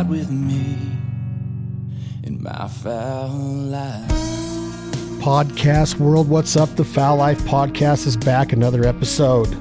ride 0.00 0.08
with 0.08 0.30
me 0.30 0.78
in 2.24 2.42
my 2.42 2.68
fowl 2.68 3.28
life. 3.28 4.10
Podcast 5.20 5.98
world, 5.98 6.28
what's 6.28 6.56
up? 6.56 6.74
The 6.76 6.84
Fowl 6.84 7.16
Life 7.16 7.40
Podcast 7.42 8.06
is 8.06 8.16
back. 8.16 8.52
Another 8.52 8.86
episode 8.86 9.52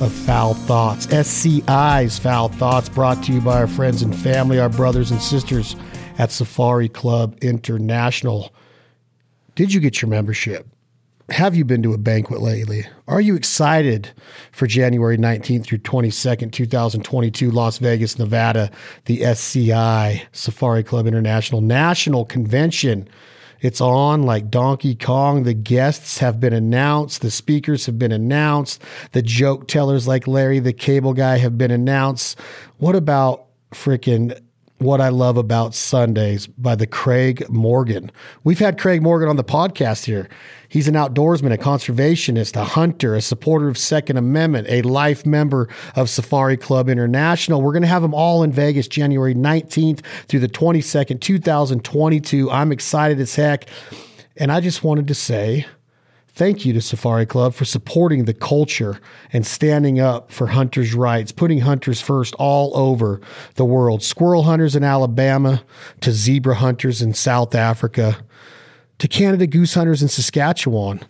of 0.00 0.10
Fowl 0.10 0.54
Thoughts. 0.54 1.06
SCI's 1.08 2.18
Fowl 2.18 2.48
Thoughts 2.48 2.88
brought 2.88 3.22
to 3.24 3.32
you 3.32 3.40
by 3.42 3.58
our 3.58 3.66
friends 3.66 4.00
and 4.00 4.16
family, 4.16 4.58
our 4.58 4.70
brothers 4.70 5.10
and 5.10 5.20
sisters 5.20 5.76
at 6.18 6.32
Safari 6.32 6.88
Club 6.88 7.36
International. 7.42 8.54
Did 9.56 9.74
you 9.74 9.80
get 9.80 10.00
your 10.00 10.08
membership? 10.08 10.66
Have 11.30 11.54
you 11.54 11.64
been 11.64 11.82
to 11.84 11.92
a 11.92 11.98
banquet 11.98 12.40
lately? 12.40 12.86
Are 13.06 13.20
you 13.20 13.36
excited 13.36 14.10
for 14.50 14.66
January 14.66 15.16
19th 15.16 15.64
through 15.64 15.78
22nd, 15.78 16.50
2022, 16.50 17.52
Las 17.52 17.78
Vegas, 17.78 18.18
Nevada, 18.18 18.68
the 19.04 19.24
SCI 19.24 20.24
Safari 20.32 20.82
Club 20.82 21.06
International 21.06 21.60
National 21.60 22.24
Convention? 22.24 23.08
It's 23.60 23.80
on 23.80 24.24
like 24.24 24.50
Donkey 24.50 24.96
Kong. 24.96 25.44
The 25.44 25.54
guests 25.54 26.18
have 26.18 26.40
been 26.40 26.52
announced. 26.52 27.20
The 27.20 27.30
speakers 27.30 27.86
have 27.86 27.98
been 27.98 28.12
announced. 28.12 28.82
The 29.12 29.22
joke 29.22 29.68
tellers 29.68 30.08
like 30.08 30.26
Larry 30.26 30.58
the 30.58 30.72
Cable 30.72 31.12
Guy 31.12 31.38
have 31.38 31.56
been 31.56 31.70
announced. 31.70 32.40
What 32.78 32.96
about 32.96 33.46
freaking 33.72 34.36
what 34.80 35.00
I 35.00 35.10
love 35.10 35.36
about 35.36 35.74
Sundays 35.74 36.46
by 36.46 36.74
the 36.74 36.86
Craig 36.86 37.48
Morgan. 37.50 38.10
We've 38.44 38.58
had 38.58 38.78
Craig 38.78 39.02
Morgan 39.02 39.28
on 39.28 39.36
the 39.36 39.44
podcast 39.44 40.06
here. 40.06 40.26
He's 40.70 40.88
an 40.88 40.94
outdoorsman, 40.94 41.52
a 41.52 41.58
conservationist, 41.58 42.56
a 42.56 42.64
hunter, 42.64 43.14
a 43.14 43.20
supporter 43.20 43.68
of 43.68 43.76
Second 43.76 44.16
Amendment, 44.16 44.68
a 44.70 44.80
life 44.82 45.26
member 45.26 45.68
of 45.96 46.08
Safari 46.08 46.56
Club 46.56 46.88
International. 46.88 47.60
We're 47.60 47.72
going 47.72 47.82
to 47.82 47.88
have 47.88 48.00
them 48.00 48.14
all 48.14 48.42
in 48.42 48.52
Vegas 48.52 48.88
January 48.88 49.34
19th 49.34 50.00
through 50.28 50.40
the 50.40 50.48
22nd, 50.48 51.20
2022. 51.20 52.50
I'm 52.50 52.72
excited 52.72 53.20
as 53.20 53.34
heck. 53.34 53.66
And 54.38 54.50
I 54.50 54.60
just 54.60 54.82
wanted 54.82 55.08
to 55.08 55.14
say, 55.14 55.66
Thank 56.32 56.64
you 56.64 56.72
to 56.72 56.80
Safari 56.80 57.26
Club 57.26 57.54
for 57.54 57.64
supporting 57.64 58.24
the 58.24 58.32
culture 58.32 59.00
and 59.32 59.46
standing 59.46 60.00
up 60.00 60.30
for 60.30 60.48
hunters' 60.48 60.94
rights, 60.94 61.32
putting 61.32 61.60
hunters 61.60 62.00
first 62.00 62.34
all 62.38 62.74
over 62.76 63.20
the 63.56 63.64
world. 63.64 64.02
Squirrel 64.02 64.44
hunters 64.44 64.74
in 64.74 64.84
Alabama 64.84 65.62
to 66.00 66.12
zebra 66.12 66.54
hunters 66.54 67.02
in 67.02 67.14
South 67.14 67.54
Africa 67.54 68.24
to 68.98 69.08
Canada 69.08 69.46
goose 69.46 69.74
hunters 69.74 70.02
in 70.02 70.08
Saskatchewan 70.08 71.00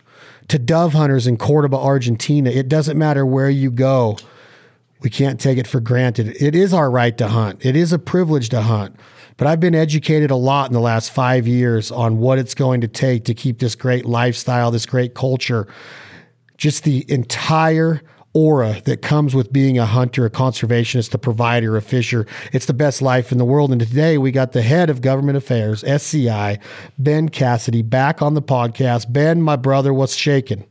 to 0.47 0.57
dove 0.57 0.93
hunters 0.93 1.27
in 1.27 1.37
Cordoba, 1.37 1.77
Argentina. 1.77 2.49
It 2.49 2.67
doesn't 2.67 2.97
matter 2.97 3.25
where 3.25 3.49
you 3.49 3.69
go. 3.71 4.17
We 5.01 5.09
can't 5.09 5.39
take 5.39 5.57
it 5.57 5.67
for 5.67 5.79
granted. 5.79 6.35
It 6.41 6.55
is 6.55 6.73
our 6.73 6.89
right 6.89 7.17
to 7.17 7.27
hunt. 7.27 7.65
It 7.65 7.75
is 7.75 7.93
a 7.93 7.99
privilege 7.99 8.49
to 8.49 8.61
hunt. 8.61 8.95
But 9.41 9.47
I've 9.47 9.59
been 9.59 9.73
educated 9.73 10.29
a 10.29 10.35
lot 10.35 10.69
in 10.69 10.73
the 10.73 10.79
last 10.79 11.09
five 11.09 11.47
years 11.47 11.89
on 11.89 12.19
what 12.19 12.37
it's 12.37 12.53
going 12.53 12.81
to 12.81 12.87
take 12.87 13.25
to 13.25 13.33
keep 13.33 13.57
this 13.57 13.73
great 13.73 14.05
lifestyle, 14.05 14.69
this 14.69 14.85
great 14.85 15.15
culture, 15.15 15.65
just 16.57 16.83
the 16.83 17.11
entire 17.11 18.03
aura 18.35 18.79
that 18.85 19.01
comes 19.01 19.33
with 19.33 19.51
being 19.51 19.79
a 19.79 19.85
hunter, 19.87 20.27
a 20.27 20.29
conservationist, 20.29 21.15
a 21.15 21.17
provider, 21.17 21.75
a 21.75 21.81
fisher. 21.81 22.27
It's 22.53 22.67
the 22.67 22.73
best 22.75 23.01
life 23.01 23.31
in 23.31 23.39
the 23.39 23.43
world. 23.43 23.71
And 23.71 23.81
today 23.81 24.19
we 24.19 24.29
got 24.29 24.51
the 24.51 24.61
head 24.61 24.91
of 24.91 25.01
government 25.01 25.37
affairs, 25.37 25.83
SCI, 25.85 26.59
Ben 26.99 27.27
Cassidy, 27.27 27.81
back 27.81 28.21
on 28.21 28.35
the 28.35 28.43
podcast. 28.43 29.11
Ben, 29.11 29.41
my 29.41 29.55
brother, 29.55 29.91
what's 29.91 30.13
shaking? 30.13 30.65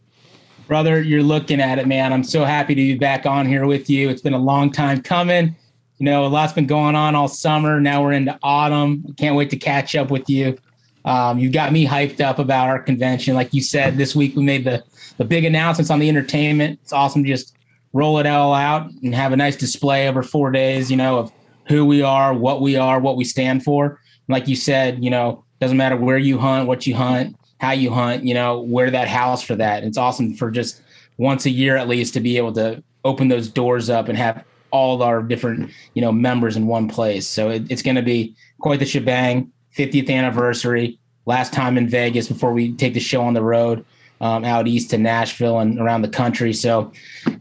Brother, 0.68 1.02
you're 1.02 1.24
looking 1.24 1.60
at 1.60 1.80
it, 1.80 1.88
man. 1.88 2.12
I'm 2.12 2.22
so 2.22 2.44
happy 2.44 2.76
to 2.76 2.80
be 2.80 2.94
back 2.94 3.26
on 3.26 3.46
here 3.46 3.66
with 3.66 3.91
you. 3.91 4.08
It's 4.08 4.22
been 4.22 4.32
a 4.32 4.38
long 4.38 4.70
time 4.70 5.02
coming 5.02 5.56
you 6.01 6.06
know, 6.06 6.25
a 6.25 6.29
lot's 6.29 6.55
been 6.55 6.67
going 6.67 6.97
on 6.97 7.15
all 7.15 7.29
summer. 7.29 7.79
Now 7.79 8.03
we're 8.03 8.12
into 8.12 8.37
autumn. 8.43 9.15
Can't 9.19 9.37
wait 9.37 9.51
to 9.51 9.56
catch 9.59 9.95
up 9.95 10.11
with 10.11 10.31
you. 10.31 10.56
Um, 11.05 11.39
you 11.39 11.51
got 11.51 11.72
me 11.72 11.87
hyped 11.87 12.22
up 12.22 12.38
about 12.38 12.69
our 12.69 12.78
convention. 12.78 13.34
Like 13.34 13.53
you 13.53 13.62
said, 13.62 13.99
this 13.99 14.16
week 14.16 14.34
we 14.34 14.43
made 14.43 14.65
the 14.65 14.83
the 15.19 15.27
big 15.27 15.44
announcements 15.44 15.91
on 15.91 15.99
the 15.99 16.09
entertainment. 16.09 16.81
It's 16.83 16.94
awesome 16.94 17.22
to 17.22 17.28
just 17.28 17.55
roll 17.93 18.19
it 18.19 18.27
all 18.27 18.55
out 18.55 18.91
and 19.03 19.15
have 19.15 19.33
a 19.33 19.37
nice 19.37 19.56
display 19.56 20.09
over 20.09 20.22
four 20.22 20.50
days, 20.50 20.91
you 20.91 20.97
know, 20.97 21.19
of 21.19 21.33
who 21.69 21.84
we 21.84 22.00
are, 22.00 22.33
what 22.33 22.62
we 22.62 22.77
are, 22.77 22.99
what 22.99 23.16
we 23.16 23.25
stand 23.25 23.62
for. 23.62 24.00
Like 24.28 24.49
you 24.49 24.56
said, 24.56 25.05
you 25.05 25.10
know, 25.10 25.44
doesn't 25.60 25.77
matter 25.77 25.97
where 25.97 26.16
you 26.16 26.39
hunt, 26.39 26.66
what 26.66 26.87
you 26.87 26.94
hunt, 26.94 27.37
how 27.59 27.72
you 27.72 27.91
hunt, 27.91 28.25
you 28.25 28.33
know, 28.33 28.60
where 28.60 28.91
that 28.91 29.09
house 29.09 29.43
for 29.43 29.55
that. 29.56 29.84
It's 29.84 29.99
awesome 29.99 30.34
for 30.34 30.50
just 30.50 30.81
once 31.19 31.44
a 31.44 31.50
year 31.50 31.77
at 31.77 31.89
least 31.89 32.15
to 32.15 32.21
be 32.21 32.39
able 32.39 32.55
to 32.55 32.83
open 33.05 33.28
those 33.28 33.49
doors 33.49 33.91
up 33.91 34.09
and 34.09 34.16
have 34.16 34.43
all 34.70 35.03
our 35.03 35.22
different 35.22 35.70
you 35.94 36.03
know 36.03 36.12
members 36.12 36.56
in 36.56 36.66
one 36.66 36.88
place. 36.88 37.26
So 37.26 37.50
it, 37.50 37.70
it's 37.70 37.82
going 37.82 37.97
to 37.97 38.03
be 38.03 38.34
quite 38.60 38.78
the 38.78 38.86
shebang. 38.86 39.53
50th 39.76 40.10
anniversary, 40.10 40.98
last 41.26 41.53
time 41.53 41.78
in 41.78 41.88
Vegas 41.88 42.26
before 42.26 42.53
we 42.53 42.72
take 42.72 42.92
the 42.92 43.00
show 43.00 43.22
on 43.22 43.34
the 43.34 43.42
road 43.42 43.84
um, 44.20 44.44
out 44.44 44.66
east 44.66 44.91
to 44.91 44.98
Nashville 44.98 45.60
and 45.60 45.78
around 45.80 46.03
the 46.03 46.09
country. 46.09 46.53
So 46.53 46.92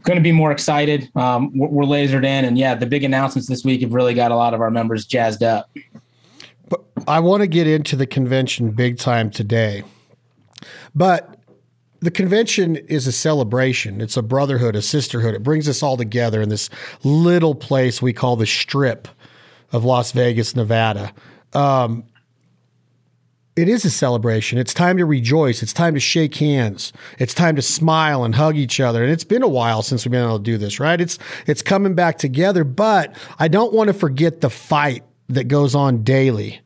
going 0.02 0.16
to 0.16 0.22
be 0.22 0.32
more 0.32 0.50
excited. 0.50 1.10
Um, 1.14 1.56
we're, 1.56 1.68
we're 1.68 1.84
lasered 1.84 2.24
in, 2.24 2.44
and 2.44 2.58
yeah, 2.58 2.74
the 2.74 2.86
big 2.86 3.04
announcements 3.04 3.48
this 3.48 3.64
week 3.64 3.82
have 3.82 3.92
really 3.92 4.14
got 4.14 4.30
a 4.30 4.36
lot 4.36 4.54
of 4.54 4.60
our 4.60 4.70
members 4.70 5.04
jazzed 5.04 5.42
up. 5.42 5.70
But 6.68 6.84
I 7.06 7.20
want 7.20 7.42
to 7.42 7.46
get 7.46 7.66
into 7.66 7.96
the 7.96 8.06
convention 8.06 8.70
big 8.70 8.98
time 8.98 9.30
today, 9.30 9.82
but 10.94 11.39
the 12.00 12.10
convention 12.10 12.76
is 12.76 13.06
a 13.06 13.12
celebration. 13.12 14.00
It's 14.00 14.16
a 14.16 14.22
brotherhood, 14.22 14.74
a 14.74 14.82
sisterhood. 14.82 15.34
It 15.34 15.42
brings 15.42 15.68
us 15.68 15.82
all 15.82 15.96
together 15.96 16.40
in 16.40 16.48
this 16.48 16.70
little 17.04 17.54
place 17.54 18.00
we 18.00 18.12
call 18.12 18.36
the 18.36 18.46
Strip 18.46 19.06
of 19.72 19.84
Las 19.84 20.12
Vegas, 20.12 20.56
Nevada. 20.56 21.12
Um, 21.52 22.04
it 23.56 23.68
is 23.68 23.84
a 23.84 23.90
celebration. 23.90 24.58
It's 24.58 24.72
time 24.72 24.96
to 24.96 25.04
rejoice. 25.04 25.62
It's 25.62 25.74
time 25.74 25.92
to 25.94 26.00
shake 26.00 26.36
hands. 26.36 26.92
It's 27.18 27.34
time 27.34 27.56
to 27.56 27.62
smile 27.62 28.24
and 28.24 28.34
hug 28.34 28.56
each 28.56 28.80
other. 28.80 29.02
And 29.02 29.12
it's 29.12 29.24
been 29.24 29.42
a 29.42 29.48
while 29.48 29.82
since 29.82 30.04
we've 30.04 30.12
been 30.12 30.24
able 30.24 30.38
to 30.38 30.42
do 30.42 30.56
this, 30.56 30.80
right? 30.80 31.00
It's 31.00 31.18
it's 31.46 31.60
coming 31.60 31.94
back 31.94 32.16
together. 32.16 32.64
But 32.64 33.14
I 33.38 33.48
don't 33.48 33.74
want 33.74 33.88
to 33.88 33.94
forget 33.94 34.40
the 34.40 34.50
fight 34.50 35.04
that 35.28 35.44
goes 35.44 35.74
on 35.74 36.02
daily 36.02 36.60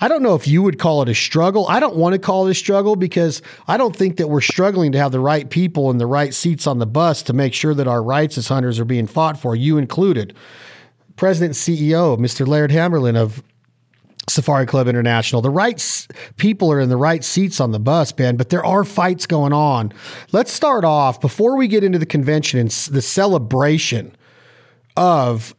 I 0.00 0.08
don't 0.08 0.22
know 0.22 0.34
if 0.34 0.48
you 0.48 0.62
would 0.62 0.78
call 0.78 1.02
it 1.02 1.08
a 1.08 1.14
struggle. 1.14 1.66
I 1.68 1.78
don't 1.78 1.96
want 1.96 2.14
to 2.14 2.18
call 2.18 2.46
it 2.48 2.50
a 2.50 2.54
struggle 2.54 2.96
because 2.96 3.40
I 3.68 3.76
don't 3.76 3.94
think 3.94 4.16
that 4.16 4.28
we're 4.28 4.40
struggling 4.40 4.92
to 4.92 4.98
have 4.98 5.12
the 5.12 5.20
right 5.20 5.48
people 5.48 5.90
in 5.90 5.98
the 5.98 6.06
right 6.06 6.34
seats 6.34 6.66
on 6.66 6.78
the 6.78 6.86
bus 6.86 7.22
to 7.24 7.32
make 7.32 7.54
sure 7.54 7.74
that 7.74 7.86
our 7.86 8.02
rights 8.02 8.36
as 8.36 8.48
hunters 8.48 8.80
are 8.80 8.84
being 8.84 9.06
fought 9.06 9.38
for, 9.38 9.54
you 9.54 9.78
included. 9.78 10.34
President 11.16 11.56
and 11.56 11.78
CEO, 11.78 12.18
Mr. 12.18 12.46
Laird 12.46 12.72
Hammond 12.72 13.16
of 13.16 13.44
Safari 14.28 14.66
Club 14.66 14.88
International. 14.88 15.42
The 15.42 15.50
right 15.50 16.06
people 16.36 16.72
are 16.72 16.80
in 16.80 16.88
the 16.88 16.96
right 16.96 17.22
seats 17.22 17.60
on 17.60 17.72
the 17.72 17.80
bus, 17.80 18.12
Ben, 18.12 18.36
but 18.36 18.50
there 18.50 18.64
are 18.64 18.84
fights 18.84 19.26
going 19.26 19.52
on. 19.52 19.92
Let's 20.32 20.52
start 20.52 20.84
off 20.84 21.20
before 21.20 21.56
we 21.56 21.68
get 21.68 21.84
into 21.84 21.98
the 21.98 22.06
convention 22.06 22.58
and 22.58 22.70
the 22.70 23.02
celebration 23.02 24.16
of 24.96 25.54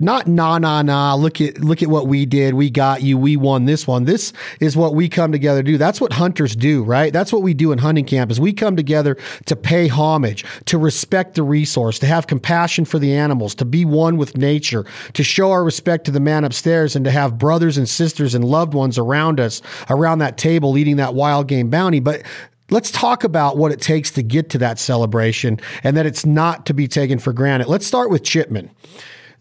not 0.00 0.26
nah 0.26 0.58
nah 0.58 0.82
nah 0.82 1.14
look 1.14 1.40
at 1.40 1.58
look 1.58 1.82
at 1.82 1.88
what 1.88 2.06
we 2.06 2.26
did. 2.26 2.54
We 2.54 2.70
got 2.70 3.02
you. 3.02 3.18
We 3.18 3.36
won 3.36 3.64
this 3.64 3.86
one. 3.86 4.04
This 4.04 4.32
is 4.60 4.76
what 4.76 4.94
we 4.94 5.08
come 5.08 5.32
together 5.32 5.62
to 5.62 5.72
do. 5.72 5.78
That's 5.78 6.00
what 6.00 6.12
hunters 6.14 6.56
do 6.56 6.82
right? 6.82 7.12
That's 7.12 7.32
what 7.32 7.42
we 7.42 7.54
do 7.54 7.72
in 7.72 7.78
hunting 7.78 8.04
camp 8.04 8.30
is 8.30 8.40
we 8.40 8.52
come 8.52 8.76
together 8.76 9.16
to 9.46 9.56
pay 9.56 9.88
homage 9.88 10.44
to 10.66 10.78
respect 10.78 11.34
the 11.34 11.42
resource 11.42 11.98
to 12.00 12.06
have 12.06 12.26
compassion 12.26 12.84
for 12.84 12.98
the 12.98 13.14
animals 13.14 13.54
to 13.56 13.64
be 13.64 13.84
one 13.84 14.16
with 14.16 14.36
nature 14.36 14.84
to 15.12 15.22
show 15.22 15.50
our 15.50 15.64
respect 15.64 16.04
to 16.06 16.10
the 16.10 16.20
man 16.20 16.44
upstairs 16.44 16.96
and 16.96 17.04
to 17.04 17.10
have 17.10 17.38
brothers 17.38 17.78
and 17.78 17.88
sisters 17.88 18.34
and 18.34 18.44
loved 18.44 18.74
ones 18.74 18.98
around 18.98 19.40
us 19.40 19.62
around 19.88 20.18
that 20.18 20.36
table 20.36 20.76
eating 20.76 20.96
that 20.96 21.14
wild 21.14 21.48
game 21.48 21.70
bounty. 21.70 22.00
But 22.00 22.22
Let's 22.70 22.92
talk 22.92 23.24
about 23.24 23.56
what 23.56 23.72
it 23.72 23.80
takes 23.80 24.12
to 24.12 24.22
get 24.22 24.50
to 24.50 24.58
that 24.58 24.78
celebration 24.78 25.58
and 25.82 25.96
that 25.96 26.06
it's 26.06 26.24
not 26.24 26.66
to 26.66 26.74
be 26.74 26.86
taken 26.86 27.18
for 27.18 27.32
granted. 27.32 27.66
Let's 27.66 27.84
start 27.84 28.10
with 28.10 28.22
Chipman. 28.22 28.70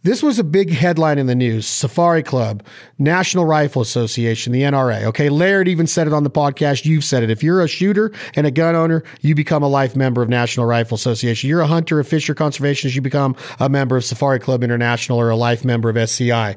This 0.01 0.24
was 0.24 0.40
a 0.40 0.46
big 0.46 0.72
headline 0.72 1.18
in 1.18 1.25
the 1.25 1.36
news. 1.36 1.68
Safari 1.68 2.24
Club, 2.24 2.63
National 2.98 3.44
Rifle 3.44 3.81
Association, 3.81 4.54
the 4.54 4.62
NRA. 4.62 5.04
Okay, 5.04 5.28
Laird 5.28 5.68
even 5.68 5.88
said 5.88 6.07
it 6.07 6.13
on 6.13 6.24
the 6.24 6.30
podcast. 6.30 6.86
You've 6.86 7.04
said 7.04 7.22
it. 7.22 7.30
If 7.30 7.44
you're 7.44 7.62
a 7.62 7.68
shooter 7.68 8.13
and 8.34 8.48
a 8.48 8.51
gun 8.51 8.75
owner, 8.75 9.04
you 9.19 9.36
become 9.36 9.62
a 9.62 9.68
life 9.68 9.98
member 9.98 10.22
of 10.22 10.30
National 10.30 10.66
Rifle 10.66 10.96
Association. 10.96 11.50
You're 11.50 11.60
a 11.60 11.68
hunter, 11.68 12.00
a 12.00 12.06
fisher, 12.06 12.34
conservationist, 12.34 12.96
you 12.96 13.01
become 13.01 13.36
a 13.60 13.68
member 13.68 13.98
of 13.98 14.06
Safari 14.06 14.40
Club 14.40 14.63
International 14.63 15.19
or 15.19 15.30
a 15.30 15.36
life 15.36 15.66
member 15.66 15.90
of 15.90 15.98
SCI 15.98 16.56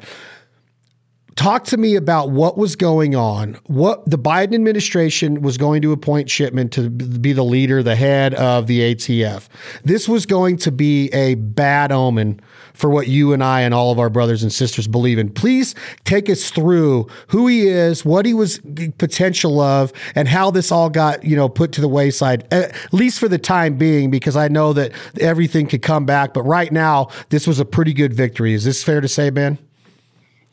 talk 1.36 1.64
to 1.64 1.76
me 1.76 1.96
about 1.96 2.30
what 2.30 2.56
was 2.56 2.76
going 2.76 3.14
on. 3.14 3.54
What 3.66 4.08
the 4.08 4.18
Biden 4.18 4.54
administration 4.54 5.42
was 5.42 5.56
going 5.56 5.82
to 5.82 5.92
appoint 5.92 6.28
Chipman 6.28 6.68
to 6.70 6.90
be 6.90 7.32
the 7.32 7.44
leader, 7.44 7.82
the 7.82 7.96
head 7.96 8.34
of 8.34 8.66
the 8.66 8.94
ATF. 8.94 9.48
This 9.84 10.08
was 10.08 10.26
going 10.26 10.56
to 10.58 10.72
be 10.72 11.08
a 11.12 11.34
bad 11.34 11.92
omen 11.92 12.40
for 12.74 12.90
what 12.90 13.08
you 13.08 13.32
and 13.32 13.44
I 13.44 13.60
and 13.60 13.74
all 13.74 13.92
of 13.92 13.98
our 13.98 14.10
brothers 14.10 14.42
and 14.42 14.52
sisters 14.52 14.86
believe 14.86 15.18
in. 15.18 15.30
Please 15.30 15.74
take 16.04 16.28
us 16.28 16.50
through 16.50 17.06
who 17.28 17.46
he 17.46 17.68
is, 17.68 18.04
what 18.04 18.26
he 18.26 18.34
was 18.34 18.60
potential 18.98 19.60
of, 19.60 19.92
and 20.14 20.28
how 20.28 20.50
this 20.50 20.72
all 20.72 20.90
got 20.90 21.24
you 21.24 21.36
know 21.36 21.48
put 21.48 21.72
to 21.72 21.80
the 21.80 21.88
wayside, 21.88 22.46
at 22.52 22.74
least 22.92 23.18
for 23.18 23.28
the 23.28 23.38
time 23.38 23.76
being, 23.76 24.10
because 24.10 24.36
I 24.36 24.48
know 24.48 24.72
that 24.72 24.92
everything 25.20 25.66
could 25.66 25.82
come 25.82 26.06
back. 26.06 26.34
But 26.34 26.42
right 26.42 26.72
now, 26.72 27.08
this 27.28 27.46
was 27.46 27.60
a 27.60 27.64
pretty 27.64 27.92
good 27.92 28.14
victory. 28.14 28.54
Is 28.54 28.64
this 28.64 28.82
fair 28.82 29.00
to 29.00 29.08
say, 29.08 29.30
Ben? 29.30 29.58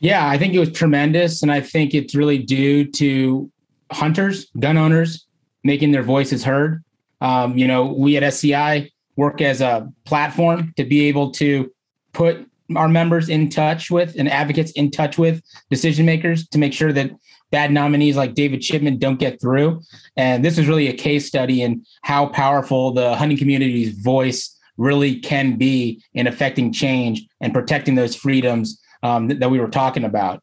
Yeah, 0.00 0.26
I 0.26 0.38
think 0.38 0.54
it 0.54 0.58
was 0.58 0.72
tremendous. 0.72 1.42
And 1.42 1.52
I 1.52 1.60
think 1.60 1.94
it's 1.94 2.14
really 2.14 2.38
due 2.38 2.90
to 2.92 3.50
hunters, 3.92 4.46
gun 4.58 4.76
owners 4.76 5.26
making 5.62 5.92
their 5.92 6.02
voices 6.02 6.42
heard. 6.42 6.82
Um, 7.20 7.56
you 7.56 7.68
know, 7.68 7.84
we 7.84 8.16
at 8.16 8.22
SCI 8.22 8.90
work 9.16 9.42
as 9.42 9.60
a 9.60 9.86
platform 10.06 10.72
to 10.78 10.84
be 10.84 11.06
able 11.06 11.30
to 11.32 11.70
put 12.14 12.46
our 12.76 12.88
members 12.88 13.28
in 13.28 13.50
touch 13.50 13.90
with 13.90 14.14
and 14.16 14.28
advocates 14.28 14.72
in 14.72 14.90
touch 14.90 15.18
with 15.18 15.42
decision 15.68 16.06
makers 16.06 16.48
to 16.48 16.58
make 16.58 16.72
sure 16.72 16.92
that 16.92 17.10
bad 17.50 17.72
nominees 17.72 18.16
like 18.16 18.34
David 18.34 18.60
Chipman 18.60 18.98
don't 18.98 19.18
get 19.18 19.40
through. 19.40 19.82
And 20.16 20.44
this 20.44 20.56
is 20.56 20.68
really 20.68 20.88
a 20.88 20.92
case 20.92 21.26
study 21.26 21.62
in 21.62 21.84
how 22.02 22.26
powerful 22.26 22.92
the 22.92 23.16
hunting 23.16 23.36
community's 23.36 23.98
voice 23.98 24.56
really 24.76 25.16
can 25.16 25.58
be 25.58 26.02
in 26.14 26.26
affecting 26.26 26.72
change 26.72 27.26
and 27.40 27.52
protecting 27.52 27.96
those 27.96 28.14
freedoms 28.14 28.80
um, 29.02 29.28
that, 29.28 29.40
that, 29.40 29.50
we 29.50 29.58
were 29.58 29.68
talking 29.68 30.04
about. 30.04 30.42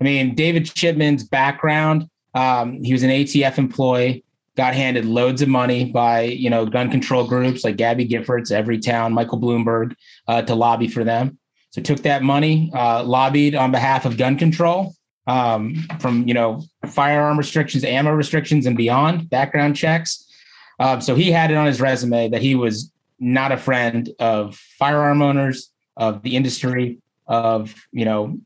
I 0.00 0.04
mean, 0.04 0.34
David 0.34 0.64
Chipman's 0.66 1.24
background, 1.24 2.08
um, 2.34 2.82
he 2.82 2.92
was 2.92 3.02
an 3.02 3.10
ATF 3.10 3.58
employee, 3.58 4.24
got 4.56 4.74
handed 4.74 5.04
loads 5.04 5.42
of 5.42 5.48
money 5.48 5.86
by, 5.86 6.22
you 6.22 6.50
know, 6.50 6.66
gun 6.66 6.90
control 6.90 7.26
groups 7.26 7.64
like 7.64 7.76
Gabby 7.76 8.06
Giffords, 8.08 8.50
Everytown, 8.50 9.12
Michael 9.12 9.40
Bloomberg 9.40 9.94
uh, 10.26 10.42
to 10.42 10.54
lobby 10.54 10.88
for 10.88 11.04
them. 11.04 11.38
So 11.70 11.82
took 11.82 12.02
that 12.02 12.22
money, 12.22 12.70
uh, 12.74 13.04
lobbied 13.04 13.54
on 13.54 13.70
behalf 13.70 14.04
of 14.04 14.16
gun 14.16 14.36
control 14.36 14.94
um, 15.26 15.74
from, 16.00 16.26
you 16.26 16.34
know, 16.34 16.62
firearm 16.86 17.38
restrictions, 17.38 17.84
ammo 17.84 18.10
restrictions 18.12 18.66
and 18.66 18.76
beyond, 18.76 19.28
background 19.30 19.76
checks. 19.76 20.24
Uh, 20.80 20.98
so 21.00 21.14
he 21.14 21.30
had 21.30 21.50
it 21.50 21.56
on 21.56 21.66
his 21.66 21.80
resume 21.80 22.28
that 22.30 22.40
he 22.40 22.54
was 22.54 22.90
not 23.18 23.52
a 23.52 23.56
friend 23.56 24.10
of 24.18 24.56
firearm 24.78 25.22
owners, 25.22 25.70
of 25.96 26.22
the 26.22 26.36
industry, 26.36 26.98
of 27.28 27.74
you 27.92 28.04
know 28.04 28.38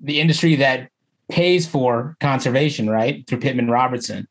the 0.00 0.20
industry 0.20 0.56
that 0.56 0.90
pays 1.28 1.66
for 1.66 2.16
conservation, 2.20 2.88
right, 2.88 3.26
through 3.26 3.40
Pittman 3.40 3.70
Robertson. 3.70 4.26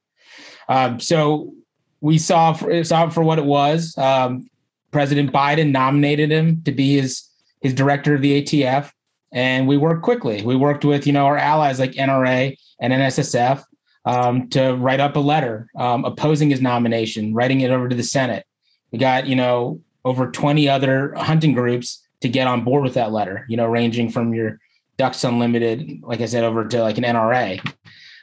Um, 0.70 1.00
so 1.00 1.54
we 2.02 2.18
saw 2.18 2.54
for, 2.54 2.84
saw 2.84 3.10
for 3.10 3.24
what 3.24 3.40
it 3.40 3.46
was. 3.46 3.98
Um, 3.98 4.50
President 4.92 5.32
Biden 5.32 5.72
nominated 5.72 6.32
him 6.32 6.64
to 6.64 6.72
be 6.72 6.98
his 6.98 7.24
his 7.62 7.74
director 7.74 8.16
of 8.16 8.22
the 8.22 8.42
ATF, 8.42 8.92
and 9.32 9.68
we 9.68 9.78
worked 9.78 10.04
quickly. 10.04 10.42
We 10.42 10.56
worked 10.56 10.86
with 10.86 11.06
you 11.06 11.14
know 11.14 11.26
our 11.26 11.38
allies 11.38 11.80
like 11.80 11.92
NRA 11.92 12.58
and 12.80 12.94
NSSF 12.94 13.64
um, 14.08 14.48
to 14.50 14.74
write 14.76 15.02
up 15.02 15.18
a 15.18 15.20
letter 15.20 15.68
um, 15.78 16.06
opposing 16.06 16.50
his 16.50 16.62
nomination, 16.62 17.34
writing 17.34 17.62
it 17.62 17.72
over 17.72 17.90
to 17.90 17.96
the 17.96 18.04
Senate. 18.04 18.46
We 18.92 19.00
got, 19.00 19.28
you 19.28 19.36
know, 19.36 19.82
over 20.06 20.32
20 20.32 20.70
other 20.70 21.14
hunting 21.16 21.54
groups 21.54 22.07
to 22.22 22.30
get 22.30 22.48
on 22.48 22.64
board 22.64 22.84
with 22.84 22.96
that 22.96 23.12
letter, 23.12 23.46
you 23.48 23.58
know, 23.58 23.66
ranging 23.66 24.10
from 24.10 24.34
your 24.34 24.60
Ducks 24.98 25.24
Unlimited, 25.24 26.02
like 26.02 26.22
I 26.22 26.26
said, 26.26 26.44
over 26.44 26.68
to 26.68 26.82
like 26.82 26.98
an 26.98 27.04
NRA. 27.04 27.62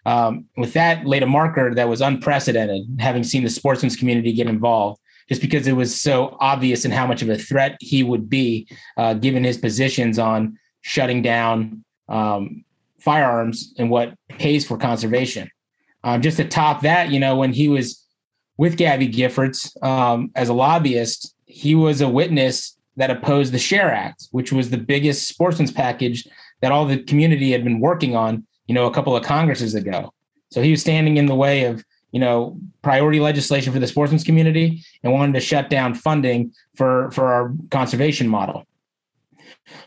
Um, 0.06 0.46
with 0.56 0.72
that, 0.74 1.06
laid 1.06 1.22
a 1.22 1.26
marker 1.26 1.74
that 1.74 1.88
was 1.88 2.00
unprecedented, 2.00 2.82
having 2.98 3.24
seen 3.24 3.44
the 3.44 3.50
sportsman's 3.50 3.96
community 3.96 4.32
get 4.32 4.48
involved, 4.48 5.00
just 5.28 5.40
because 5.40 5.66
it 5.66 5.72
was 5.72 5.98
so 5.98 6.36
obvious 6.40 6.84
and 6.84 6.92
how 6.92 7.06
much 7.06 7.22
of 7.22 7.30
a 7.30 7.38
threat 7.38 7.76
he 7.80 8.02
would 8.02 8.28
be, 8.28 8.68
uh, 8.96 9.14
given 9.14 9.44
his 9.44 9.56
positions 9.56 10.18
on 10.18 10.58
shutting 10.82 11.22
down 11.22 11.84
um, 12.08 12.64
firearms 12.98 13.72
and 13.78 13.88
what 13.88 14.14
pays 14.28 14.66
for 14.66 14.76
conservation. 14.76 15.48
Um, 16.02 16.20
just 16.20 16.36
to 16.36 16.44
top 16.46 16.82
that, 16.82 17.10
you 17.10 17.18
know, 17.18 17.36
when 17.36 17.52
he 17.52 17.68
was 17.68 18.04
with 18.58 18.76
Gabby 18.76 19.08
Giffords 19.08 19.82
um, 19.82 20.30
as 20.34 20.50
a 20.50 20.52
lobbyist, 20.52 21.34
he 21.46 21.74
was 21.74 22.02
a 22.02 22.08
witness 22.08 22.76
that 22.96 23.10
opposed 23.10 23.52
the 23.52 23.58
Share 23.58 23.92
Act, 23.92 24.28
which 24.30 24.52
was 24.52 24.70
the 24.70 24.78
biggest 24.78 25.28
sportsman's 25.28 25.72
package 25.72 26.26
that 26.60 26.72
all 26.72 26.86
the 26.86 27.02
community 27.02 27.50
had 27.52 27.64
been 27.64 27.80
working 27.80 28.16
on, 28.16 28.46
you 28.66 28.74
know, 28.74 28.86
a 28.86 28.92
couple 28.92 29.16
of 29.16 29.24
Congresses 29.24 29.74
ago. 29.74 30.12
So 30.50 30.62
he 30.62 30.70
was 30.70 30.80
standing 30.80 31.16
in 31.16 31.26
the 31.26 31.34
way 31.34 31.64
of, 31.64 31.84
you 32.12 32.20
know, 32.20 32.58
priority 32.82 33.18
legislation 33.20 33.72
for 33.72 33.80
the 33.80 33.86
sportsman's 33.86 34.24
community 34.24 34.82
and 35.02 35.12
wanted 35.12 35.34
to 35.34 35.40
shut 35.40 35.68
down 35.68 35.94
funding 35.94 36.52
for 36.76 37.10
for 37.10 37.32
our 37.32 37.52
conservation 37.70 38.28
model. 38.28 38.64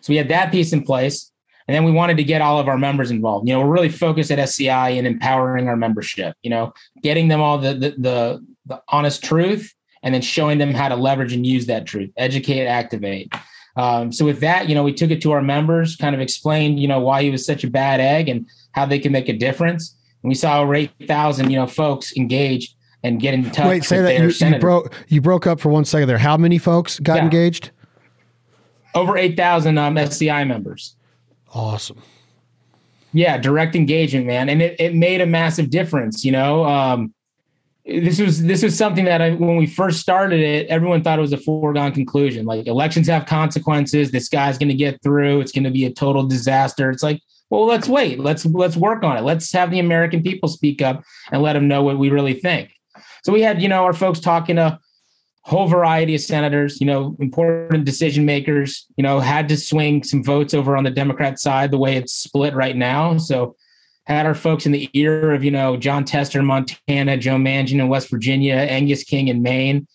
So 0.02 0.12
we 0.12 0.18
had 0.18 0.30
that 0.30 0.52
piece 0.52 0.74
in 0.74 0.84
place. 0.84 1.32
And 1.70 1.76
then 1.76 1.84
we 1.84 1.92
wanted 1.92 2.16
to 2.16 2.24
get 2.24 2.42
all 2.42 2.60
of 2.60 2.70
our 2.70 2.78
members 2.78 3.12
involved. 3.12 3.46
You 3.46 3.54
know, 3.54 3.60
we're 3.60 3.74
really 3.74 3.90
focused 3.90 4.32
at 4.32 4.40
SCI 4.40 4.92
in 4.92 5.06
empowering 5.06 5.68
our 5.68 5.76
membership, 5.76 6.34
you 6.42 6.50
know, 6.50 6.74
getting 7.04 7.28
them 7.28 7.42
all 7.42 7.58
the 7.58 7.74
the 7.74 7.90
the, 7.98 8.46
the 8.66 8.82
honest 8.88 9.22
truth 9.22 9.74
and 10.04 10.14
then 10.14 10.22
showing 10.22 10.58
them 10.58 10.74
how 10.74 10.90
to 10.90 10.96
leverage 10.96 11.34
and 11.34 11.46
use 11.46 11.66
that 11.68 11.86
truth, 11.86 12.12
educate, 12.18 12.66
activate. 12.68 13.34
Um, 13.76 14.12
so 14.12 14.26
with 14.26 14.40
that, 14.40 14.68
you 14.68 14.76
know, 14.76 14.84
we 14.84 14.94
took 14.94 15.12
it 15.12 15.22
to 15.22 15.32
our 15.32 15.42
members, 15.42 15.96
kind 15.96 16.16
of 16.16 16.22
explained, 16.22 16.80
you 16.80 16.88
know, 16.88 17.00
why 17.00 17.22
he 17.22 17.30
was 17.30 17.46
such 17.46 17.64
a 17.64 17.70
bad 17.70 18.00
egg 18.00 18.28
and 18.28 18.48
how 18.72 18.86
they 18.86 19.00
can 19.00 19.12
make 19.12 19.30
a 19.30 19.34
difference. 19.34 19.96
And 20.24 20.30
we 20.30 20.36
saw 20.36 20.62
over 20.62 20.74
8,000, 20.74 21.52
you 21.52 21.58
know, 21.58 21.68
folks 21.68 22.16
engage 22.18 22.76
and 23.04 23.20
get 23.20 23.34
in 23.36 23.50
touch. 23.52 23.68
Wait, 23.68 23.84
say 23.84 24.02
that 24.02 24.20
you, 24.20 24.48
you, 24.48 24.60
broke 24.60 24.94
you 25.08 25.22
broke 25.22 25.46
up 25.46 25.60
for 25.60 25.70
one 25.70 25.86
second 25.86 26.08
there. 26.08 26.18
How 26.18 26.38
many 26.38 26.58
folks 26.58 27.00
got 27.00 27.18
yeah. 27.18 27.24
engaged? 27.24 27.72
Over 28.96 29.16
8,000 29.16 29.78
um, 29.78 29.98
SCI 29.98 30.44
members. 30.44 30.96
Awesome. 31.54 32.02
Yeah, 33.14 33.38
direct 33.38 33.76
engagement, 33.76 34.26
man, 34.26 34.50
and 34.50 34.62
it, 34.62 34.80
it 34.80 34.96
made 34.96 35.22
a 35.22 35.26
massive 35.26 35.70
difference. 35.70 36.26
You 36.26 36.32
know, 36.32 36.66
um, 36.66 37.14
this 37.88 38.20
was 38.20 38.44
this 38.44 38.64
was 38.64 38.78
something 38.78 39.06
that 39.06 39.22
I, 39.22 39.32
when 39.32 39.56
we 39.56 39.66
first 39.66 40.02
started 40.02 40.42
it, 40.42 40.68
everyone 40.68 41.04
thought 41.04 41.20
it 41.20 41.22
was 41.22 41.34
a 41.34 41.38
foregone 41.38 41.94
conclusion. 41.94 42.46
Like 42.46 42.68
elections 42.68 43.08
have 43.08 43.26
consequences. 43.26 44.12
This 44.12 44.28
guy's 44.28 44.58
going 44.58 44.70
to 44.70 44.76
get 44.76 45.02
through. 45.02 45.40
It's 45.40 45.54
going 45.54 45.64
to 45.64 45.72
be 45.72 45.86
a 45.86 45.92
total 45.92 46.24
disaster. 46.24 46.90
It's 46.90 47.04
like, 47.04 47.22
well, 47.50 47.66
let's 47.66 47.88
wait. 47.88 48.20
Let's 48.20 48.46
let's 48.46 48.76
work 48.76 49.04
on 49.04 49.16
it. 49.16 49.22
Let's 49.22 49.52
have 49.54 49.72
the 49.72 49.80
American 49.80 50.22
people 50.22 50.50
speak 50.50 50.82
up 50.82 51.02
and 51.32 51.42
let 51.42 51.54
them 51.54 51.70
know 51.70 51.82
what 51.82 51.98
we 51.98 52.10
really 52.10 52.34
think. 52.34 52.72
So 53.24 53.32
we 53.32 53.42
had, 53.42 53.62
you 53.62 53.70
know, 53.70 53.84
our 53.86 53.94
folks 53.94 54.20
talking 54.20 54.58
to 54.58 54.80
whole 55.44 55.68
variety 55.68 56.14
of 56.14 56.20
senators, 56.20 56.82
you 56.82 56.88
know, 56.88 57.16
important 57.20 57.86
decision 57.86 58.26
makers, 58.26 58.86
you 58.98 59.02
know, 59.04 59.22
had 59.22 59.48
to 59.48 59.56
swing 59.56 60.04
some 60.04 60.22
votes 60.22 60.54
over 60.54 60.76
on 60.76 60.84
the 60.84 60.92
Democrat 60.92 61.40
side 61.40 61.72
the 61.72 61.78
way 61.78 61.96
it's 61.96 62.14
split 62.14 62.54
right 62.54 62.76
now. 62.76 63.18
So 63.18 63.56
had 64.08 64.26
our 64.26 64.34
folks 64.34 64.66
in 64.66 64.72
the 64.72 64.90
ear 64.94 65.34
of, 65.34 65.44
you 65.44 65.52
know, 65.52 65.76
Jon 65.76 66.06
Tester, 66.06 66.42
Montana, 66.42 67.18
Joe 67.18 67.36
Manchin 67.36 67.82
in 67.82 67.90
West 67.90 68.10
Virginia, 68.10 68.56
Angus 68.56 69.04
King 69.04 69.28
in 69.28 69.42
Maine. 69.42 69.86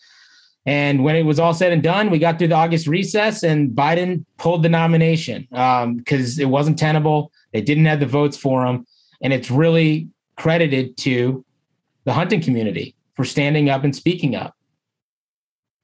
And 0.66 1.02
when 1.02 1.16
it 1.16 1.22
was 1.22 1.40
all 1.40 1.54
said 1.54 1.72
and 1.72 1.82
done, 1.82 2.10
we 2.10 2.18
got 2.18 2.38
through 2.38 2.48
the 2.48 2.54
August 2.54 2.86
recess 2.86 3.42
and 3.42 3.70
Biden 3.70 4.26
pulled 4.36 4.62
the 4.62 4.68
nomination 4.68 5.48
because 5.50 6.38
um, 6.38 6.42
it 6.42 6.50
wasn't 6.50 6.78
tenable. 6.78 7.32
They 7.52 7.62
didn't 7.62 7.86
have 7.86 8.00
the 8.00 8.06
votes 8.06 8.36
for 8.36 8.66
him. 8.66 8.86
And 9.22 9.32
it's 9.32 9.50
really 9.50 10.08
credited 10.36 10.98
to 10.98 11.42
the 12.04 12.12
hunting 12.12 12.42
community 12.42 12.94
for 13.14 13.24
standing 13.24 13.70
up 13.70 13.82
and 13.82 13.96
speaking 13.96 14.36
up. 14.36 14.54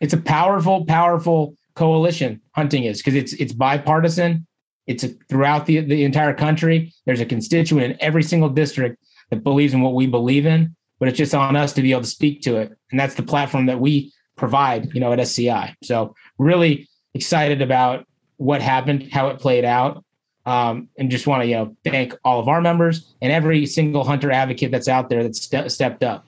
It's 0.01 0.13
a 0.13 0.19
powerful, 0.19 0.85
powerful 0.85 1.57
coalition. 1.75 2.43
Hunting 2.53 2.85
is 2.85 2.99
because 2.99 3.15
it's 3.15 3.33
it's 3.33 3.55
bipartisan. 3.55 4.47
It's 4.89 5.05
a, 5.05 5.09
throughout 5.29 5.67
the 5.67 5.81
the 5.81 6.03
entire 6.03 6.35
country. 6.35 6.93
There's 7.07 7.21
a 7.21 7.27
constituent 7.27 7.93
in 7.93 7.99
every 8.01 8.25
single 8.25 8.49
district 8.49 8.99
that 9.31 9.45
believes 9.45 9.75
in 9.75 9.83
what 9.83 9.95
we 9.95 10.07
believe 10.07 10.47
in. 10.47 10.75
But 10.99 11.09
it's 11.09 11.19
just 11.19 11.35
on 11.35 11.55
us 11.55 11.73
to 11.75 11.83
be 11.83 11.93
able 11.93 12.01
to 12.01 12.09
speak 12.09 12.43
to 12.43 12.57
it, 12.57 12.77
and 12.91 12.99
that's 12.99 13.15
the 13.15 13.23
platform 13.23 13.67
that 13.67 13.79
we 13.79 14.13
provide. 14.37 14.93
You 14.95 15.01
know, 15.01 15.13
at 15.13 15.21
SCI. 15.21 15.77
So 15.85 16.15
really 16.39 16.89
excited 17.15 17.63
about 17.63 18.07
what 18.39 18.63
happened, 18.63 19.11
how 19.13 19.29
it 19.29 19.39
played 19.39 19.65
out. 19.65 20.05
Um, 20.47 20.89
and 20.97 21.11
just 21.11 21.27
want 21.27 21.43
to 21.43 21.47
you 21.47 21.57
know 21.57 21.77
thank 21.85 22.15
all 22.25 22.41
of 22.41 22.49
our 22.49 22.63
members 22.63 23.15
and 23.21 23.31
every 23.31 23.67
single 23.67 24.03
hunter 24.03 24.33
advocate 24.33 24.71
that's 24.71 24.89
out 24.89 25.11
there 25.11 25.23
that's 25.23 25.43
ste- 25.43 25.71
stepped 25.71 26.03
up. 26.03 26.25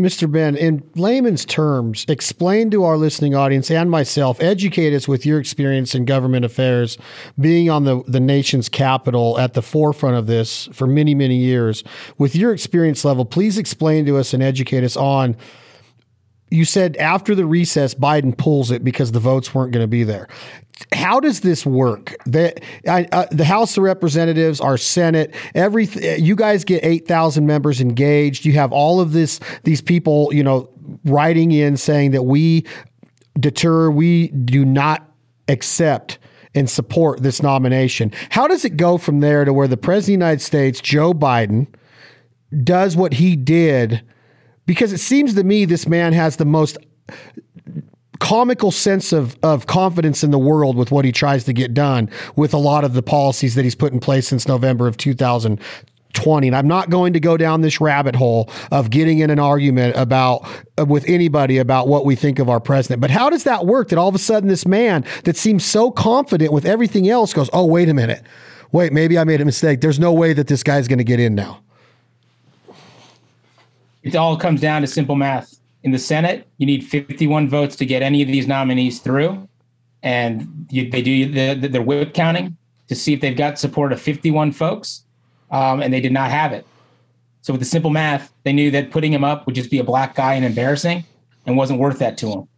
Mr. 0.00 0.30
Ben, 0.30 0.56
in 0.56 0.82
layman's 0.96 1.44
terms, 1.44 2.04
explain 2.08 2.70
to 2.70 2.84
our 2.84 2.96
listening 2.96 3.34
audience 3.34 3.70
and 3.70 3.90
myself, 3.90 4.40
educate 4.40 4.94
us 4.94 5.06
with 5.06 5.26
your 5.26 5.38
experience 5.38 5.94
in 5.94 6.04
government 6.04 6.44
affairs, 6.44 6.98
being 7.38 7.68
on 7.68 7.84
the, 7.84 8.02
the 8.06 8.20
nation's 8.20 8.68
capital 8.68 9.38
at 9.38 9.54
the 9.54 9.62
forefront 9.62 10.16
of 10.16 10.26
this 10.26 10.68
for 10.72 10.86
many, 10.86 11.14
many 11.14 11.36
years. 11.36 11.84
With 12.18 12.34
your 12.34 12.52
experience 12.52 13.04
level, 13.04 13.24
please 13.24 13.58
explain 13.58 14.06
to 14.06 14.16
us 14.16 14.32
and 14.32 14.42
educate 14.42 14.84
us 14.84 14.96
on 14.96 15.36
you 16.50 16.64
said 16.64 16.96
after 16.96 17.34
the 17.34 17.46
recess, 17.46 17.94
Biden 17.94 18.36
pulls 18.36 18.70
it 18.70 18.84
because 18.84 19.12
the 19.12 19.20
votes 19.20 19.54
weren't 19.54 19.72
going 19.72 19.84
to 19.84 19.88
be 19.88 20.04
there. 20.04 20.28
How 20.94 21.20
does 21.20 21.40
this 21.40 21.66
work? 21.66 22.16
The, 22.24 22.54
uh, 22.86 23.26
the 23.30 23.44
House 23.44 23.76
of 23.76 23.84
Representatives, 23.84 24.60
our 24.60 24.78
Senate, 24.78 25.34
every 25.54 25.86
you 26.18 26.34
guys 26.34 26.64
get 26.64 26.82
eight 26.84 27.06
thousand 27.06 27.46
members 27.46 27.80
engaged. 27.80 28.46
You 28.46 28.54
have 28.54 28.72
all 28.72 29.00
of 29.00 29.12
this 29.12 29.40
these 29.62 29.82
people, 29.82 30.30
you 30.32 30.42
know, 30.42 30.70
writing 31.04 31.52
in 31.52 31.76
saying 31.76 32.12
that 32.12 32.22
we 32.22 32.64
deter, 33.38 33.90
we 33.90 34.28
do 34.28 34.64
not 34.64 35.06
accept 35.48 36.18
and 36.54 36.68
support 36.68 37.22
this 37.22 37.42
nomination. 37.42 38.10
How 38.30 38.48
does 38.48 38.64
it 38.64 38.76
go 38.76 38.98
from 38.98 39.20
there 39.20 39.44
to 39.44 39.52
where 39.52 39.68
the 39.68 39.76
President 39.76 40.02
of 40.02 40.06
the 40.06 40.24
United 40.24 40.42
States, 40.42 40.80
Joe 40.80 41.12
Biden, 41.12 41.66
does 42.64 42.96
what 42.96 43.14
he 43.14 43.36
did? 43.36 44.02
Because 44.70 44.92
it 44.92 44.98
seems 44.98 45.34
to 45.34 45.42
me 45.42 45.64
this 45.64 45.88
man 45.88 46.12
has 46.12 46.36
the 46.36 46.44
most 46.44 46.78
comical 48.20 48.70
sense 48.70 49.12
of, 49.12 49.36
of 49.42 49.66
confidence 49.66 50.22
in 50.22 50.30
the 50.30 50.38
world 50.38 50.76
with 50.76 50.92
what 50.92 51.04
he 51.04 51.10
tries 51.10 51.42
to 51.42 51.52
get 51.52 51.74
done 51.74 52.08
with 52.36 52.54
a 52.54 52.56
lot 52.56 52.84
of 52.84 52.94
the 52.94 53.02
policies 53.02 53.56
that 53.56 53.64
he's 53.64 53.74
put 53.74 53.92
in 53.92 53.98
place 53.98 54.28
since 54.28 54.46
November 54.46 54.86
of 54.86 54.96
2020. 54.96 56.46
And 56.46 56.54
I'm 56.54 56.68
not 56.68 56.88
going 56.88 57.14
to 57.14 57.18
go 57.18 57.36
down 57.36 57.62
this 57.62 57.80
rabbit 57.80 58.14
hole 58.14 58.48
of 58.70 58.90
getting 58.90 59.18
in 59.18 59.28
an 59.28 59.40
argument 59.40 59.96
about 59.96 60.48
uh, 60.78 60.84
with 60.84 61.04
anybody 61.08 61.58
about 61.58 61.88
what 61.88 62.04
we 62.04 62.14
think 62.14 62.38
of 62.38 62.48
our 62.48 62.60
president. 62.60 63.00
But 63.00 63.10
how 63.10 63.28
does 63.28 63.42
that 63.42 63.66
work 63.66 63.88
that 63.88 63.98
all 63.98 64.08
of 64.08 64.14
a 64.14 64.20
sudden 64.20 64.48
this 64.48 64.68
man 64.68 65.04
that 65.24 65.36
seems 65.36 65.64
so 65.64 65.90
confident 65.90 66.52
with 66.52 66.64
everything 66.64 67.08
else 67.08 67.32
goes, 67.32 67.50
oh, 67.52 67.66
wait 67.66 67.88
a 67.88 67.94
minute. 67.94 68.22
Wait, 68.70 68.92
maybe 68.92 69.18
I 69.18 69.24
made 69.24 69.40
a 69.40 69.44
mistake. 69.44 69.80
There's 69.80 69.98
no 69.98 70.12
way 70.12 70.32
that 70.32 70.46
this 70.46 70.62
guy's 70.62 70.86
going 70.86 70.98
to 70.98 71.04
get 71.04 71.18
in 71.18 71.34
now. 71.34 71.60
It 74.02 74.16
all 74.16 74.36
comes 74.36 74.60
down 74.60 74.80
to 74.82 74.86
simple 74.86 75.16
math 75.16 75.60
in 75.82 75.92
the 75.92 75.98
Senate, 75.98 76.46
you 76.58 76.66
need 76.66 76.84
51 76.84 77.48
votes 77.48 77.74
to 77.76 77.86
get 77.86 78.02
any 78.02 78.20
of 78.22 78.28
these 78.28 78.46
nominees 78.46 79.00
through. 79.00 79.48
And 80.02 80.66
you, 80.70 80.90
they 80.90 81.02
do 81.02 81.30
the, 81.30 81.54
the, 81.54 81.68
their 81.68 81.82
whip 81.82 82.14
counting 82.14 82.56
to 82.88 82.94
see 82.94 83.12
if 83.12 83.20
they've 83.20 83.36
got 83.36 83.58
support 83.58 83.92
of 83.92 84.00
51 84.00 84.52
folks. 84.52 85.04
Um, 85.50 85.82
and 85.82 85.92
they 85.92 86.00
did 86.00 86.12
not 86.12 86.30
have 86.30 86.52
it. 86.52 86.66
So 87.42 87.54
with 87.54 87.60
the 87.60 87.66
simple 87.66 87.90
math, 87.90 88.32
they 88.44 88.52
knew 88.52 88.70
that 88.70 88.90
putting 88.90 89.12
him 89.12 89.24
up 89.24 89.46
would 89.46 89.54
just 89.54 89.70
be 89.70 89.78
a 89.78 89.84
black 89.84 90.14
guy 90.14 90.34
and 90.34 90.44
embarrassing 90.44 91.04
and 91.46 91.56
wasn't 91.56 91.80
worth 91.80 91.98
that 91.98 92.18
to 92.18 92.26
them. 92.26 92.48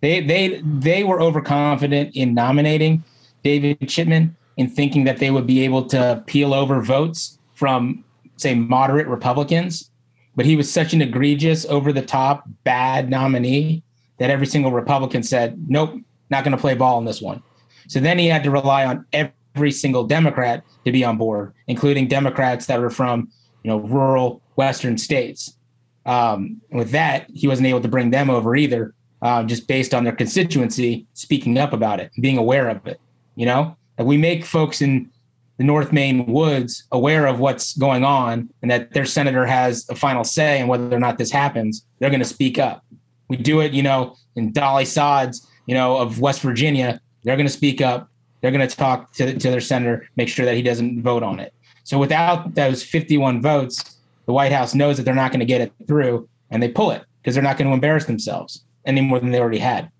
They, 0.00 0.20
they, 0.20 0.60
they 0.60 1.04
were 1.04 1.20
overconfident 1.20 2.14
in 2.14 2.34
nominating 2.34 3.04
David 3.42 3.88
Chipman 3.88 4.36
in 4.56 4.68
thinking 4.68 5.04
that 5.04 5.18
they 5.18 5.30
would 5.30 5.46
be 5.46 5.64
able 5.64 5.86
to 5.86 6.22
peel 6.26 6.52
over 6.52 6.82
votes 6.82 7.38
from, 7.54 8.04
say, 8.36 8.54
moderate 8.54 9.06
Republicans 9.06 9.90
but 10.36 10.46
he 10.46 10.54
was 10.54 10.70
such 10.70 10.92
an 10.92 11.02
egregious, 11.02 11.64
over 11.66 11.92
the 11.92 12.02
top, 12.02 12.44
bad 12.62 13.10
nominee 13.10 13.82
that 14.18 14.30
every 14.30 14.46
single 14.46 14.70
Republican 14.70 15.22
said, 15.22 15.58
nope, 15.68 15.98
not 16.30 16.44
going 16.44 16.56
to 16.56 16.60
play 16.60 16.74
ball 16.74 16.96
on 16.96 17.04
this 17.04 17.20
one. 17.20 17.42
So 17.88 18.00
then 18.00 18.18
he 18.18 18.26
had 18.26 18.44
to 18.44 18.50
rely 18.50 18.84
on 18.84 19.06
every 19.12 19.70
single 19.70 20.04
Democrat 20.04 20.62
to 20.84 20.92
be 20.92 21.04
on 21.04 21.16
board, 21.16 21.52
including 21.66 22.08
Democrats 22.08 22.66
that 22.66 22.80
were 22.80 22.90
from 22.90 23.30
you 23.62 23.70
know 23.70 23.78
rural 23.78 24.42
Western 24.56 24.98
states. 24.98 25.56
Um, 26.04 26.60
with 26.70 26.90
that, 26.92 27.26
he 27.32 27.48
wasn't 27.48 27.66
able 27.66 27.80
to 27.80 27.88
bring 27.88 28.10
them 28.10 28.30
over 28.30 28.54
either, 28.54 28.94
uh, 29.22 29.42
just 29.42 29.66
based 29.66 29.92
on 29.92 30.04
their 30.04 30.14
constituency 30.14 31.06
speaking 31.14 31.58
up 31.58 31.72
about 31.72 31.98
it, 31.98 32.12
being 32.20 32.38
aware 32.38 32.68
of 32.68 32.86
it. 32.86 33.00
You 33.34 33.46
know, 33.46 33.76
like 33.98 34.06
we 34.06 34.16
make 34.16 34.44
folks 34.44 34.82
in 34.82 35.10
the 35.58 35.64
North 35.64 35.92
Maine 35.92 36.26
woods 36.26 36.84
aware 36.92 37.26
of 37.26 37.40
what's 37.40 37.76
going 37.76 38.04
on 38.04 38.48
and 38.62 38.70
that 38.70 38.92
their 38.92 39.06
senator 39.06 39.46
has 39.46 39.86
a 39.88 39.94
final 39.94 40.24
say 40.24 40.60
in 40.60 40.68
whether 40.68 40.94
or 40.94 41.00
not 41.00 41.18
this 41.18 41.30
happens, 41.30 41.84
they're 41.98 42.10
going 42.10 42.20
to 42.20 42.26
speak 42.26 42.58
up. 42.58 42.84
We 43.28 43.36
do 43.36 43.60
it, 43.60 43.72
you 43.72 43.82
know, 43.82 44.16
in 44.36 44.52
Dolly 44.52 44.84
Sods, 44.84 45.46
you 45.66 45.74
know, 45.74 45.96
of 45.96 46.20
West 46.20 46.42
Virginia, 46.42 47.00
they're 47.24 47.36
going 47.36 47.46
to 47.46 47.52
speak 47.52 47.80
up. 47.80 48.08
They're 48.40 48.50
going 48.50 48.66
to 48.66 48.76
talk 48.76 49.12
to, 49.14 49.36
to 49.36 49.50
their 49.50 49.60
senator, 49.60 50.08
make 50.16 50.28
sure 50.28 50.44
that 50.44 50.54
he 50.54 50.62
doesn't 50.62 51.02
vote 51.02 51.22
on 51.22 51.40
it. 51.40 51.52
So 51.84 51.98
without 51.98 52.54
those 52.54 52.82
51 52.82 53.40
votes, 53.40 53.96
the 54.26 54.32
White 54.32 54.52
House 54.52 54.74
knows 54.74 54.96
that 54.96 55.04
they're 55.04 55.14
not 55.14 55.30
going 55.30 55.40
to 55.40 55.46
get 55.46 55.60
it 55.60 55.72
through 55.88 56.28
and 56.50 56.62
they 56.62 56.68
pull 56.68 56.90
it 56.90 57.02
because 57.22 57.34
they're 57.34 57.42
not 57.42 57.56
going 57.56 57.68
to 57.68 57.74
embarrass 57.74 58.04
themselves 58.04 58.64
any 58.84 59.00
more 59.00 59.18
than 59.18 59.30
they 59.30 59.40
already 59.40 59.58
had 59.58 59.90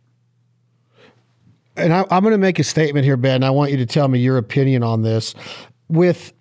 and 1.76 1.92
I, 1.92 2.04
am 2.10 2.22
going 2.22 2.32
to 2.32 2.38
make 2.38 2.58
a 2.58 2.64
statement 2.64 3.04
here, 3.04 3.16
Ben. 3.16 3.42
I 3.42 3.50
want 3.50 3.70
you 3.70 3.76
to 3.78 3.86
tell 3.86 4.08
me 4.08 4.18
your 4.18 4.38
opinion 4.38 4.82
on 4.82 5.02
this. 5.02 5.34
With 5.88 6.32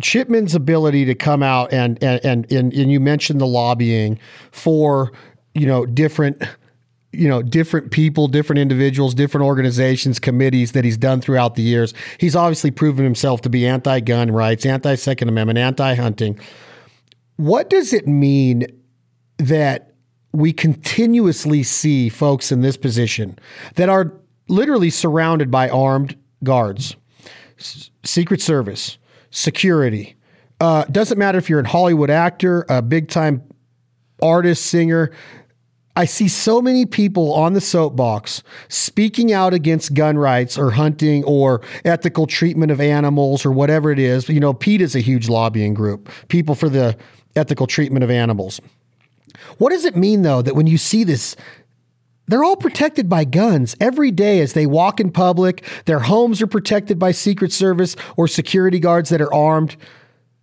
Chipman's 0.00 0.54
ability 0.54 1.04
to 1.06 1.14
come 1.14 1.42
out 1.42 1.72
and 1.72 2.02
and 2.02 2.24
and 2.24 2.52
and, 2.52 2.72
and 2.72 2.90
you 2.90 3.00
mentioned 3.00 3.40
the 3.40 3.46
lobbying 3.46 4.18
for 4.50 5.12
you 5.54 5.66
know 5.66 5.86
different 5.86 6.42
you 7.12 7.28
know 7.28 7.42
different 7.42 7.90
people 7.90 8.28
different 8.28 8.58
individuals 8.58 9.14
different 9.14 9.46
organizations 9.46 10.18
committees 10.18 10.72
that 10.72 10.84
he's 10.84 10.96
done 10.96 11.20
throughout 11.20 11.54
the 11.54 11.62
years 11.62 11.92
he's 12.18 12.36
obviously 12.36 12.70
proven 12.70 13.04
himself 13.04 13.40
to 13.40 13.50
be 13.50 13.66
anti-gun 13.66 14.30
rights 14.30 14.64
anti-second 14.64 15.28
amendment 15.28 15.58
anti-hunting 15.58 16.38
what 17.36 17.68
does 17.68 17.92
it 17.92 18.06
mean 18.06 18.64
that 19.38 19.89
we 20.32 20.52
continuously 20.52 21.62
see 21.62 22.08
folks 22.08 22.52
in 22.52 22.60
this 22.60 22.76
position 22.76 23.38
that 23.74 23.88
are 23.88 24.12
literally 24.48 24.90
surrounded 24.90 25.50
by 25.50 25.68
armed 25.68 26.16
guards, 26.44 26.96
S- 27.58 27.90
Secret 28.04 28.40
Service, 28.40 28.98
security. 29.30 30.16
Uh, 30.60 30.84
doesn't 30.84 31.18
matter 31.18 31.38
if 31.38 31.48
you're 31.48 31.60
a 31.60 31.68
Hollywood 31.68 32.10
actor, 32.10 32.64
a 32.68 32.82
big 32.82 33.08
time 33.08 33.42
artist, 34.22 34.66
singer. 34.66 35.10
I 35.96 36.04
see 36.04 36.28
so 36.28 36.62
many 36.62 36.86
people 36.86 37.32
on 37.34 37.52
the 37.52 37.60
soapbox 37.60 38.42
speaking 38.68 39.32
out 39.32 39.52
against 39.52 39.92
gun 39.94 40.16
rights 40.16 40.56
or 40.56 40.70
hunting 40.70 41.24
or 41.24 41.62
ethical 41.84 42.26
treatment 42.26 42.70
of 42.70 42.80
animals 42.80 43.44
or 43.44 43.50
whatever 43.50 43.90
it 43.90 43.98
is. 43.98 44.28
You 44.28 44.40
know, 44.40 44.54
PETA 44.54 44.84
is 44.84 44.94
a 44.94 45.00
huge 45.00 45.28
lobbying 45.28 45.74
group, 45.74 46.08
people 46.28 46.54
for 46.54 46.68
the 46.68 46.96
ethical 47.34 47.66
treatment 47.66 48.04
of 48.04 48.10
animals. 48.10 48.60
What 49.58 49.70
does 49.70 49.84
it 49.84 49.96
mean, 49.96 50.22
though, 50.22 50.42
that 50.42 50.56
when 50.56 50.66
you 50.66 50.78
see 50.78 51.04
this, 51.04 51.36
they're 52.26 52.44
all 52.44 52.56
protected 52.56 53.08
by 53.08 53.24
guns 53.24 53.76
every 53.80 54.12
day 54.12 54.40
as 54.40 54.52
they 54.52 54.64
walk 54.64 55.00
in 55.00 55.10
public. 55.10 55.64
Their 55.86 55.98
homes 55.98 56.40
are 56.40 56.46
protected 56.46 56.98
by 56.98 57.10
Secret 57.10 57.52
Service 57.52 57.96
or 58.16 58.28
security 58.28 58.78
guards 58.78 59.10
that 59.10 59.20
are 59.20 59.34
armed. 59.34 59.76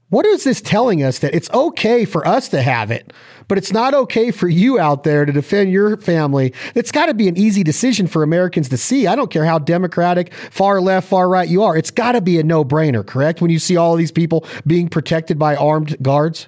What 0.09 0.25
is 0.25 0.43
this 0.43 0.61
telling 0.61 1.03
us 1.03 1.19
that 1.19 1.33
it's 1.33 1.49
okay 1.51 2.05
for 2.05 2.25
us 2.27 2.47
to 2.49 2.61
have 2.61 2.91
it, 2.91 3.11
but 3.47 3.57
it's 3.57 3.73
not 3.73 3.93
okay 3.93 4.31
for 4.31 4.47
you 4.47 4.79
out 4.79 5.03
there 5.03 5.25
to 5.25 5.33
defend 5.33 5.71
your 5.71 5.97
family? 5.97 6.53
It's 6.75 6.91
got 6.91 7.07
to 7.07 7.13
be 7.13 7.27
an 7.27 7.37
easy 7.37 7.63
decision 7.63 8.07
for 8.07 8.23
Americans 8.23 8.69
to 8.69 8.77
see. 8.77 9.07
I 9.07 9.15
don't 9.15 9.31
care 9.31 9.45
how 9.45 9.59
democratic, 9.59 10.33
far 10.33 10.79
left, 10.79 11.09
far 11.09 11.27
right 11.27 11.47
you 11.47 11.63
are. 11.63 11.75
It's 11.75 11.91
got 11.91 12.13
to 12.13 12.21
be 12.21 12.39
a 12.39 12.43
no 12.43 12.63
brainer, 12.63 13.05
correct? 13.05 13.41
When 13.41 13.51
you 13.51 13.59
see 13.59 13.75
all 13.75 13.95
these 13.95 14.11
people 14.11 14.45
being 14.65 14.87
protected 14.87 15.37
by 15.37 15.55
armed 15.55 16.01
guards? 16.01 16.47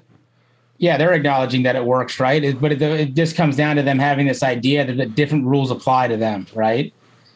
Yeah, 0.80 0.98
they're 0.98 1.14
acknowledging 1.14 1.64
that 1.64 1.76
it 1.76 1.86
works, 1.86 2.20
right? 2.20 2.42
It, 2.42 2.60
but 2.60 2.72
it, 2.72 2.82
it, 2.82 3.14
just 3.14 3.36
comes 3.36 3.58
down 3.58 3.76
to 3.76 3.84
them 3.84 4.00
having 4.00 4.28
this 4.28 4.42
idea 4.42 4.86
that 4.86 5.14
different 5.14 5.46
rules 5.46 5.72
apply 5.72 6.08
to 6.08 6.16
them, 6.16 6.48
right? 6.56 6.94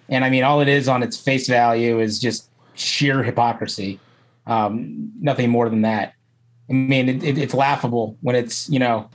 And 0.07 0.23
I 0.23 0.29
mean, 0.29 0.43
all 0.43 0.61
it 0.61 0.69
is 0.69 0.87
on 0.87 1.03
its 1.03 1.17
face 1.19 1.47
value 1.47 1.99
is 1.99 2.19
just 2.19 2.49
sheer 2.73 3.21
hypocrisy, 3.21 3.99
um, 4.47 5.11
nothing 5.19 5.49
more 5.49 5.69
than 5.69 5.81
that. 5.81 6.13
I 6.69 6.73
mean, 6.73 7.09
it, 7.09 7.37
it's 7.37 7.53
laughable 7.53 8.17
when 8.21 8.35
it's 8.35 8.69
you 8.69 8.79
know 8.79 9.09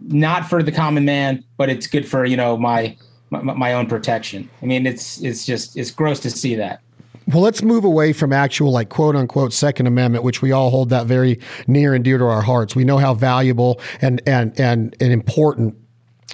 not 0.00 0.48
for 0.48 0.62
the 0.62 0.72
common 0.72 1.04
man, 1.04 1.44
but 1.56 1.68
it's 1.68 1.88
good 1.88 2.08
for 2.08 2.24
you 2.24 2.36
know 2.36 2.56
my, 2.56 2.96
my 3.30 3.40
my 3.42 3.72
own 3.72 3.86
protection. 3.86 4.48
I 4.62 4.66
mean, 4.66 4.86
it's 4.86 5.20
it's 5.22 5.44
just 5.44 5.76
it's 5.76 5.90
gross 5.90 6.20
to 6.20 6.30
see 6.30 6.54
that. 6.54 6.80
Well, 7.28 7.42
let's 7.42 7.62
move 7.62 7.84
away 7.84 8.12
from 8.12 8.32
actual, 8.32 8.72
like, 8.72 8.88
quote 8.88 9.14
unquote, 9.14 9.52
Second 9.52 9.86
Amendment, 9.86 10.24
which 10.24 10.42
we 10.42 10.52
all 10.52 10.70
hold 10.70 10.90
that 10.90 11.06
very 11.06 11.38
near 11.66 11.94
and 11.94 12.04
dear 12.04 12.18
to 12.18 12.24
our 12.24 12.42
hearts. 12.42 12.74
We 12.74 12.84
know 12.84 12.98
how 12.98 13.14
valuable 13.14 13.80
and, 14.00 14.20
and, 14.26 14.58
and, 14.58 14.96
and 15.00 15.12
important 15.12 15.76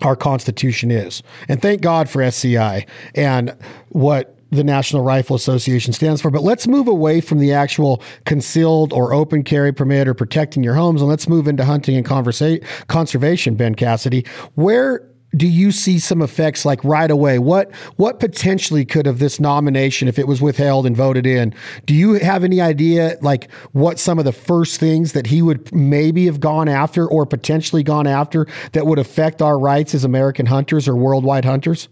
our 0.02 0.16
Constitution 0.16 0.90
is. 0.90 1.22
And 1.48 1.60
thank 1.60 1.80
God 1.80 2.08
for 2.08 2.22
SCI 2.22 2.86
and 3.14 3.56
what 3.88 4.36
the 4.50 4.64
National 4.64 5.02
Rifle 5.02 5.36
Association 5.36 5.92
stands 5.92 6.20
for. 6.22 6.30
But 6.30 6.42
let's 6.42 6.66
move 6.66 6.86
away 6.86 7.20
from 7.20 7.38
the 7.38 7.52
actual 7.52 8.02
concealed 8.24 8.92
or 8.92 9.12
open 9.12 9.42
carry 9.42 9.72
permit 9.72 10.06
or 10.06 10.14
protecting 10.14 10.62
your 10.62 10.74
homes 10.74 11.00
and 11.00 11.08
let's 11.08 11.28
move 11.28 11.48
into 11.48 11.64
hunting 11.64 11.96
and 11.96 12.06
conversa- 12.06 12.64
conservation, 12.86 13.56
Ben 13.56 13.74
Cassidy. 13.74 14.24
Where 14.54 15.08
do 15.36 15.46
you 15.46 15.70
see 15.70 15.98
some 15.98 16.22
effects 16.22 16.64
like 16.64 16.82
right 16.82 17.10
away? 17.10 17.38
What 17.38 17.72
what 17.96 18.20
potentially 18.20 18.84
could 18.84 19.06
have 19.06 19.18
this 19.18 19.38
nomination, 19.38 20.08
if 20.08 20.18
it 20.18 20.26
was 20.26 20.40
withheld 20.40 20.86
and 20.86 20.96
voted 20.96 21.26
in, 21.26 21.54
do 21.84 21.94
you 21.94 22.14
have 22.14 22.44
any 22.44 22.60
idea 22.60 23.16
like 23.20 23.50
what 23.72 23.98
some 23.98 24.18
of 24.18 24.24
the 24.24 24.32
first 24.32 24.80
things 24.80 25.12
that 25.12 25.26
he 25.26 25.42
would 25.42 25.72
maybe 25.74 26.26
have 26.26 26.40
gone 26.40 26.68
after 26.68 27.06
or 27.06 27.26
potentially 27.26 27.82
gone 27.82 28.06
after 28.06 28.46
that 28.72 28.86
would 28.86 28.98
affect 28.98 29.42
our 29.42 29.58
rights 29.58 29.94
as 29.94 30.04
American 30.04 30.46
hunters 30.46 30.88
or 30.88 30.96
worldwide 30.96 31.44
hunters? 31.44 31.88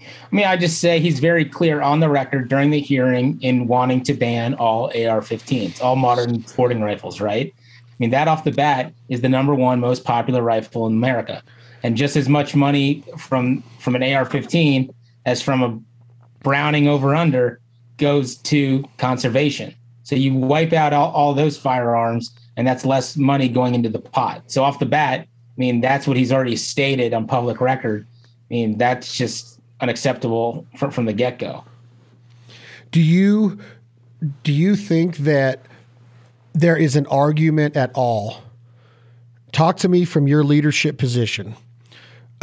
I 0.00 0.36
mean, 0.36 0.44
I 0.44 0.56
just 0.56 0.80
say 0.80 1.00
he's 1.00 1.18
very 1.18 1.44
clear 1.44 1.80
on 1.80 2.00
the 2.00 2.10
record 2.10 2.48
during 2.48 2.70
the 2.70 2.80
hearing 2.80 3.40
in 3.40 3.66
wanting 3.66 4.02
to 4.04 4.14
ban 4.14 4.54
all 4.54 4.86
AR-15s, 4.86 5.80
all 5.80 5.96
modern 5.96 6.46
sporting 6.46 6.82
rifles, 6.82 7.20
right? 7.20 7.54
I 7.56 7.96
mean, 7.98 8.10
that 8.10 8.28
off 8.28 8.44
the 8.44 8.52
bat 8.52 8.92
is 9.08 9.22
the 9.22 9.28
number 9.28 9.54
one 9.54 9.80
most 9.80 10.04
popular 10.04 10.42
rifle 10.42 10.86
in 10.86 10.92
America 10.92 11.42
and 11.84 11.96
just 11.96 12.16
as 12.16 12.28
much 12.28 12.56
money 12.56 13.04
from 13.16 13.62
from 13.78 13.94
an 13.94 14.02
AR-15 14.02 14.92
as 15.26 15.40
from 15.40 15.62
a 15.62 15.78
Browning 16.42 16.88
over 16.88 17.14
under 17.14 17.58
goes 17.96 18.36
to 18.36 18.84
conservation. 18.98 19.74
So 20.02 20.14
you 20.14 20.34
wipe 20.34 20.74
out 20.74 20.92
all, 20.92 21.10
all 21.12 21.32
those 21.32 21.56
firearms, 21.56 22.34
and 22.58 22.66
that's 22.66 22.84
less 22.84 23.16
money 23.16 23.48
going 23.48 23.74
into 23.74 23.88
the 23.88 23.98
pot. 23.98 24.42
So 24.48 24.62
off 24.62 24.78
the 24.78 24.84
bat, 24.84 25.20
I 25.20 25.26
mean 25.56 25.80
that's 25.80 26.06
what 26.06 26.18
he's 26.18 26.32
already 26.32 26.56
stated 26.56 27.14
on 27.14 27.26
public 27.26 27.62
record. 27.62 28.06
I 28.50 28.54
mean 28.54 28.76
that's 28.76 29.16
just 29.16 29.60
unacceptable 29.80 30.66
from, 30.76 30.90
from 30.90 31.06
the 31.06 31.14
get 31.14 31.38
go. 31.38 31.64
Do 32.90 33.00
you 33.00 33.58
do 34.42 34.52
you 34.52 34.76
think 34.76 35.18
that 35.18 35.60
there 36.52 36.76
is 36.76 36.96
an 36.96 37.06
argument 37.06 37.76
at 37.76 37.90
all? 37.94 38.42
Talk 39.52 39.78
to 39.78 39.88
me 39.88 40.04
from 40.04 40.28
your 40.28 40.44
leadership 40.44 40.98
position 40.98 41.54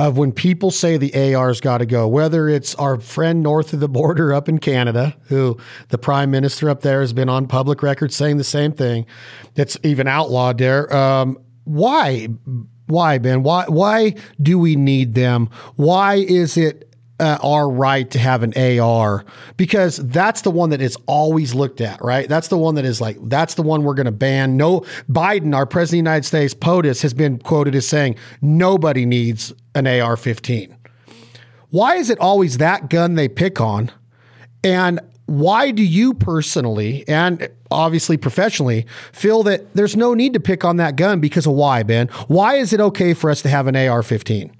of 0.07 0.17
when 0.17 0.31
people 0.31 0.71
say 0.71 0.97
the 0.97 1.35
AR's 1.35 1.61
got 1.61 1.77
to 1.77 1.85
go, 1.85 2.07
whether 2.07 2.49
it's 2.49 2.73
our 2.75 2.99
friend 2.99 3.43
north 3.43 3.71
of 3.71 3.79
the 3.79 3.87
border 3.87 4.33
up 4.33 4.49
in 4.49 4.57
Canada, 4.57 5.15
who 5.25 5.55
the 5.89 5.97
prime 5.97 6.31
minister 6.31 6.71
up 6.71 6.81
there 6.81 7.01
has 7.01 7.13
been 7.13 7.29
on 7.29 7.47
public 7.47 7.83
record 7.83 8.11
saying 8.11 8.37
the 8.37 8.43
same 8.43 8.71
thing, 8.71 9.05
that's 9.53 9.77
even 9.83 10.07
outlawed 10.07 10.57
there. 10.57 10.91
Um, 10.91 11.37
why? 11.65 12.29
Why, 12.87 13.19
Ben? 13.19 13.43
Why? 13.43 13.65
Why 13.67 14.15
do 14.41 14.57
we 14.57 14.75
need 14.75 15.13
them? 15.13 15.51
Why 15.75 16.15
is 16.15 16.57
it 16.57 16.90
uh, 17.21 17.37
our 17.43 17.69
right 17.69 18.09
to 18.11 18.19
have 18.19 18.41
an 18.41 18.53
AR 18.57 19.23
because 19.55 19.97
that's 19.97 20.41
the 20.41 20.49
one 20.49 20.71
that 20.71 20.81
is 20.81 20.97
always 21.05 21.53
looked 21.53 21.79
at, 21.79 22.03
right? 22.03 22.27
That's 22.27 22.47
the 22.47 22.57
one 22.57 22.75
that 22.75 22.85
is 22.85 22.99
like, 22.99 23.17
that's 23.29 23.53
the 23.53 23.61
one 23.61 23.83
we're 23.83 23.93
going 23.93 24.07
to 24.07 24.11
ban. 24.11 24.57
No, 24.57 24.81
Biden, 25.09 25.55
our 25.55 25.67
president 25.67 25.99
of 25.99 26.05
the 26.05 26.09
United 26.09 26.25
States, 26.25 26.53
POTUS, 26.55 27.03
has 27.03 27.13
been 27.13 27.37
quoted 27.37 27.75
as 27.75 27.87
saying 27.87 28.15
nobody 28.41 29.05
needs 29.05 29.53
an 29.75 29.85
AR 29.85 30.17
15. 30.17 30.75
Why 31.69 31.95
is 31.95 32.09
it 32.09 32.19
always 32.19 32.57
that 32.57 32.89
gun 32.89 33.13
they 33.13 33.29
pick 33.29 33.61
on? 33.61 33.91
And 34.63 34.99
why 35.27 35.71
do 35.71 35.83
you 35.83 36.13
personally 36.13 37.07
and 37.07 37.47
obviously 37.69 38.17
professionally 38.17 38.85
feel 39.13 39.43
that 39.43 39.73
there's 39.75 39.95
no 39.95 40.13
need 40.13 40.33
to 40.33 40.39
pick 40.39 40.65
on 40.65 40.77
that 40.77 40.95
gun 40.95 41.19
because 41.19 41.45
of 41.45 41.53
why, 41.53 41.83
Ben? 41.83 42.07
Why 42.27 42.55
is 42.55 42.73
it 42.73 42.81
okay 42.81 43.13
for 43.13 43.29
us 43.29 43.41
to 43.43 43.49
have 43.49 43.67
an 43.67 43.75
AR 43.75 44.03
15? 44.03 44.51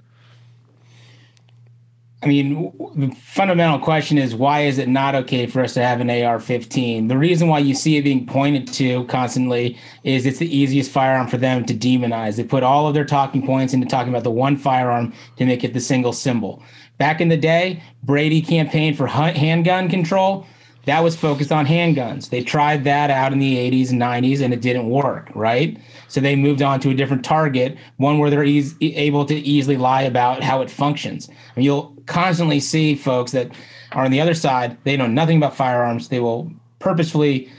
I 2.22 2.28
mean, 2.28 2.72
the 2.94 3.10
fundamental 3.16 3.80
question 3.80 4.16
is 4.16 4.32
why 4.32 4.60
is 4.60 4.78
it 4.78 4.88
not 4.88 5.16
okay 5.16 5.46
for 5.46 5.60
us 5.60 5.74
to 5.74 5.82
have 5.82 6.00
an 6.00 6.08
AR 6.08 6.38
15? 6.38 7.08
The 7.08 7.18
reason 7.18 7.48
why 7.48 7.58
you 7.58 7.74
see 7.74 7.96
it 7.96 8.02
being 8.02 8.26
pointed 8.26 8.68
to 8.74 9.04
constantly 9.06 9.76
is 10.04 10.24
it's 10.24 10.38
the 10.38 10.56
easiest 10.56 10.92
firearm 10.92 11.26
for 11.26 11.36
them 11.36 11.64
to 11.64 11.74
demonize. 11.74 12.36
They 12.36 12.44
put 12.44 12.62
all 12.62 12.86
of 12.86 12.94
their 12.94 13.04
talking 13.04 13.44
points 13.44 13.74
into 13.74 13.88
talking 13.88 14.12
about 14.12 14.22
the 14.22 14.30
one 14.30 14.56
firearm 14.56 15.12
to 15.36 15.44
make 15.44 15.64
it 15.64 15.74
the 15.74 15.80
single 15.80 16.12
symbol. 16.12 16.62
Back 16.96 17.20
in 17.20 17.28
the 17.28 17.36
day, 17.36 17.82
Brady 18.04 18.40
campaigned 18.40 18.96
for 18.96 19.08
handgun 19.08 19.88
control. 19.88 20.46
That 20.86 21.00
was 21.04 21.14
focused 21.14 21.52
on 21.52 21.66
handguns. 21.66 22.30
They 22.30 22.42
tried 22.42 22.84
that 22.84 23.10
out 23.10 23.32
in 23.32 23.38
the 23.38 23.56
80s 23.56 23.90
and 23.90 24.00
90s 24.00 24.40
and 24.40 24.52
it 24.52 24.60
didn't 24.60 24.90
work, 24.90 25.30
right? 25.34 25.78
So 26.08 26.20
they 26.20 26.34
moved 26.34 26.60
on 26.60 26.80
to 26.80 26.90
a 26.90 26.94
different 26.94 27.24
target, 27.24 27.76
one 27.98 28.18
where 28.18 28.30
they're 28.30 28.44
e- 28.44 28.74
able 28.80 29.24
to 29.26 29.34
easily 29.34 29.76
lie 29.76 30.02
about 30.02 30.42
how 30.42 30.60
it 30.60 30.70
functions. 30.70 31.28
Mean, 31.56 31.64
you'll 31.64 31.96
constantly 32.06 32.58
see 32.58 32.96
folks 32.96 33.30
that 33.32 33.52
are 33.92 34.04
on 34.04 34.10
the 34.10 34.20
other 34.20 34.34
side. 34.34 34.76
They 34.84 34.96
know 34.96 35.06
nothing 35.06 35.36
about 35.36 35.54
firearms. 35.54 36.08
They 36.08 36.20
will 36.20 36.50
purposefully 36.80 37.50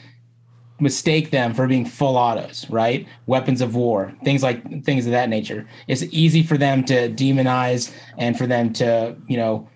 mistake 0.80 1.32
them 1.32 1.54
for 1.54 1.68
being 1.68 1.86
full 1.86 2.18
autos, 2.18 2.70
right? 2.70 3.08
Weapons 3.26 3.62
of 3.62 3.76
war, 3.76 4.14
things 4.26 4.44
like 4.44 4.84
things 4.84 5.06
of 5.06 5.14
that 5.14 5.30
nature. 5.30 5.68
It's 5.88 6.04
easy 6.12 6.44
for 6.44 6.58
them 6.58 6.84
to 6.86 7.10
demonize 7.10 7.94
and 8.18 8.38
for 8.38 8.48
them 8.48 8.74
to, 8.74 9.16
you 9.28 9.38
know, 9.38 9.70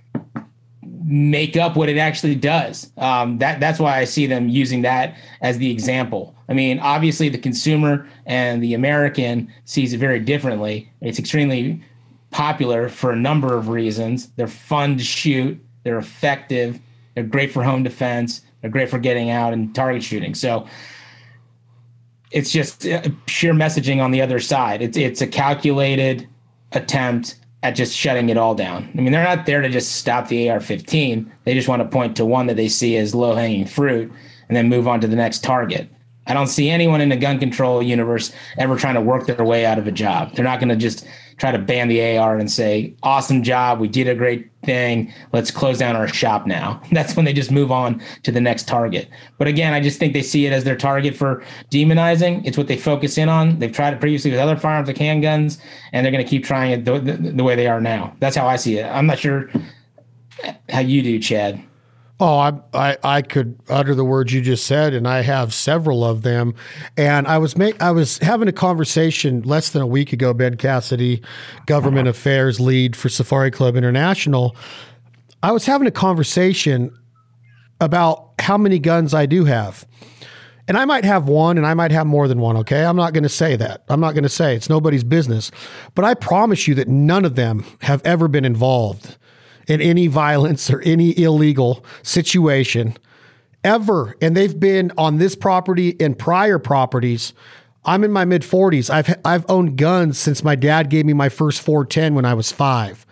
make 1.08 1.56
up 1.56 1.78
what 1.78 1.88
it 1.88 1.98
actually 1.98 2.36
does. 2.36 2.92
Um, 2.98 3.38
that 3.38 3.62
that's 3.62 3.80
why 3.80 3.98
I 3.98 4.04
see 4.04 4.28
them 4.28 4.50
using 4.50 4.82
that 4.82 5.16
as 5.42 5.58
the 5.58 5.72
example. 5.72 6.36
I 6.50 6.54
mean, 6.54 6.80
obviously 6.80 7.30
the 7.30 7.38
consumer 7.38 8.08
and 8.26 8.62
the 8.62 8.74
American 8.74 9.52
sees 9.64 9.94
it 9.94 10.00
very 10.00 10.20
differently. 10.20 10.92
It's 11.00 11.18
extremely 11.18 11.82
popular 12.32 12.90
for 12.90 13.12
a 13.12 13.16
number 13.16 13.58
of 13.58 13.70
reasons. 13.70 14.28
They're 14.36 14.48
fun 14.48 14.98
to 14.98 15.04
shoot. 15.04 15.58
They're 15.84 15.98
effective. 15.98 16.78
They're 17.16 17.24
great 17.24 17.52
for 17.52 17.64
home 17.64 17.84
defense. 17.84 18.42
They're 18.62 18.70
great 18.70 18.90
for 18.90 19.00
getting 19.00 19.30
out 19.30 19.54
and 19.54 19.74
target 19.74 20.04
shooting. 20.04 20.36
So 20.36 20.68
it's 22.32 22.52
just 22.52 22.86
uh, 22.86 23.04
sheer 23.28 23.54
messaging 23.54 24.04
on 24.04 24.12
the 24.12 24.22
other 24.22 24.42
side. 24.42 24.82
It's 24.82 24.98
it's 24.98 25.22
a 25.22 25.28
calculated 25.28 26.28
attempt 26.74 27.36
at 27.68 27.76
just 27.76 27.96
shutting 27.96 28.30
it 28.30 28.38
all 28.38 28.56
down. 28.56 28.90
I 28.98 29.02
mean, 29.02 29.12
they're 29.12 29.24
not 29.24 29.46
there 29.46 29.62
to 29.62 29.68
just 29.68 29.98
stop 29.98 30.30
the 30.30 30.50
AR-15. 30.50 31.30
They 31.44 31.54
just 31.54 31.68
want 31.68 31.82
to 31.82 31.88
point 31.88 32.16
to 32.16 32.26
one 32.26 32.48
that 32.48 32.56
they 32.56 32.70
see 32.70 32.96
as 32.96 33.14
low-hanging 33.14 33.68
fruit 33.68 34.10
and 34.48 34.56
then 34.56 34.70
move 34.70 34.88
on 34.88 35.02
to 35.02 35.08
the 35.08 35.18
next 35.18 35.44
target. 35.44 35.90
I 36.28 36.34
don't 36.34 36.48
see 36.48 36.70
anyone 36.70 37.02
in 37.02 37.10
the 37.10 37.18
gun 37.18 37.40
control 37.40 37.84
universe 37.84 38.32
ever 38.58 38.78
trying 38.78 38.96
to 38.96 39.02
work 39.02 39.28
their 39.28 39.44
way 39.44 39.66
out 39.66 39.78
of 39.78 39.86
a 39.86 39.92
job. 39.92 40.34
They're 40.34 40.46
not 40.46 40.60
going 40.60 40.70
to 40.70 40.78
just 40.78 41.06
try 41.38 41.52
to 41.52 41.60
ban 41.60 41.88
the 41.88 42.18
AR 42.18 42.38
and 42.38 42.52
say, 42.52 42.94
awesome 43.04 43.44
job, 43.44 43.80
we 43.80 43.88
did 43.88 44.08
a 44.08 44.16
great 44.16 44.50
thing, 44.64 45.14
let's 45.32 45.52
close 45.52 45.78
down 45.78 45.96
our 45.96 46.08
shop 46.08 46.48
now. 46.48 46.82
That's 46.92 47.16
when 47.16 47.26
they 47.26 47.34
just 47.34 47.52
move 47.52 47.72
on 47.72 48.02
to 48.24 48.32
the 48.32 48.42
next 48.42 48.68
target. 48.68 49.10
But 49.38 49.48
again, 49.48 49.74
I 49.74 49.80
just 49.80 50.00
think 50.00 50.14
they 50.14 50.24
see 50.24 50.46
it 50.46 50.54
as 50.54 50.64
their 50.64 50.76
target 50.76 51.16
for 51.16 51.44
demonizing. 51.72 52.46
It's 52.46 52.58
what 52.58 52.68
they 52.68 52.78
focus 52.78 53.18
in 53.18 53.30
on. 53.30 53.60
They've 53.60 53.72
tried 53.72 53.94
it 53.94 54.00
previously 54.00 54.32
with 54.32 54.40
other 54.40 54.58
firearms 54.58 54.88
like 54.88 54.98
handguns, 54.98 55.60
and 55.94 56.04
they're 56.04 56.12
going 56.12 56.24
to 56.24 56.30
keep 56.30 56.44
trying 56.44 56.72
it 56.72 56.86
the, 56.86 57.00
the, 57.00 57.14
the 57.14 57.44
way 57.44 57.56
they 57.56 57.68
are 57.68 57.82
now. 57.82 58.16
That's 58.20 58.36
how 58.36 58.48
I 58.48 58.56
see 58.56 58.80
it. 58.80 58.84
I'm 58.86 59.06
not 59.06 59.20
sure 59.20 59.50
how 60.70 60.80
you 60.80 61.02
do, 61.02 61.20
Chad. 61.20 61.62
Oh, 62.20 62.40
I, 62.40 62.54
I, 62.74 62.98
I 63.04 63.22
could 63.22 63.60
utter 63.70 63.94
the 63.94 64.04
words 64.04 64.34
you 64.34 64.42
just 64.42 64.66
said, 64.66 64.96
and 64.96 65.08
I 65.08 65.22
have 65.22 65.54
several 65.54 66.04
of 66.04 66.24
them. 66.24 66.56
And 66.98 67.28
I 67.28 67.38
was 67.38 67.56
I 67.80 67.92
was 67.92 68.18
having 68.20 68.48
a 68.48 68.54
conversation 68.54 69.44
less 69.44 69.70
than 69.70 69.84
a 69.84 69.88
week 69.88 70.14
ago. 70.14 70.34
Ben 70.34 70.58
Cassidy, 70.58 71.22
government 71.68 72.08
affairs 72.08 72.60
lead 72.60 72.96
for 72.96 73.10
Safari 73.10 73.52
Club 73.52 73.76
International. 73.76 74.56
I 75.44 75.52
was 75.52 75.68
having 75.68 75.88
a 75.88 75.92
conversation 75.92 76.92
about 77.80 78.32
how 78.40 78.58
many 78.58 78.80
guns 78.80 79.14
I 79.14 79.28
do 79.28 79.46
have. 79.46 79.86
And 80.68 80.78
I 80.78 80.86
might 80.86 81.06
have 81.06 81.30
one 81.30 81.58
and 81.58 81.66
I 81.66 81.74
might 81.76 81.92
have 81.92 82.08
more 82.08 82.28
than 82.28 82.40
one, 82.40 82.58
okay? 82.58 82.84
I'm 82.84 82.98
not 82.98 83.14
going 83.14 83.24
to 83.24 83.30
say 83.30 83.56
that. 83.56 83.84
I'm 83.88 84.02
not 84.02 84.14
going 84.14 84.24
to 84.24 84.30
say 84.30 84.56
it's 84.56 84.70
nobody's 84.70 85.04
business. 85.04 85.52
But 85.96 86.04
I 86.04 86.14
promise 86.14 86.68
you 86.68 86.76
that 86.76 86.88
none 86.88 87.24
of 87.24 87.36
them 87.36 87.64
have 87.82 88.02
ever 88.04 88.28
been 88.28 88.44
involved 88.44 89.18
in 89.68 89.82
any 89.82 90.08
violence 90.08 90.70
or 90.70 90.82
any 90.82 91.18
illegal 91.18 91.86
situation 92.02 92.98
ever. 93.64 94.16
And 94.22 94.36
they've 94.36 94.60
been 94.60 94.92
on 94.98 95.18
this 95.18 95.36
property 95.36 95.96
and 96.00 96.18
prior 96.18 96.58
properties. 96.58 97.34
I'm 97.86 98.04
in 98.04 98.12
my 98.12 98.26
mid 98.26 98.42
40s. 98.42 98.90
I've 98.90 99.20
I've 99.24 99.46
owned 99.50 99.78
guns 99.78 100.18
since 100.18 100.44
my 100.44 100.56
dad 100.56 100.90
gave 100.90 101.06
me 101.06 101.14
my 101.14 101.30
first 101.30 101.62
410 101.62 102.16
when 102.16 102.26
I 102.26 102.34
was 102.34 102.52
5. 102.52 103.06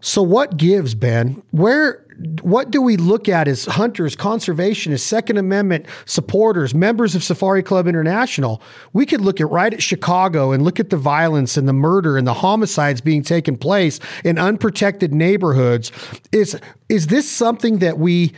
So 0.00 0.20
what 0.20 0.56
gives, 0.56 0.94
Ben? 0.94 1.42
Where 1.52 2.01
what 2.42 2.70
do 2.70 2.80
we 2.82 2.96
look 2.96 3.28
at 3.28 3.48
as 3.48 3.64
hunters, 3.64 4.16
conservationists, 4.16 5.00
Second 5.00 5.38
Amendment 5.38 5.86
supporters, 6.04 6.74
members 6.74 7.14
of 7.14 7.24
Safari 7.24 7.62
Club 7.62 7.86
International? 7.86 8.62
We 8.92 9.06
could 9.06 9.20
look 9.20 9.40
at 9.40 9.48
right 9.50 9.72
at 9.72 9.82
Chicago 9.82 10.52
and 10.52 10.64
look 10.64 10.78
at 10.80 10.90
the 10.90 10.96
violence 10.96 11.56
and 11.56 11.68
the 11.68 11.72
murder 11.72 12.16
and 12.18 12.26
the 12.26 12.34
homicides 12.34 13.00
being 13.00 13.22
taken 13.22 13.56
place 13.56 14.00
in 14.24 14.38
unprotected 14.38 15.14
neighborhoods. 15.14 15.92
Is 16.32 16.58
is 16.88 17.06
this 17.06 17.30
something 17.30 17.78
that 17.78 17.98
we 17.98 18.32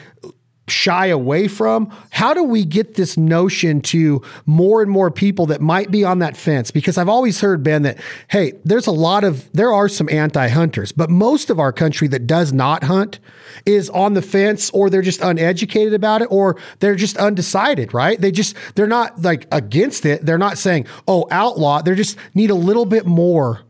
shy 0.67 1.07
away 1.07 1.49
from? 1.49 1.93
How 2.11 2.33
do 2.33 2.43
we 2.43 2.65
get 2.65 2.95
this 2.95 3.17
notion 3.17 3.81
to 3.83 4.23
more 4.47 4.83
and 4.83 4.91
more 4.91 5.11
people 5.11 5.47
that 5.47 5.61
might 5.61 5.91
be 5.91 6.05
on 6.05 6.21
that 6.21 6.37
fence? 6.37 6.71
Because 6.71 6.97
I've 6.97 7.09
always 7.09 7.41
heard, 7.41 7.63
Ben, 7.63 7.83
that, 7.83 7.99
hey, 8.29 8.55
there's 8.65 8.87
a 8.87 8.93
lot 8.93 9.25
of, 9.25 9.51
there 9.53 9.73
are 9.73 9.89
some 9.89 10.09
anti 10.09 10.49
hunters, 10.49 10.93
but 10.93 11.11
most 11.11 11.51
of 11.51 11.61
our 11.61 11.73
country 11.73 12.09
that 12.09 12.27
does 12.27 12.53
not 12.53 12.85
hunt 12.85 13.19
is 13.67 13.91
on 13.91 14.15
the 14.15 14.23
fence 14.23 14.71
or 14.71 14.89
they're 14.89 15.03
just 15.03 15.21
uneducated 15.21 15.93
about 15.93 16.23
it 16.23 16.29
or 16.31 16.57
they're 16.81 16.95
just 16.95 17.17
undecided, 17.19 17.93
right? 17.93 18.21
They 18.21 18.31
just, 18.31 18.57
they're 18.75 18.87
not 18.87 19.21
like 19.23 19.47
against 19.53 20.07
it. 20.07 20.25
They're 20.25 20.39
not 20.39 20.59
saying, 20.59 20.87
oh, 21.07 21.27
outlaw. 21.31 21.83
They 21.83 21.95
just 21.95 22.17
need 22.35 22.51
a 22.51 22.55
little 22.55 22.87
bit 22.87 23.07
more 23.07 23.63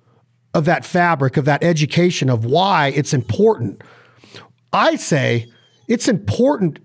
of 0.54 0.64
that 0.66 0.84
fabric, 0.84 1.36
of 1.36 1.44
that 1.46 1.64
education 1.64 2.30
of 2.30 2.44
why 2.44 2.92
it's 2.94 3.12
important. 3.12 3.82
I 4.72 4.96
say, 4.96 5.52
it's 5.88 6.08
important 6.08 6.78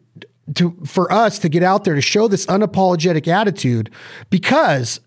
to 0.55 0.75
for 0.85 1.12
us 1.12 1.39
to 1.39 1.49
get 1.49 1.63
out 1.63 1.83
there 1.83 1.95
to 1.95 2.01
show 2.01 2.27
this 2.27 2.45
unapologetic 2.47 3.27
attitude 3.27 3.91
because 4.29 4.99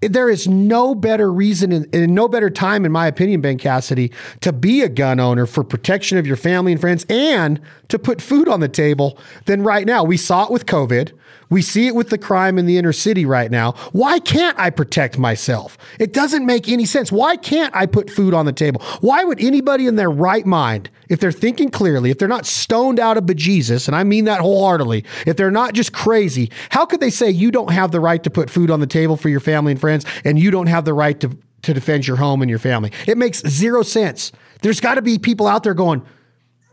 there 0.00 0.28
is 0.28 0.46
no 0.46 0.94
better 0.94 1.32
reason 1.32 1.72
and 1.72 2.14
no 2.14 2.28
better 2.28 2.50
time, 2.50 2.84
in 2.84 2.92
my 2.92 3.06
opinion, 3.06 3.40
Ben 3.40 3.56
Cassidy, 3.56 4.12
to 4.40 4.52
be 4.52 4.82
a 4.82 4.88
gun 4.88 5.18
owner 5.18 5.46
for 5.46 5.64
protection 5.64 6.18
of 6.18 6.26
your 6.26 6.36
family 6.36 6.72
and 6.72 6.80
friends 6.80 7.06
and 7.08 7.60
to 7.88 7.98
put 7.98 8.20
food 8.20 8.48
on 8.48 8.60
the 8.60 8.68
table 8.68 9.18
than 9.46 9.62
right 9.62 9.86
now. 9.86 10.04
We 10.04 10.18
saw 10.18 10.44
it 10.44 10.50
with 10.50 10.66
COVID. 10.66 11.12
We 11.48 11.62
see 11.62 11.86
it 11.86 11.94
with 11.94 12.10
the 12.10 12.18
crime 12.18 12.58
in 12.58 12.66
the 12.66 12.76
inner 12.76 12.92
city 12.92 13.24
right 13.24 13.50
now. 13.50 13.72
Why 13.92 14.18
can't 14.18 14.58
I 14.58 14.70
protect 14.70 15.18
myself? 15.18 15.78
It 15.98 16.12
doesn't 16.12 16.44
make 16.44 16.68
any 16.68 16.84
sense. 16.84 17.12
Why 17.12 17.36
can't 17.36 17.74
I 17.74 17.86
put 17.86 18.10
food 18.10 18.34
on 18.34 18.46
the 18.46 18.52
table? 18.52 18.82
Why 19.00 19.22
would 19.24 19.40
anybody 19.40 19.86
in 19.86 19.96
their 19.96 20.10
right 20.10 20.44
mind, 20.44 20.90
if 21.08 21.20
they're 21.20 21.32
thinking 21.32 21.70
clearly, 21.70 22.10
if 22.10 22.18
they're 22.18 22.26
not 22.26 22.46
stoned 22.46 22.98
out 22.98 23.16
of 23.16 23.24
bejesus, 23.24 23.86
and 23.86 23.94
I 23.94 24.02
mean 24.02 24.24
that 24.24 24.40
wholeheartedly, 24.40 25.04
if 25.24 25.36
they're 25.36 25.50
not 25.50 25.74
just 25.74 25.92
crazy, 25.92 26.50
how 26.70 26.84
could 26.84 27.00
they 27.00 27.10
say 27.10 27.30
you 27.30 27.50
don't 27.50 27.70
have 27.70 27.92
the 27.92 28.00
right 28.00 28.22
to 28.24 28.30
put 28.30 28.50
food 28.50 28.70
on 28.70 28.80
the 28.80 28.86
table 28.86 29.16
for 29.16 29.28
your 29.28 29.40
family 29.40 29.72
and 29.72 29.80
friends 29.80 30.04
and 30.24 30.38
you 30.38 30.50
don't 30.50 30.66
have 30.66 30.84
the 30.84 30.94
right 30.94 31.18
to, 31.20 31.36
to 31.62 31.74
defend 31.74 32.08
your 32.08 32.16
home 32.16 32.42
and 32.42 32.50
your 32.50 32.58
family? 32.58 32.90
It 33.06 33.16
makes 33.16 33.46
zero 33.46 33.82
sense. 33.82 34.32
There's 34.62 34.80
got 34.80 34.94
to 34.96 35.02
be 35.02 35.18
people 35.18 35.46
out 35.46 35.62
there 35.62 35.74
going, 35.74 36.02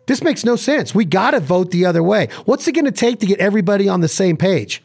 this 0.05 0.21
makes 0.23 0.43
no 0.43 0.55
sense. 0.55 0.93
We 0.93 1.05
got 1.05 1.31
to 1.31 1.39
vote 1.39 1.71
the 1.71 1.85
other 1.85 2.03
way. 2.03 2.27
What's 2.45 2.67
it 2.67 2.73
going 2.73 2.85
to 2.85 2.91
take 2.91 3.19
to 3.19 3.25
get 3.25 3.39
everybody 3.39 3.87
on 3.87 4.01
the 4.01 4.07
same 4.07 4.37
page? 4.37 4.83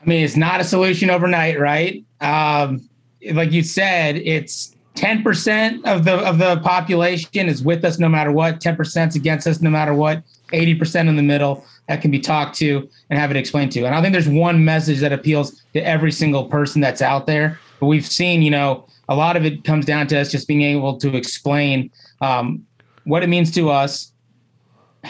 I 0.00 0.08
mean, 0.08 0.24
it's 0.24 0.36
not 0.36 0.60
a 0.60 0.64
solution 0.64 1.10
overnight, 1.10 1.60
right? 1.60 2.04
Um, 2.20 2.88
like 3.32 3.52
you 3.52 3.62
said, 3.62 4.16
it's 4.16 4.74
10% 4.96 5.84
of 5.84 6.04
the 6.04 6.14
of 6.16 6.38
the 6.38 6.60
population 6.60 7.48
is 7.48 7.62
with 7.62 7.84
us 7.84 7.98
no 7.98 8.08
matter 8.08 8.30
what 8.30 8.60
10% 8.60 9.08
is 9.08 9.16
against 9.16 9.46
us 9.46 9.62
no 9.62 9.70
matter 9.70 9.94
what 9.94 10.22
80% 10.52 11.08
in 11.08 11.16
the 11.16 11.22
middle 11.22 11.64
that 11.88 12.02
can 12.02 12.10
be 12.10 12.20
talked 12.20 12.56
to 12.58 12.88
and 13.08 13.18
have 13.18 13.30
it 13.30 13.36
explained 13.38 13.72
to 13.72 13.84
and 13.84 13.94
i 13.94 14.02
think 14.02 14.12
there's 14.12 14.28
one 14.28 14.64
message 14.64 15.00
that 15.00 15.10
appeals 15.10 15.62
to 15.72 15.80
every 15.80 16.12
single 16.12 16.44
person 16.44 16.82
that's 16.82 17.00
out 17.00 17.26
there 17.26 17.58
but 17.80 17.86
we've 17.86 18.06
seen 18.06 18.42
you 18.42 18.50
know 18.50 18.86
a 19.08 19.16
lot 19.16 19.34
of 19.34 19.46
it 19.46 19.64
comes 19.64 19.86
down 19.86 20.06
to 20.08 20.18
us 20.18 20.30
just 20.30 20.46
being 20.46 20.62
able 20.62 20.98
to 20.98 21.16
explain 21.16 21.90
um, 22.22 22.66
what 23.04 23.22
it 23.22 23.28
means 23.28 23.50
to 23.50 23.68
us 23.68 24.12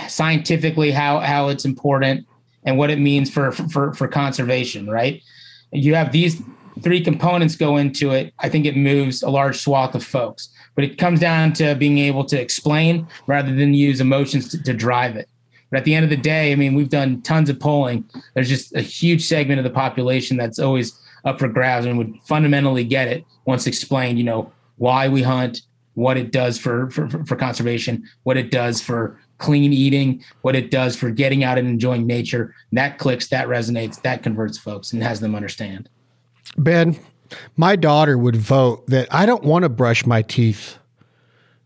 scientifically 0.09 0.90
how 0.90 1.20
how 1.20 1.48
it's 1.48 1.64
important 1.64 2.27
and 2.64 2.79
what 2.79 2.90
it 2.90 2.98
means 2.98 3.31
for 3.31 3.53
for 3.53 3.92
for 3.92 4.09
conservation 4.09 4.88
right 4.88 5.22
you 5.70 5.94
have 5.94 6.12
these 6.12 6.42
three 6.81 7.03
components 7.03 7.57
go 7.57 7.77
into 7.77 8.11
it, 8.11 8.33
I 8.38 8.48
think 8.48 8.66
it 8.66 8.77
moves 8.77 9.22
a 9.22 9.31
large 9.31 9.59
swath 9.59 9.94
of 9.94 10.05
folks. 10.05 10.48
But 10.75 10.85
it 10.85 10.98
comes 10.98 11.20
down 11.20 11.53
to 11.55 11.75
being 11.75 11.98
able 11.98 12.25
to 12.27 12.40
explain 12.40 13.07
rather 13.27 13.55
than 13.55 13.75
use 13.75 14.01
emotions 14.01 14.48
to, 14.51 14.62
to, 14.62 14.72
drive 14.72 15.16
it. 15.16 15.29
But 15.70 15.79
at 15.79 15.85
the 15.85 15.94
end 15.94 16.05
of 16.05 16.11
the 16.11 16.16
day, 16.16 16.53
I 16.53 16.55
mean, 16.55 16.75
we've 16.75 16.88
done 16.88 17.20
tons 17.22 17.51
of 17.51 17.61
polling. 17.61 18.09
There's 18.35 18.48
just 18.48 18.75
a 18.75 18.81
huge 18.81 19.25
segment 19.25 19.59
of 19.59 19.64
the 19.64 19.70
population 19.70 20.37
that's 20.37 20.59
always 20.59 20.98
up 21.25 21.38
for 21.38 21.48
grabs 21.48 21.87
and 21.87 21.98
would 21.98 22.14
fundamentally 22.25 22.85
get 22.85 23.09
it 23.09 23.25
once 23.44 23.66
explained, 23.66 24.18
you 24.18 24.25
know, 24.25 24.51
why 24.77 25.09
we 25.09 25.22
hunt, 25.22 25.62
what 25.94 26.16
it 26.16 26.33
does 26.33 26.59
for, 26.59 26.90
for, 26.90 27.09
for 27.24 27.37
conservation, 27.37 28.05
what 28.22 28.37
it 28.37 28.50
does 28.50 28.81
for 28.81 29.20
clean 29.38 29.72
eating, 29.72 30.24
what 30.42 30.57
it 30.57 30.70
does 30.70 30.96
for 30.96 31.11
getting 31.11 31.44
out 31.44 31.59
and 31.59 31.68
enjoying 31.68 32.07
nature. 32.07 32.55
That 32.72 32.98
clicks, 32.98 33.28
that 33.28 33.48
resonates, 33.48 34.00
that 34.02 34.22
converts 34.22 34.59
folks 34.59 34.92
and 34.92 35.02
has 35.02 35.20
them 35.20 35.35
understand. 35.35 35.88
Ben, 36.57 36.98
my 37.57 37.76
daughter 37.76 38.16
would 38.16 38.37
vote 38.37 38.87
that 38.87 39.12
I 39.12 39.26
don't 39.26 39.44
want 39.44 39.64
to 39.64 39.68
brush 39.68 40.07
my 40.07 40.22
teeth 40.22 40.78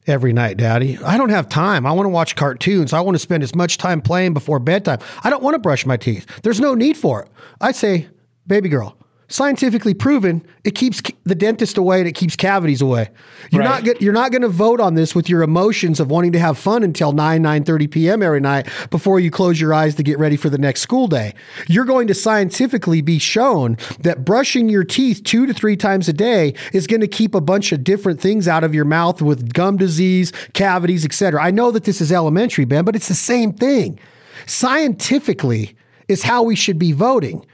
every 0.06 0.32
night, 0.32 0.56
Daddy. 0.56 0.98
I 0.98 1.18
don't 1.18 1.30
have 1.30 1.48
time. 1.48 1.86
I 1.86 1.92
want 1.92 2.06
to 2.06 2.10
watch 2.10 2.36
cartoons. 2.36 2.92
I 2.92 3.00
want 3.00 3.14
to 3.14 3.18
spend 3.18 3.42
as 3.42 3.54
much 3.54 3.78
time 3.78 4.00
playing 4.00 4.34
before 4.34 4.58
bedtime. 4.58 4.98
I 5.22 5.30
don't 5.30 5.42
want 5.42 5.54
to 5.54 5.58
brush 5.58 5.84
my 5.84 5.96
teeth. 5.96 6.26
There's 6.42 6.60
no 6.60 6.74
need 6.74 6.96
for 6.96 7.22
it. 7.22 7.28
I 7.60 7.72
say, 7.72 8.08
baby 8.46 8.68
girl, 8.68 8.95
scientifically 9.28 9.92
proven 9.92 10.44
it 10.62 10.74
keeps 10.74 11.02
the 11.24 11.34
dentist 11.34 11.76
away 11.76 11.98
and 11.98 12.08
it 12.08 12.12
keeps 12.12 12.36
cavities 12.36 12.80
away 12.80 13.08
you're 13.50 13.62
right. 13.62 13.84
not 13.84 14.00
you're 14.00 14.12
not 14.12 14.30
going 14.30 14.42
to 14.42 14.48
vote 14.48 14.80
on 14.80 14.94
this 14.94 15.14
with 15.14 15.28
your 15.28 15.42
emotions 15.42 15.98
of 15.98 16.10
wanting 16.10 16.30
to 16.32 16.38
have 16.38 16.56
fun 16.56 16.82
until 16.82 17.12
9 17.12 17.42
9:30 17.42 17.90
p.m. 17.90 18.22
every 18.22 18.40
night 18.40 18.68
before 18.90 19.18
you 19.18 19.30
close 19.30 19.60
your 19.60 19.74
eyes 19.74 19.96
to 19.96 20.02
get 20.02 20.18
ready 20.18 20.36
for 20.36 20.48
the 20.48 20.58
next 20.58 20.80
school 20.80 21.08
day 21.08 21.34
you're 21.66 21.84
going 21.84 22.06
to 22.06 22.14
scientifically 22.14 23.00
be 23.00 23.18
shown 23.18 23.76
that 24.00 24.24
brushing 24.24 24.68
your 24.68 24.84
teeth 24.84 25.22
2 25.24 25.46
to 25.46 25.52
3 25.54 25.76
times 25.76 26.08
a 26.08 26.12
day 26.12 26.54
is 26.72 26.86
going 26.86 27.00
to 27.00 27.08
keep 27.08 27.34
a 27.34 27.40
bunch 27.40 27.72
of 27.72 27.82
different 27.82 28.20
things 28.20 28.46
out 28.46 28.62
of 28.62 28.74
your 28.74 28.84
mouth 28.84 29.20
with 29.20 29.52
gum 29.52 29.76
disease 29.76 30.32
cavities 30.54 31.04
etc 31.04 31.42
i 31.42 31.50
know 31.50 31.72
that 31.72 31.84
this 31.84 32.00
is 32.00 32.12
elementary 32.12 32.64
ben 32.64 32.84
but 32.84 32.94
it's 32.94 33.08
the 33.08 33.14
same 33.14 33.52
thing 33.52 33.98
scientifically 34.46 35.76
is 36.06 36.22
how 36.22 36.42
we 36.42 36.54
should 36.54 36.78
be 36.78 36.92
voting 36.92 37.44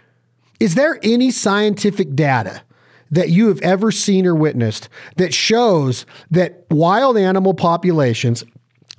is 0.63 0.77
there 0.77 1.01
any 1.03 1.33
scientific 1.33 2.15
data 2.15 2.63
that 3.11 3.31
you 3.31 3.49
have 3.49 3.61
ever 3.63 3.91
seen 3.91 4.25
or 4.25 4.35
witnessed 4.35 4.89
that 5.17 5.35
shows 5.35 6.07
that 6.31 6.65
wild 6.71 7.19
animal 7.19 7.53
populations 7.53 8.45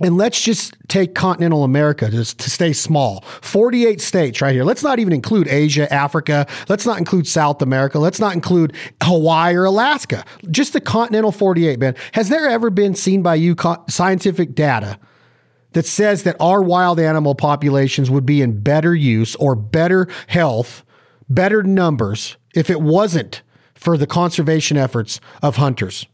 and 0.02 0.18
let's 0.18 0.42
just 0.42 0.76
take 0.90 1.16
continental 1.16 1.64
America 1.64 2.10
to, 2.10 2.26
to, 2.26 2.50
stay 2.50 2.74
small. 2.74 3.22
48 3.42 4.02
states 4.02 4.42
right 4.42 4.52
here. 4.52 4.66
Let's 4.66 4.84
not 4.84 5.00
even 5.00 5.14
include 5.14 5.48
Asia, 5.48 5.92
Africa. 5.94 6.48
Let's 6.68 6.86
not 6.86 6.98
include 6.98 7.28
South 7.28 7.62
America. 7.62 8.00
Let's 8.00 8.20
not 8.20 8.34
include 8.34 8.76
Hawaii 9.04 9.56
or 9.56 9.66
Alaska. 9.66 10.26
Just 10.50 10.74
the 10.74 10.82
continental 10.82 11.32
48, 11.32 11.80
man. 11.80 11.96
Has 12.14 12.28
there 12.28 12.50
ever 12.50 12.72
been 12.72 12.96
seen 12.96 13.22
by 13.22 13.36
you 13.36 13.56
scientific 13.88 14.56
data 14.56 15.00
that 15.72 15.86
says 15.86 16.24
that 16.24 16.36
our 16.40 16.62
wild 16.62 17.00
animal 17.00 17.36
populations 17.36 18.10
would 18.10 18.26
be 18.26 18.42
in 18.42 18.60
better 18.60 18.96
use 18.96 19.36
or 19.36 19.56
better 19.56 20.10
health 20.28 20.84
better 21.30 21.64
numbers 21.64 22.38
if 22.56 22.70
it 22.70 22.82
wasn't 22.82 23.42
for 23.74 23.98
the 23.98 24.08
conservation 24.08 24.78
efforts 24.78 25.20
of 25.42 25.58
hunters? 25.58 26.06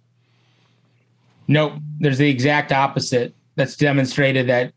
Nope. 1.48 1.74
There's 2.00 2.18
the 2.18 2.30
exact 2.30 2.72
opposite 2.72 3.34
that's 3.56 3.76
demonstrated 3.76 4.48
that 4.48 4.74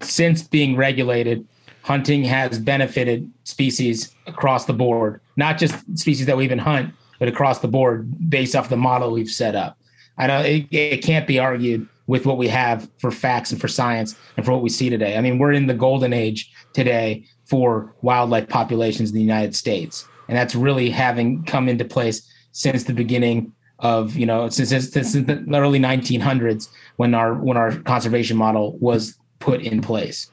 since 0.00 0.42
being 0.42 0.76
regulated, 0.76 1.46
hunting 1.82 2.24
has 2.24 2.58
benefited 2.58 3.30
species 3.44 4.14
across 4.26 4.64
the 4.64 4.72
board, 4.72 5.20
not 5.36 5.58
just 5.58 5.76
species 5.98 6.26
that 6.26 6.36
we 6.36 6.44
even 6.44 6.58
hunt, 6.58 6.94
but 7.18 7.28
across 7.28 7.60
the 7.60 7.68
board 7.68 8.30
based 8.30 8.56
off 8.56 8.68
the 8.68 8.76
model 8.76 9.12
we've 9.12 9.30
set 9.30 9.54
up. 9.54 9.78
I 10.18 10.26
know 10.26 10.40
it, 10.40 10.66
it 10.70 11.04
can't 11.04 11.26
be 11.26 11.38
argued 11.38 11.88
with 12.06 12.26
what 12.26 12.38
we 12.38 12.48
have 12.48 12.90
for 12.98 13.10
facts 13.10 13.52
and 13.52 13.60
for 13.60 13.68
science 13.68 14.16
and 14.36 14.44
for 14.44 14.52
what 14.52 14.62
we 14.62 14.68
see 14.68 14.90
today. 14.90 15.16
I 15.16 15.20
mean, 15.20 15.38
we're 15.38 15.52
in 15.52 15.66
the 15.66 15.74
golden 15.74 16.12
age 16.12 16.50
today 16.72 17.24
for 17.50 17.92
wildlife 18.02 18.48
populations 18.48 19.10
in 19.10 19.16
the 19.16 19.20
United 19.20 19.56
States. 19.56 20.06
And 20.28 20.38
that's 20.38 20.54
really 20.54 20.88
having 20.88 21.42
come 21.44 21.68
into 21.68 21.84
place 21.84 22.22
since 22.52 22.84
the 22.84 22.92
beginning 22.92 23.52
of, 23.80 24.14
you 24.14 24.24
know, 24.24 24.48
since, 24.48 24.70
since, 24.70 25.12
the 25.12 25.44
early 25.52 25.80
1900s 25.80 26.68
when 26.96 27.14
our 27.14 27.34
when 27.34 27.56
our 27.56 27.72
conservation 27.80 28.36
model 28.36 28.78
was 28.78 29.18
put 29.40 29.60
in 29.62 29.82
place. 29.82 30.30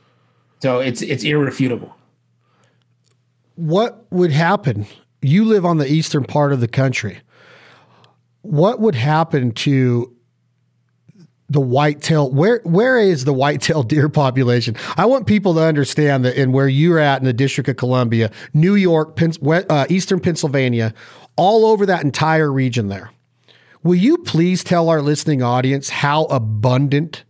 So 0.61 0.79
it's 0.79 1.01
it's 1.01 1.23
irrefutable. 1.23 1.95
What 3.55 4.05
would 4.11 4.31
happen? 4.31 4.85
You 5.21 5.45
live 5.45 5.65
on 5.65 5.77
the 5.77 5.91
eastern 5.91 6.23
part 6.23 6.53
of 6.53 6.59
the 6.59 6.67
country. 6.67 7.19
What 8.41 8.79
would 8.79 8.95
happen 8.95 9.51
to 9.53 10.15
the 11.49 11.61
whitetail 11.61 12.29
where 12.29 12.61
where 12.63 12.97
is 12.97 13.25
the 13.25 13.33
whitetail 13.33 13.83
deer 13.83 14.09
population? 14.09 14.75
I 14.97 15.05
want 15.05 15.27
people 15.27 15.53
to 15.55 15.61
understand 15.61 16.25
that 16.25 16.39
in 16.39 16.51
where 16.51 16.67
you're 16.67 16.99
at 16.99 17.19
in 17.19 17.25
the 17.25 17.33
district 17.33 17.69
of 17.69 17.77
columbia 17.77 18.31
new 18.53 18.75
york 18.75 19.17
uh, 19.69 19.85
eastern 19.89 20.19
pennsylvania 20.19 20.93
all 21.35 21.65
over 21.65 21.85
that 21.85 22.03
entire 22.03 22.51
region 22.51 22.89
there. 22.89 23.11
Will 23.83 23.95
you 23.95 24.17
please 24.17 24.63
tell 24.63 24.89
our 24.89 25.01
listening 25.01 25.41
audience 25.41 25.89
how 25.89 26.25
abundant 26.25 27.23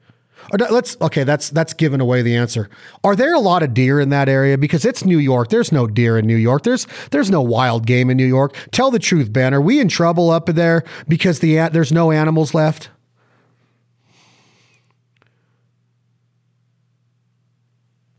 let's 0.70 0.96
okay 1.02 1.24
that's 1.24 1.50
that's 1.50 1.74
giving 1.74 2.00
away 2.00 2.22
the 2.22 2.36
answer. 2.36 2.70
Are 3.04 3.16
there 3.16 3.34
a 3.34 3.40
lot 3.40 3.64
of 3.64 3.74
deer 3.74 4.00
in 4.00 4.10
that 4.10 4.30
area? 4.30 4.58
Because 4.58 4.86
it's 4.86 5.04
new 5.04 5.20
york. 5.20 5.50
There's 5.50 5.72
no 5.72 5.88
deer 5.88 6.18
in 6.18 6.26
new 6.26 6.38
york. 6.38 6.64
There's 6.64 6.88
there's 7.12 7.30
no 7.30 7.42
wild 7.42 7.86
game 7.86 8.10
in 8.10 8.18
new 8.18 8.26
york. 8.26 8.56
Tell 8.72 8.90
the 8.90 9.00
truth 9.00 9.34
ben. 9.34 9.54
Are 9.54 9.62
we 9.62 9.80
in 9.80 9.90
trouble 9.90 10.30
up 10.30 10.46
there 10.48 10.84
because 11.08 11.40
the 11.40 11.56
there's 11.70 11.92
no 11.92 12.12
animals 12.12 12.54
left 12.54 12.90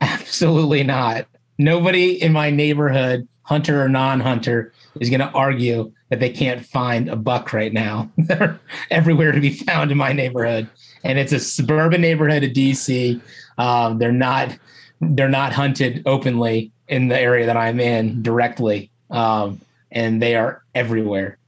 Absolutely 0.00 0.82
not. 0.84 1.26
Nobody 1.58 2.22
in 2.22 2.32
my 2.32 2.50
neighborhood, 2.50 3.26
hunter 3.42 3.82
or 3.82 3.88
non-hunter, 3.88 4.72
is 5.00 5.10
going 5.10 5.20
to 5.20 5.30
argue 5.30 5.92
that 6.08 6.20
they 6.20 6.30
can't 6.30 6.64
find 6.64 7.08
a 7.08 7.16
buck 7.16 7.52
right 7.52 7.72
now. 7.72 8.10
They're 8.16 8.58
everywhere 8.90 9.32
to 9.32 9.40
be 9.40 9.50
found 9.50 9.90
in 9.90 9.98
my 9.98 10.12
neighborhood, 10.12 10.68
and 11.04 11.18
it's 11.18 11.32
a 11.32 11.40
suburban 11.40 12.00
neighborhood 12.00 12.44
of 12.44 12.52
DC. 12.52 13.20
Um, 13.58 13.98
they're 13.98 14.12
not 14.12 14.56
they're 15.00 15.28
not 15.28 15.52
hunted 15.52 16.02
openly 16.06 16.72
in 16.88 17.08
the 17.08 17.18
area 17.18 17.46
that 17.46 17.56
I'm 17.56 17.80
in 17.80 18.22
directly, 18.22 18.90
um, 19.10 19.60
and 19.90 20.22
they 20.22 20.34
are 20.36 20.62
everywhere. 20.74 21.38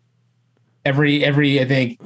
Every 0.84 1.24
every 1.24 1.60
I 1.60 1.64
think 1.64 2.00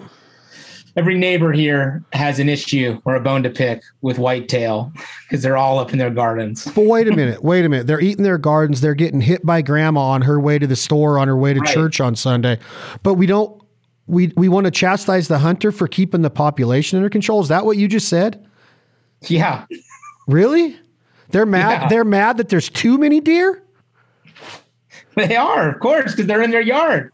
every 0.97 1.19
neighbor 1.19 1.53
here 1.53 2.05
has 2.13 2.39
an 2.39 2.49
issue 2.49 3.01
or 3.05 3.15
a 3.17 3.21
bone 3.21 3.43
to 3.43 3.51
pick 3.51 3.83
with 4.03 4.19
whitetail 4.19 4.93
because 5.23 5.43
they're 5.43 5.57
all 5.57 5.79
up 5.79 5.93
in 5.93 5.99
their 5.99 6.11
gardens. 6.11 6.65
But 6.75 6.87
wait 6.87 7.09
a 7.09 7.13
minute, 7.13 7.43
wait 7.43 7.65
a 7.65 7.69
minute. 7.69 7.87
They're 7.87 8.01
eating 8.01 8.25
their 8.25 8.39
gardens. 8.39 8.81
They're 8.81 8.95
getting 8.95 9.21
hit 9.21 9.45
by 9.45 9.63
grandma 9.63 10.01
on 10.01 10.23
her 10.23 10.41
way 10.41 10.59
to 10.59 10.67
the 10.67 10.77
store, 10.77 11.19
on 11.19 11.29
her 11.29 11.37
way 11.37 11.55
to 11.55 11.61
right. 11.61 11.75
church 11.75 12.01
on 12.01 12.17
Sunday. 12.17 12.59
But 13.03 13.15
we 13.15 13.27
don't. 13.27 13.61
We 14.07 14.33
we 14.37 14.49
want 14.51 14.67
to 14.67 14.71
chastise 14.71 15.29
the 15.29 15.39
hunter 15.39 15.73
for 15.73 15.89
keeping 15.89 16.21
the 16.21 16.31
population 16.31 16.99
under 16.99 17.09
control. 17.09 17.41
Is 17.41 17.49
that 17.49 17.65
what 17.65 17.79
you 17.79 17.89
just 17.89 18.09
said? 18.09 18.47
Yeah. 19.23 19.65
Really? 20.27 20.79
They're 21.31 21.47
mad. 21.47 21.83
Yeah. 21.83 21.89
They're 21.89 22.05
mad 22.05 22.37
that 22.37 22.51
there's 22.51 22.69
too 22.69 22.99
many 22.99 23.21
deer. 23.21 23.63
They 25.17 25.37
are, 25.37 25.71
of 25.71 25.81
course, 25.81 26.13
because 26.13 26.27
they're 26.27 26.43
in 26.43 26.51
their 26.51 26.61
yard. 26.61 27.13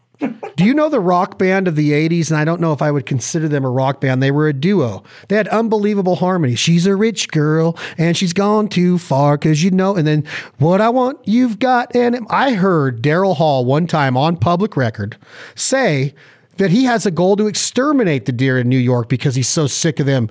Do 0.57 0.65
you 0.65 0.75
know 0.75 0.89
the 0.89 1.01
rock 1.01 1.39
band 1.39 1.69
of 1.69 1.77
the 1.77 1.93
80s? 1.93 2.31
And 2.31 2.39
I 2.39 2.45
don't 2.45 2.61
know 2.61 2.73
if 2.73 2.83
I 2.83 2.91
would 2.91 3.07
consider 3.07 3.49
them 3.49 3.65
a 3.65 3.71
rock 3.71 4.01
band. 4.01 4.23
They 4.23 4.31
were 4.31 4.49
a 4.49 4.53
duo. 4.53 5.03
They 5.29 5.37
had 5.37 5.49
unbelievable 5.49 6.17
harmony. 6.17 6.55
She's 6.55 6.87
a 6.87 6.95
rich 6.95 7.31
girl 7.31 7.79
and 7.97 8.17
she's 8.17 8.33
gone 8.33 8.69
too 8.69 8.99
far 8.99 9.39
because 9.39 9.63
you 9.63 9.71
know. 9.71 9.97
And 9.97 10.07
then 10.07 10.25
what 10.59 10.81
I 10.81 10.91
want, 10.91 11.19
you've 11.27 11.59
got. 11.59 11.95
And 11.97 12.27
I 12.29 12.53
heard 12.53 13.03
Daryl 13.03 13.37
Hall 13.37 13.65
one 13.65 13.87
time 13.87 14.17
on 14.17 14.37
public 14.37 14.77
record 14.77 15.17
say 15.55 16.15
that 16.59 16.71
he 16.71 16.85
has 16.85 17.07
a 17.07 17.11
goal 17.11 17.37
to 17.37 17.47
exterminate 17.47 18.27
the 18.27 18.33
deer 18.33 18.59
in 18.59 18.69
New 18.69 18.77
York 18.77 19.09
because 19.09 19.35
he's 19.35 19.49
so 19.49 19.67
sick 19.67 19.99
of 19.99 20.05
them 20.05 20.29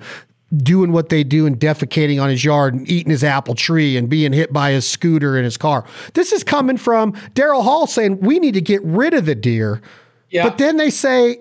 doing 0.56 0.92
what 0.92 1.08
they 1.08 1.22
do 1.22 1.46
and 1.46 1.58
defecating 1.58 2.20
on 2.20 2.28
his 2.28 2.44
yard 2.44 2.74
and 2.74 2.88
eating 2.90 3.10
his 3.10 3.22
apple 3.22 3.54
tree 3.54 3.96
and 3.96 4.08
being 4.08 4.32
hit 4.32 4.52
by 4.52 4.72
his 4.72 4.88
scooter 4.88 5.38
in 5.38 5.44
his 5.44 5.56
car. 5.56 5.84
This 6.14 6.32
is 6.32 6.42
coming 6.42 6.76
from 6.76 7.12
Daryl 7.34 7.62
Hall 7.62 7.86
saying 7.86 8.20
we 8.20 8.38
need 8.38 8.54
to 8.54 8.60
get 8.60 8.82
rid 8.82 9.14
of 9.14 9.26
the 9.26 9.34
deer. 9.34 9.80
Yeah. 10.28 10.44
But 10.44 10.58
then 10.58 10.76
they 10.76 10.90
say 10.90 11.38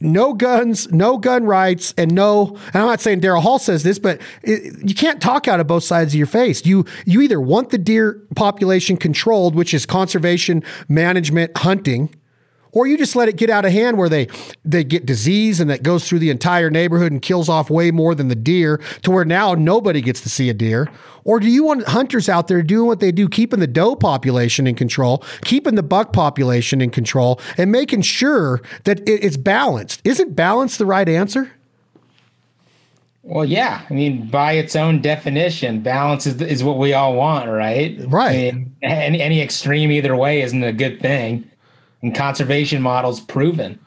no 0.00 0.32
guns, 0.32 0.90
no 0.92 1.18
gun 1.18 1.44
rights, 1.44 1.92
and 1.96 2.14
no. 2.14 2.56
And 2.68 2.76
I'm 2.76 2.86
not 2.86 3.00
saying 3.00 3.20
Daryl 3.20 3.42
Hall 3.42 3.58
says 3.58 3.82
this, 3.82 3.98
but 3.98 4.20
it, 4.42 4.88
you 4.88 4.94
can't 4.94 5.20
talk 5.20 5.48
out 5.48 5.60
of 5.60 5.66
both 5.66 5.82
sides 5.82 6.14
of 6.14 6.18
your 6.18 6.26
face. 6.26 6.64
You 6.64 6.84
you 7.04 7.20
either 7.20 7.40
want 7.40 7.70
the 7.70 7.78
deer 7.78 8.22
population 8.36 8.96
controlled, 8.96 9.54
which 9.54 9.74
is 9.74 9.86
conservation, 9.86 10.62
management, 10.88 11.56
hunting, 11.58 12.14
or 12.72 12.86
you 12.86 12.96
just 12.96 13.16
let 13.16 13.28
it 13.28 13.36
get 13.36 13.50
out 13.50 13.64
of 13.64 13.72
hand 13.72 13.96
where 13.96 14.08
they 14.08 14.28
they 14.64 14.84
get 14.84 15.06
disease 15.06 15.60
and 15.60 15.70
that 15.70 15.82
goes 15.82 16.08
through 16.08 16.18
the 16.18 16.30
entire 16.30 16.70
neighborhood 16.70 17.12
and 17.12 17.22
kills 17.22 17.48
off 17.48 17.70
way 17.70 17.90
more 17.90 18.14
than 18.14 18.28
the 18.28 18.34
deer 18.34 18.78
to 19.02 19.10
where 19.10 19.24
now 19.24 19.54
nobody 19.54 20.00
gets 20.00 20.20
to 20.20 20.28
see 20.28 20.48
a 20.48 20.54
deer 20.54 20.88
or 21.24 21.40
do 21.40 21.46
you 21.46 21.64
want 21.64 21.86
hunters 21.88 22.28
out 22.28 22.48
there 22.48 22.62
doing 22.62 22.86
what 22.86 23.00
they 23.00 23.12
do 23.12 23.28
keeping 23.28 23.60
the 23.60 23.66
doe 23.66 23.96
population 23.96 24.66
in 24.66 24.74
control 24.74 25.22
keeping 25.42 25.74
the 25.74 25.82
buck 25.82 26.12
population 26.12 26.80
in 26.80 26.90
control 26.90 27.40
and 27.56 27.72
making 27.72 28.02
sure 28.02 28.60
that 28.84 29.00
it's 29.08 29.36
balanced 29.36 30.00
isn't 30.04 30.34
balance 30.34 30.76
the 30.76 30.86
right 30.86 31.08
answer 31.08 31.52
well, 33.24 33.44
yeah. 33.44 33.82
I 33.90 33.92
mean, 33.92 34.28
by 34.28 34.52
its 34.52 34.74
own 34.74 35.02
definition, 35.02 35.82
balance 35.82 36.26
is, 36.26 36.40
is 36.40 36.64
what 36.64 36.78
we 36.78 36.94
all 36.94 37.14
want, 37.14 37.46
right? 37.50 37.98
Right. 38.06 38.30
I 38.30 38.52
mean, 38.52 38.76
any, 38.80 39.20
any 39.20 39.42
extreme 39.42 39.90
either 39.90 40.16
way 40.16 40.40
isn't 40.40 40.64
a 40.64 40.72
good 40.72 41.02
thing 41.02 41.44
and 42.02 42.14
conservation 42.14 42.82
models 42.82 43.20
proven. 43.20 43.78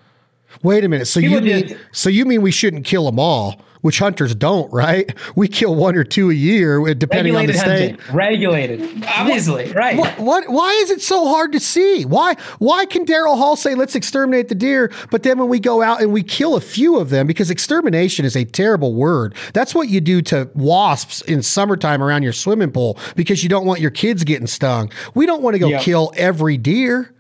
Wait 0.63 0.83
a 0.83 0.89
minute. 0.89 1.05
So 1.07 1.19
People 1.19 1.45
you 1.45 1.63
mean 1.63 1.79
so 1.91 2.09
you 2.09 2.25
mean 2.25 2.41
we 2.41 2.51
shouldn't 2.51 2.85
kill 2.85 3.05
them 3.05 3.19
all, 3.19 3.61
which 3.81 3.99
hunters 3.99 4.35
don't, 4.35 4.71
right? 4.73 5.13
We 5.35 5.47
kill 5.47 5.75
one 5.75 5.95
or 5.95 6.03
two 6.03 6.29
a 6.29 6.33
year, 6.33 6.81
uh, 6.87 6.93
depending 6.93 7.35
on 7.35 7.45
the 7.45 7.53
state. 7.53 7.99
Regulated, 8.11 9.03
uh, 9.03 9.07
obviously, 9.17 9.67
what, 9.67 9.75
right? 9.75 9.97
What, 9.97 10.19
what? 10.19 10.49
Why 10.49 10.71
is 10.81 10.91
it 10.91 11.01
so 11.01 11.27
hard 11.27 11.51
to 11.53 11.59
see? 11.59 12.05
Why? 12.05 12.35
Why 12.59 12.85
can 12.85 13.05
Daryl 13.05 13.37
Hall 13.37 13.55
say 13.55 13.75
let's 13.75 13.95
exterminate 13.95 14.49
the 14.49 14.55
deer, 14.55 14.91
but 15.09 15.23
then 15.23 15.37
when 15.39 15.49
we 15.49 15.59
go 15.59 15.81
out 15.81 16.01
and 16.01 16.11
we 16.11 16.21
kill 16.23 16.55
a 16.55 16.61
few 16.61 16.99
of 16.99 17.09
them, 17.09 17.27
because 17.27 17.49
extermination 17.49 18.25
is 18.25 18.35
a 18.35 18.45
terrible 18.45 18.93
word. 18.93 19.35
That's 19.53 19.73
what 19.73 19.89
you 19.89 20.01
do 20.01 20.21
to 20.23 20.49
wasps 20.53 21.21
in 21.21 21.41
summertime 21.41 22.03
around 22.03 22.23
your 22.23 22.33
swimming 22.33 22.71
pool 22.71 22.97
because 23.15 23.41
you 23.41 23.49
don't 23.49 23.65
want 23.65 23.79
your 23.79 23.91
kids 23.91 24.23
getting 24.23 24.47
stung. 24.47 24.91
We 25.15 25.25
don't 25.25 25.41
want 25.41 25.55
to 25.55 25.59
go 25.59 25.69
yep. 25.69 25.81
kill 25.81 26.11
every 26.15 26.57
deer. 26.57 27.13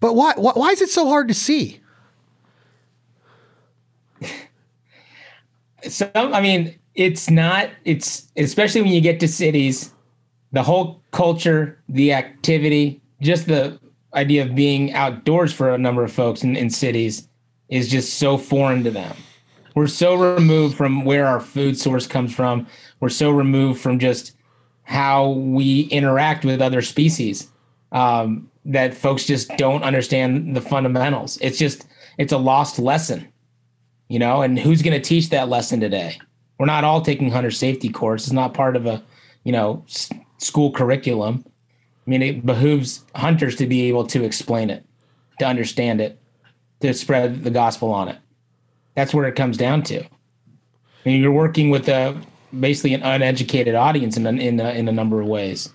But 0.00 0.14
why, 0.14 0.34
why, 0.36 0.52
why 0.54 0.70
is 0.70 0.80
it 0.80 0.90
so 0.90 1.06
hard 1.06 1.28
to 1.28 1.34
see? 1.34 1.80
So, 5.86 6.10
I 6.14 6.40
mean, 6.40 6.78
it's 6.94 7.28
not, 7.28 7.68
it's 7.84 8.28
especially 8.38 8.80
when 8.80 8.92
you 8.92 9.02
get 9.02 9.20
to 9.20 9.28
cities, 9.28 9.92
the 10.50 10.62
whole 10.62 11.02
culture, 11.10 11.78
the 11.90 12.14
activity, 12.14 13.02
just 13.20 13.46
the 13.46 13.78
idea 14.14 14.42
of 14.42 14.54
being 14.54 14.94
outdoors 14.94 15.52
for 15.52 15.74
a 15.74 15.76
number 15.76 16.02
of 16.02 16.10
folks 16.10 16.42
in, 16.42 16.56
in 16.56 16.70
cities 16.70 17.28
is 17.68 17.90
just 17.90 18.14
so 18.14 18.38
foreign 18.38 18.84
to 18.84 18.90
them. 18.90 19.14
We're 19.74 19.88
so 19.88 20.14
removed 20.14 20.76
from 20.76 21.04
where 21.04 21.26
our 21.26 21.40
food 21.40 21.76
source 21.76 22.06
comes 22.06 22.32
from. 22.32 22.66
We're 23.00 23.08
so 23.08 23.30
removed 23.30 23.80
from 23.80 23.98
just 23.98 24.32
how 24.84 25.30
we 25.30 25.82
interact 25.82 26.44
with 26.44 26.62
other 26.62 26.82
species. 26.82 27.48
Um, 27.90 28.50
that 28.64 28.94
folks 28.94 29.24
just 29.24 29.48
don't 29.56 29.82
understand 29.82 30.56
the 30.56 30.60
fundamentals. 30.60 31.38
It's 31.40 31.58
just 31.58 31.86
it's 32.18 32.32
a 32.32 32.38
lost 32.38 32.78
lesson, 32.78 33.28
you 34.08 34.18
know. 34.18 34.42
And 34.42 34.58
who's 34.58 34.82
going 34.82 35.00
to 35.00 35.06
teach 35.06 35.30
that 35.30 35.48
lesson 35.48 35.80
today? 35.80 36.18
We're 36.58 36.66
not 36.66 36.84
all 36.84 37.02
taking 37.02 37.30
hunter 37.30 37.50
safety 37.50 37.88
course. 37.88 38.24
It's 38.24 38.32
not 38.32 38.54
part 38.54 38.76
of 38.76 38.86
a 38.86 39.02
you 39.44 39.52
know 39.52 39.84
s- 39.88 40.10
school 40.38 40.72
curriculum. 40.72 41.44
I 42.06 42.10
mean, 42.10 42.22
it 42.22 42.44
behooves 42.44 43.04
hunters 43.14 43.56
to 43.56 43.66
be 43.66 43.88
able 43.88 44.06
to 44.08 44.24
explain 44.24 44.68
it, 44.68 44.84
to 45.38 45.46
understand 45.46 46.00
it, 46.00 46.20
to 46.80 46.92
spread 46.92 47.44
the 47.44 47.50
gospel 47.50 47.92
on 47.92 48.08
it. 48.08 48.18
That's 48.94 49.14
where 49.14 49.26
it 49.26 49.36
comes 49.36 49.56
down 49.56 49.82
to. 49.84 50.04
I 50.04 50.08
mean, 51.04 51.20
you're 51.20 51.32
working 51.32 51.70
with 51.70 51.88
a 51.88 52.20
basically 52.60 52.94
an 52.94 53.02
uneducated 53.02 53.74
audience 53.74 54.16
in 54.16 54.26
a, 54.26 54.30
in 54.30 54.60
a, 54.60 54.70
in 54.70 54.86
a 54.86 54.92
number 54.92 55.20
of 55.20 55.26
ways 55.26 55.72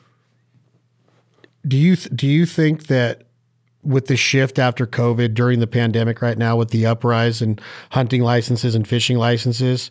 do 1.70 1.78
you 1.78 1.96
th- 1.96 2.10
do 2.16 2.28
you 2.28 2.46
think 2.46 2.88
that 2.88 3.24
with 3.84 4.08
the 4.08 4.18
shift 4.18 4.60
after 4.60 4.86
COVID 4.86 5.34
during 5.34 5.60
the 5.60 5.68
pandemic 5.68 6.22
right 6.22 6.38
now 6.38 6.58
with 6.58 6.72
the 6.72 6.86
uprise 6.86 7.42
in 7.42 7.60
hunting 7.92 8.22
licenses 8.22 8.76
and 8.76 8.88
fishing 8.88 9.18
licenses, 9.18 9.90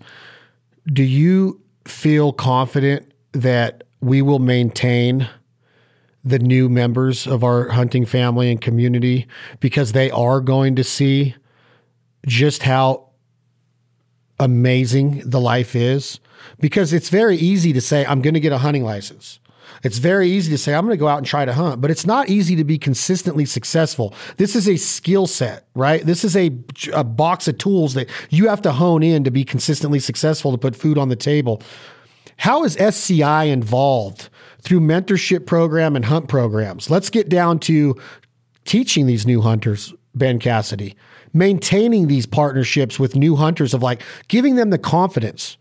do 0.93 1.03
you 1.03 1.61
feel 1.87 2.33
confident 2.33 3.11
that 3.33 3.85
we 4.01 4.21
will 4.21 4.39
maintain 4.39 5.29
the 6.25 6.39
new 6.39 6.69
members 6.69 7.27
of 7.27 7.43
our 7.43 7.69
hunting 7.69 8.05
family 8.05 8.51
and 8.51 8.61
community 8.61 9.27
because 9.61 9.93
they 9.93 10.11
are 10.11 10.41
going 10.41 10.77
to 10.77 10.85
see 10.85 11.35
just 12.27 12.63
how 12.65 13.09
amazing 14.39 15.23
the 15.25 15.41
life 15.41 15.75
is? 15.75 16.21
Because 16.61 16.93
it's 16.93 17.09
very 17.09 17.37
easy 17.37 17.73
to 17.73 17.81
say, 17.81 18.05
I'm 18.05 18.21
going 18.21 18.35
to 18.35 18.41
get 18.41 18.53
a 18.53 18.59
hunting 18.59 18.85
license. 18.85 19.41
It's 19.83 19.99
very 19.99 20.29
easy 20.29 20.51
to 20.53 20.59
say, 20.59 20.75
I'm 20.75 20.85
going 20.85 20.97
to 20.97 21.01
go 21.01 21.09
out 21.09 21.19
and 21.19 21.27
try 21.27 21.45
to 21.45 21.53
hunt, 21.53 21.81
but 21.81 21.91
it's 21.91 22.07
not 22.07 22.29
easy 22.29 22.57
to 22.57 22.65
be 22.65 22.79
consistently 22.79 23.45
successful. 23.45 24.15
This 24.37 24.57
is 24.57 24.69
a 24.69 24.77
skill 24.77 25.27
set, 25.27 25.69
right? 25.75 26.05
This 26.05 26.25
is 26.25 26.37
a, 26.37 26.51
a 26.93 27.05
box 27.05 27.49
of 27.49 27.59
tools 27.59 27.95
that 27.95 28.09
you 28.31 28.49
have 28.49 28.63
to 28.63 28.73
hone 28.73 29.03
in 29.03 29.25
to 29.25 29.31
be 29.31 29.45
consistently 29.45 30.01
successful 30.01 30.53
to 30.53 30.59
put 30.59 30.77
food 30.77 30.99
on 30.99 31.09
the 31.09 31.17
table. 31.17 31.63
How 32.39 32.65
is 32.65 32.77
SCI 32.77 33.45
involved 33.45 34.29
through 34.63 34.81
mentorship 34.81 35.47
program 35.47 35.97
and 35.97 36.05
hunt 36.05 36.29
programs? 36.29 36.89
Let's 36.91 37.11
get 37.11 37.29
down 37.29 37.59
to 37.61 37.97
teaching 38.65 39.07
these 39.07 39.27
new 39.27 39.41
hunters, 39.41 39.93
Ben 40.15 40.39
Cassidy, 40.39 40.95
maintaining 41.33 42.07
these 42.07 42.27
partnerships 42.27 42.99
with 42.99 43.17
new 43.17 43.35
hunters 43.35 43.75
of 43.75 43.83
like 43.83 44.03
giving 44.29 44.57
them 44.57 44.71
the 44.71 44.79
confidence 44.79 45.57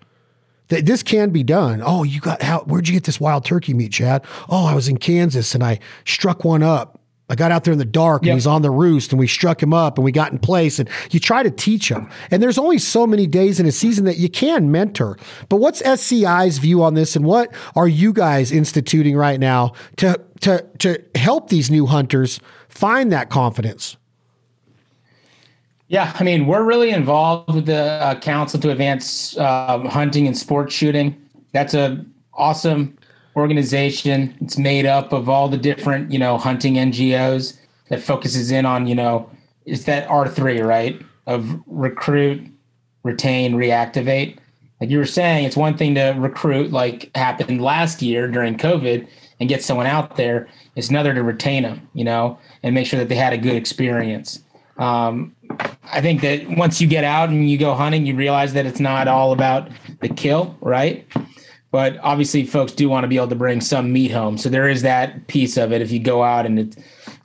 that 0.69 0.85
this 0.85 1.03
can 1.03 1.29
be 1.29 1.43
done. 1.43 1.81
Oh, 1.83 2.03
you 2.03 2.19
got 2.19 2.41
how? 2.41 2.61
Where'd 2.61 2.87
you 2.87 2.93
get 2.93 3.05
this 3.05 3.19
wild 3.19 3.45
turkey 3.45 3.73
meat, 3.73 3.91
Chad? 3.91 4.23
Oh, 4.49 4.65
I 4.65 4.75
was 4.75 4.87
in 4.87 4.97
Kansas 4.97 5.55
and 5.55 5.63
I 5.63 5.79
struck 6.05 6.43
one 6.43 6.63
up. 6.63 6.99
I 7.29 7.35
got 7.35 7.51
out 7.51 7.65
there 7.65 7.73
in 7.73 7.79
the 7.79 7.85
dark 7.85 8.21
and 8.21 8.27
yep. 8.27 8.35
he's 8.35 8.47
on 8.47 8.61
the 8.61 8.71
roost 8.71 9.11
and 9.11 9.19
we 9.19 9.27
struck 9.27 9.61
him 9.61 9.73
up 9.73 9.97
and 9.97 10.05
we 10.05 10.13
got 10.13 10.31
in 10.31 10.39
place 10.39 10.79
and 10.79 10.89
you 11.11 11.19
try 11.19 11.43
to 11.43 11.51
teach 11.51 11.91
him. 11.91 12.09
And 12.31 12.41
there's 12.41 12.57
only 12.57 12.77
so 12.77 13.05
many 13.05 13.27
days 13.27 13.59
in 13.59 13.65
a 13.65 13.71
season 13.71 14.05
that 14.05 14.17
you 14.17 14.29
can 14.29 14.71
mentor. 14.71 15.17
But 15.49 15.57
what's 15.57 15.81
SCI's 15.81 16.57
view 16.59 16.83
on 16.83 16.93
this 16.93 17.17
and 17.17 17.25
what 17.25 17.53
are 17.75 17.87
you 17.87 18.13
guys 18.13 18.51
instituting 18.51 19.17
right 19.17 19.39
now 19.39 19.73
to 19.97 20.21
to 20.41 20.65
to 20.79 21.03
help 21.15 21.49
these 21.49 21.69
new 21.69 21.85
hunters 21.85 22.39
find 22.69 23.11
that 23.11 23.29
confidence? 23.29 23.97
Yeah, 25.89 26.11
I 26.15 26.23
mean, 26.23 26.47
we're 26.47 26.63
really 26.63 26.89
involved 26.89 27.55
with 27.55 27.65
the 27.65 27.83
uh, 27.83 28.19
Council 28.19 28.59
to 28.59 28.71
Advance 28.71 29.37
uh, 29.37 29.79
Hunting 29.87 30.27
and 30.27 30.37
Sport 30.37 30.69
Shooting. 30.69 31.15
That's 31.53 31.73
a 31.73 32.03
awesome 32.33 32.97
organization. 33.37 34.35
It's 34.41 34.57
made 34.57 34.85
up 34.85 35.13
of 35.13 35.29
all 35.29 35.47
the 35.47 35.57
different, 35.57 36.11
you 36.11 36.19
know, 36.19 36.37
hunting 36.37 36.73
NGOs 36.73 37.57
that 37.89 38.01
focuses 38.01 38.51
in 38.51 38.65
on, 38.65 38.85
you 38.87 38.95
know, 38.95 39.29
it's 39.65 39.85
that 39.85 40.09
R 40.09 40.27
three, 40.27 40.59
right? 40.59 41.01
Of 41.25 41.61
recruit, 41.67 42.41
retain, 43.03 43.53
reactivate. 43.53 44.37
Like 44.81 44.89
you 44.89 44.97
were 44.97 45.05
saying, 45.05 45.45
it's 45.45 45.57
one 45.57 45.77
thing 45.77 45.95
to 45.95 46.15
recruit, 46.17 46.71
like 46.71 47.09
happened 47.15 47.61
last 47.61 48.01
year 48.01 48.27
during 48.27 48.57
COVID, 48.57 49.07
and 49.39 49.47
get 49.47 49.63
someone 49.63 49.87
out 49.87 50.17
there. 50.17 50.47
It's 50.75 50.89
another 50.89 51.13
to 51.13 51.23
retain 51.23 51.63
them, 51.63 51.89
you 51.93 52.03
know, 52.03 52.37
and 52.61 52.75
make 52.75 52.87
sure 52.87 52.99
that 52.99 53.07
they 53.07 53.15
had 53.15 53.33
a 53.33 53.37
good 53.37 53.55
experience. 53.55 54.43
Um, 54.77 55.35
I 55.91 56.01
think 56.01 56.21
that 56.21 56.47
once 56.57 56.81
you 56.81 56.87
get 56.87 57.03
out 57.03 57.29
and 57.29 57.49
you 57.49 57.57
go 57.57 57.73
hunting, 57.73 58.05
you 58.05 58.15
realize 58.15 58.53
that 58.53 58.65
it's 58.65 58.79
not 58.79 59.07
all 59.07 59.31
about 59.31 59.69
the 60.01 60.09
kill, 60.09 60.57
right? 60.61 61.07
But 61.71 61.97
obviously, 62.01 62.45
folks 62.45 62.71
do 62.71 62.89
want 62.89 63.03
to 63.03 63.07
be 63.07 63.17
able 63.17 63.27
to 63.29 63.35
bring 63.35 63.61
some 63.61 63.91
meat 63.91 64.11
home. 64.11 64.37
So 64.37 64.49
there 64.49 64.69
is 64.69 64.81
that 64.83 65.27
piece 65.27 65.57
of 65.57 65.71
it. 65.71 65.81
If 65.81 65.91
you 65.91 65.99
go 65.99 66.23
out 66.23 66.45
and 66.45 66.59
it's, 66.59 66.77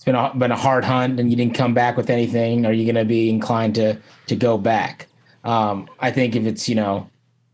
been 0.04 0.14
a, 0.14 0.32
been 0.34 0.50
a 0.50 0.56
hard 0.56 0.84
hunt 0.84 1.20
and 1.20 1.30
you 1.30 1.36
didn't 1.36 1.54
come 1.54 1.74
back 1.74 1.96
with 1.96 2.10
anything, 2.10 2.66
are 2.66 2.72
you 2.72 2.84
going 2.84 2.96
to 2.96 3.04
be 3.04 3.28
inclined 3.28 3.74
to 3.76 3.98
to 4.26 4.36
go 4.36 4.58
back? 4.58 5.06
Um, 5.44 5.88
I 6.00 6.10
think 6.10 6.34
if 6.34 6.44
it's 6.44 6.68
you 6.68 6.74
know 6.74 7.08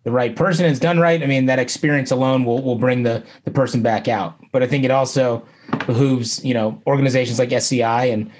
the 0.05 0.11
right 0.11 0.35
person 0.35 0.65
is 0.65 0.81
done 0.81 0.99
right, 0.99 1.23
I 1.23 1.27
mean 1.27 1.47
that 1.47 1.59
experience 1.59 2.11
alone 2.11 2.45
will 2.45 2.63
will 2.63 2.77
bring 2.79 3.03
the 3.03 3.23
the 3.45 3.51
person 3.51 3.83
back 3.83 4.09
out. 4.09 4.39
But 4.51 4.63
I 4.63 4.67
think 4.67 4.85
it 4.85 4.91
also 4.91 5.45
behooves 5.87 6.43
you 6.45 6.55
know 6.55 6.81
organizations 6.87 7.39
like 7.39 7.53
SCI 7.53 8.07
and 8.07 8.31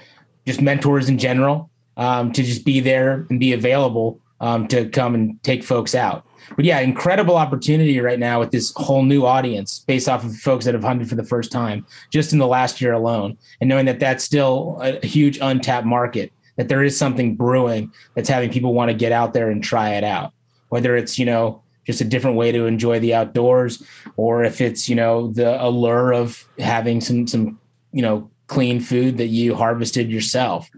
just 0.47 0.59
mentors 0.59 1.07
in 1.07 1.19
general 1.19 1.68
um, 1.99 2.31
to 2.31 2.41
just 2.41 2.65
be 2.65 2.79
there 2.79 3.27
and 3.29 3.39
be 3.39 3.53
available 3.53 4.19
um, 4.39 4.67
to 4.69 4.89
come 4.89 5.13
and 5.13 5.41
take 5.43 5.63
folks 5.63 5.93
out. 5.93 6.25
But 6.55 6.65
yeah, 6.65 6.79
incredible 6.79 7.35
opportunity 7.35 7.99
right 7.99 8.17
now 8.17 8.39
with 8.39 8.51
this 8.51 8.73
whole 8.75 9.03
new 9.03 9.25
audience 9.25 9.83
based 9.85 10.09
off 10.09 10.23
of 10.23 10.35
folks 10.35 10.65
that 10.65 10.73
have 10.73 10.83
hunted 10.83 11.07
for 11.07 11.15
the 11.15 11.23
first 11.23 11.51
time 11.51 11.85
just 12.09 12.33
in 12.33 12.39
the 12.39 12.47
last 12.47 12.81
year 12.81 12.93
alone, 12.93 13.37
and 13.61 13.69
knowing 13.69 13.85
that 13.85 13.99
that's 13.99 14.23
still 14.23 14.79
a 14.81 15.05
huge 15.05 15.37
untapped 15.41 15.85
market. 15.85 16.31
That 16.55 16.67
there 16.67 16.83
is 16.83 16.97
something 16.97 17.35
brewing 17.35 17.91
that's 18.15 18.27
having 18.27 18.49
people 18.49 18.73
want 18.73 18.89
to 18.89 18.93
get 18.93 19.13
out 19.13 19.33
there 19.33 19.49
and 19.49 19.63
try 19.63 19.91
it 19.91 20.03
out. 20.03 20.33
Whether 20.69 20.97
it's 20.97 21.19
you 21.19 21.25
know 21.25 21.61
just 21.85 22.01
a 22.01 22.05
different 22.05 22.35
way 22.35 22.51
to 22.51 22.65
enjoy 22.65 22.99
the 22.99 23.13
outdoors, 23.13 23.83
or 24.17 24.43
if 24.43 24.59
it's 24.59 24.89
you 24.89 24.95
know 24.95 25.31
the 25.31 25.61
allure 25.63 26.13
of 26.13 26.47
having 26.57 26.99
some 26.99 27.27
some 27.27 27.59
you 27.91 28.01
know 28.01 28.29
clean 28.47 28.79
food 28.79 29.17
that 29.17 29.27
you 29.27 29.53
harvested 29.53 30.09
yourself. 30.09 30.69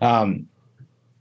Um, 0.00 0.46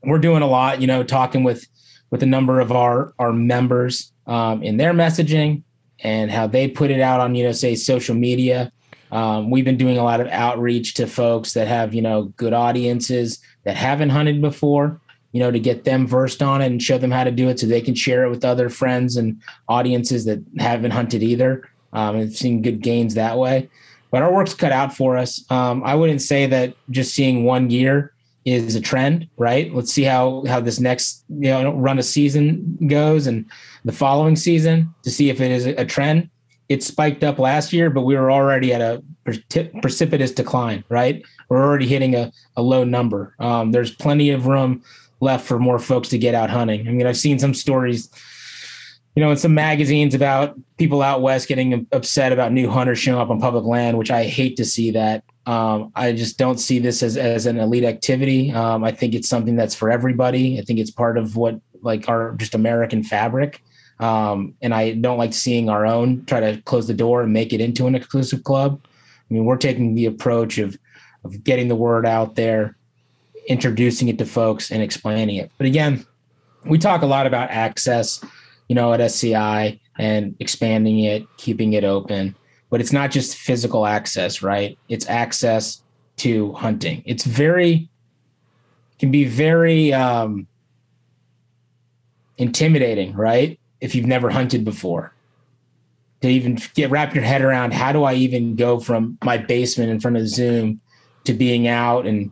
we're 0.08 0.20
doing 0.20 0.42
a 0.42 0.48
lot, 0.48 0.82
you 0.82 0.88
know, 0.88 1.04
talking 1.04 1.44
with 1.44 1.68
with 2.10 2.24
a 2.24 2.26
number 2.26 2.60
of 2.60 2.72
our 2.72 3.14
our 3.20 3.34
members 3.34 4.12
um, 4.26 4.64
in 4.64 4.78
their 4.78 4.94
messaging 4.94 5.64
and 6.00 6.32
how 6.32 6.48
they 6.48 6.68
put 6.68 6.90
it 6.90 7.02
out 7.02 7.20
on, 7.20 7.36
you 7.36 7.44
know, 7.44 7.52
say 7.52 7.76
social 7.76 8.16
media. 8.16 8.72
Um, 9.12 9.50
we've 9.50 9.66
been 9.66 9.78
doing 9.78 9.98
a 9.98 10.04
lot 10.04 10.20
of 10.20 10.28
outreach 10.28 10.94
to 10.96 11.08
folks 11.08 11.54
that 11.54 11.68
have, 11.68 11.94
you 11.94 12.02
know, 12.02 12.24
good 12.38 12.54
audiences 12.54 13.40
that 13.64 13.76
haven't 13.76 14.10
hunted 14.10 14.42
before, 14.42 15.00
you 15.32 15.40
know, 15.40 15.52
to 15.52 15.60
get 15.60 15.84
them 15.84 16.08
versed 16.08 16.42
on 16.42 16.62
it 16.62 16.68
and 16.68 16.82
show 16.82 16.98
them 16.98 17.12
how 17.12 17.24
to 17.24 17.32
do 17.32 17.50
it 17.50 17.60
so 17.60 17.68
they 17.68 17.82
can 17.82 17.96
share 17.96 18.24
it 18.26 18.30
with 18.30 18.46
other 18.46 18.70
friends 18.70 19.18
and 19.18 19.42
audiences 19.68 20.26
that 20.26 20.40
haven't 20.58 20.92
hunted 20.92 21.22
either. 21.24 21.68
Um, 21.94 22.18
and 22.18 22.34
seen 22.34 22.62
good 22.62 22.82
gains 22.82 23.14
that 23.16 23.38
way. 23.38 23.70
But 24.12 24.22
our 24.22 24.32
work's 24.32 24.54
cut 24.54 24.74
out 24.74 24.96
for 24.96 25.18
us. 25.18 25.44
Um, 25.50 25.84
I 25.84 25.96
wouldn't 25.96 26.22
say 26.22 26.46
that 26.46 26.76
just 26.90 27.16
seeing 27.16 27.46
one 27.46 27.70
year 27.70 28.14
is 28.48 28.76
a 28.76 28.82
trend, 28.82 29.28
right? 29.36 29.74
Let's 29.74 29.92
see 29.92 30.04
how 30.04 30.44
how 30.48 30.62
this 30.62 30.80
next 30.80 31.26
you 31.30 31.50
know 31.50 31.74
run 31.74 32.00
of 32.00 32.06
season 32.06 32.78
goes 32.88 33.28
and 33.28 33.46
the 33.84 33.92
following 33.92 34.38
season 34.38 34.94
to 35.04 35.12
see 35.12 35.30
if 35.30 35.42
it 35.42 35.52
is 35.52 35.66
a 35.66 35.86
trend. 35.86 36.30
It 36.70 36.84
spiked 36.84 37.24
up 37.24 37.40
last 37.40 37.72
year, 37.72 37.90
but 37.90 38.02
we 38.02 38.16
were 38.16 38.32
already 38.32 38.74
at 38.74 38.82
a 38.82 39.04
precipitous 39.82 40.32
decline, 40.32 40.84
right? 40.90 41.24
We're 41.50 41.64
already 41.64 41.88
hitting 41.88 42.16
a, 42.16 42.32
a 42.58 42.62
low 42.62 42.84
number. 42.84 43.36
Um, 43.40 43.72
there's 43.72 43.94
plenty 43.94 44.32
of 44.32 44.48
room 44.48 44.84
left 45.22 45.46
for 45.46 45.60
more 45.60 45.80
folks 45.80 46.10
to 46.10 46.18
get 46.18 46.36
out 46.36 46.50
hunting. 46.50 46.88
I 46.88 46.92
mean, 46.92 47.08
I've 47.08 47.18
seen 47.18 47.40
some 47.40 47.54
stories, 47.54 48.10
you 49.16 49.24
know, 49.24 49.32
in 49.32 49.38
some 49.38 49.54
magazines 49.54 50.14
about 50.14 50.56
people 50.78 51.02
out 51.02 51.22
west 51.22 51.48
getting 51.48 51.88
upset 51.94 52.34
about 52.34 52.52
new 52.52 52.70
hunters 52.70 53.00
showing 53.00 53.20
up 53.20 53.30
on 53.30 53.40
public 53.40 53.64
land, 53.64 53.98
which 53.98 54.12
I 54.12 54.26
hate 54.26 54.58
to 54.58 54.66
see 54.66 54.92
that. 54.92 55.24
Um, 55.48 55.94
I 55.96 56.12
just 56.12 56.38
don't 56.38 56.60
see 56.60 56.78
this 56.78 57.02
as, 57.02 57.16
as 57.16 57.46
an 57.46 57.58
elite 57.58 57.86
activity. 57.86 58.52
Um, 58.52 58.84
I 58.84 58.92
think 58.92 59.16
it's 59.16 59.30
something 59.30 59.56
that's 59.56 59.74
for 59.74 59.90
everybody. 59.90 60.60
I 60.60 60.62
think 60.62 60.78
it's 60.78 60.92
part 60.92 61.18
of 61.18 61.38
what 61.38 61.60
like 61.82 62.10
our 62.10 62.34
just 62.36 62.54
American 62.54 63.02
fabric. 63.02 63.64
Um, 64.02 64.56
and 64.62 64.74
I 64.74 64.92
don't 64.92 65.18
like 65.18 65.34
seeing 65.34 65.70
our 65.70 65.86
own 65.86 66.26
try 66.26 66.42
to 66.42 66.62
close 66.64 66.86
the 66.86 66.94
door 66.94 67.22
and 67.22 67.32
make 67.32 67.54
it 67.54 67.62
into 67.62 67.88
an 67.88 67.96
exclusive 67.96 68.44
club. 68.44 68.82
I 68.84 69.34
mean, 69.34 69.46
we're 69.46 69.58
taking 69.58 69.96
the 69.96 70.06
approach 70.06 70.58
of 70.58 70.78
of 71.24 71.44
getting 71.46 71.70
the 71.70 71.76
word 71.76 72.06
out 72.06 72.36
there, 72.36 72.76
introducing 73.48 74.10
it 74.10 74.18
to 74.18 74.26
folks, 74.26 74.70
and 74.70 74.84
explaining 74.84 75.38
it. 75.38 75.50
But 75.58 75.68
again, 75.68 76.06
we 76.66 76.78
talk 76.78 77.02
a 77.02 77.08
lot 77.08 77.26
about 77.26 77.50
access, 77.52 78.24
you 78.68 78.76
know, 78.76 78.94
at 78.94 79.00
SCI 79.00 79.80
and 79.98 80.36
expanding 80.40 81.00
it, 81.00 81.26
keeping 81.38 81.74
it 81.74 81.86
open 81.86 82.36
but 82.70 82.82
it's 82.82 82.94
not 82.94 83.12
just 83.12 83.38
physical 83.38 83.86
access, 83.86 84.42
right? 84.42 84.78
It's 84.90 85.08
access 85.08 85.82
to 86.18 86.54
hunting. 86.54 87.04
It's 87.06 87.26
very 87.26 87.90
can 89.00 89.12
be 89.12 89.26
very 89.26 89.94
um, 89.94 90.48
intimidating, 92.38 93.14
right? 93.14 93.60
If 93.80 93.94
you've 93.94 94.08
never 94.08 94.30
hunted 94.30 94.66
before, 94.66 95.14
to 96.22 96.28
even 96.28 96.60
get 96.74 96.90
wrap 96.90 97.14
your 97.14 97.24
head 97.24 97.44
around 97.44 97.74
how 97.74 97.92
do 97.92 98.04
I 98.04 98.16
even 98.16 98.56
go 98.56 98.80
from 98.80 99.18
my 99.24 99.38
basement 99.38 99.92
in 99.92 100.00
front 100.00 100.18
of 100.18 100.28
Zoom 100.28 100.82
to 101.26 101.34
being 101.34 101.68
out 101.68 102.08
and 102.08 102.32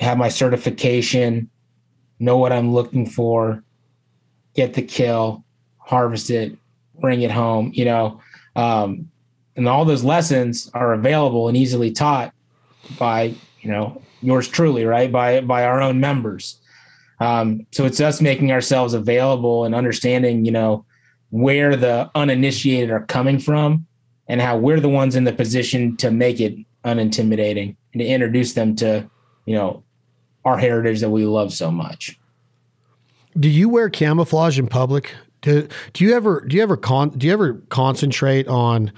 have 0.00 0.18
my 0.18 0.28
certification, 0.28 1.48
know 2.18 2.36
what 2.36 2.52
I'm 2.52 2.74
looking 2.74 3.06
for, 3.06 3.62
get 4.54 4.74
the 4.74 4.82
kill, 4.82 5.44
harvest 5.78 6.28
it, 6.28 6.58
bring 7.00 7.22
it 7.22 7.30
home, 7.30 7.70
you 7.74 7.84
know. 7.84 8.20
Um, 8.54 9.10
and 9.56 9.68
all 9.68 9.84
those 9.84 10.04
lessons 10.04 10.70
are 10.74 10.92
available 10.92 11.48
and 11.48 11.56
easily 11.56 11.90
taught 11.90 12.32
by, 12.98 13.34
you 13.60 13.70
know, 13.70 14.00
yours 14.22 14.48
truly, 14.48 14.84
right? 14.84 15.10
By 15.10 15.40
by 15.40 15.64
our 15.64 15.80
own 15.80 16.00
members. 16.00 16.60
Um, 17.20 17.66
so 17.72 17.86
it's 17.86 18.00
us 18.00 18.20
making 18.20 18.52
ourselves 18.52 18.92
available 18.92 19.64
and 19.64 19.74
understanding, 19.74 20.44
you 20.44 20.52
know, 20.52 20.84
where 21.30 21.76
the 21.76 22.10
uninitiated 22.14 22.90
are 22.90 23.06
coming 23.06 23.38
from 23.38 23.86
and 24.28 24.40
how 24.40 24.58
we're 24.58 24.80
the 24.80 24.88
ones 24.88 25.16
in 25.16 25.24
the 25.24 25.32
position 25.32 25.96
to 25.96 26.10
make 26.10 26.40
it 26.40 26.56
unintimidating 26.84 27.76
and 27.92 28.00
to 28.00 28.06
introduce 28.06 28.52
them 28.52 28.76
to, 28.76 29.08
you 29.46 29.54
know, 29.54 29.82
our 30.44 30.58
heritage 30.58 31.00
that 31.00 31.10
we 31.10 31.24
love 31.24 31.52
so 31.52 31.70
much. 31.70 32.18
Do 33.38 33.48
you 33.48 33.68
wear 33.68 33.90
camouflage 33.90 34.58
in 34.58 34.66
public? 34.66 35.14
Do, 35.46 36.04
you 36.04 36.14
ever 36.14 36.44
do 36.46 36.56
you 36.56 36.62
ever 36.62 36.76
con 36.76 37.10
do 37.10 37.26
you 37.26 37.32
ever 37.32 37.54
concentrate 37.68 38.48
on 38.48 38.92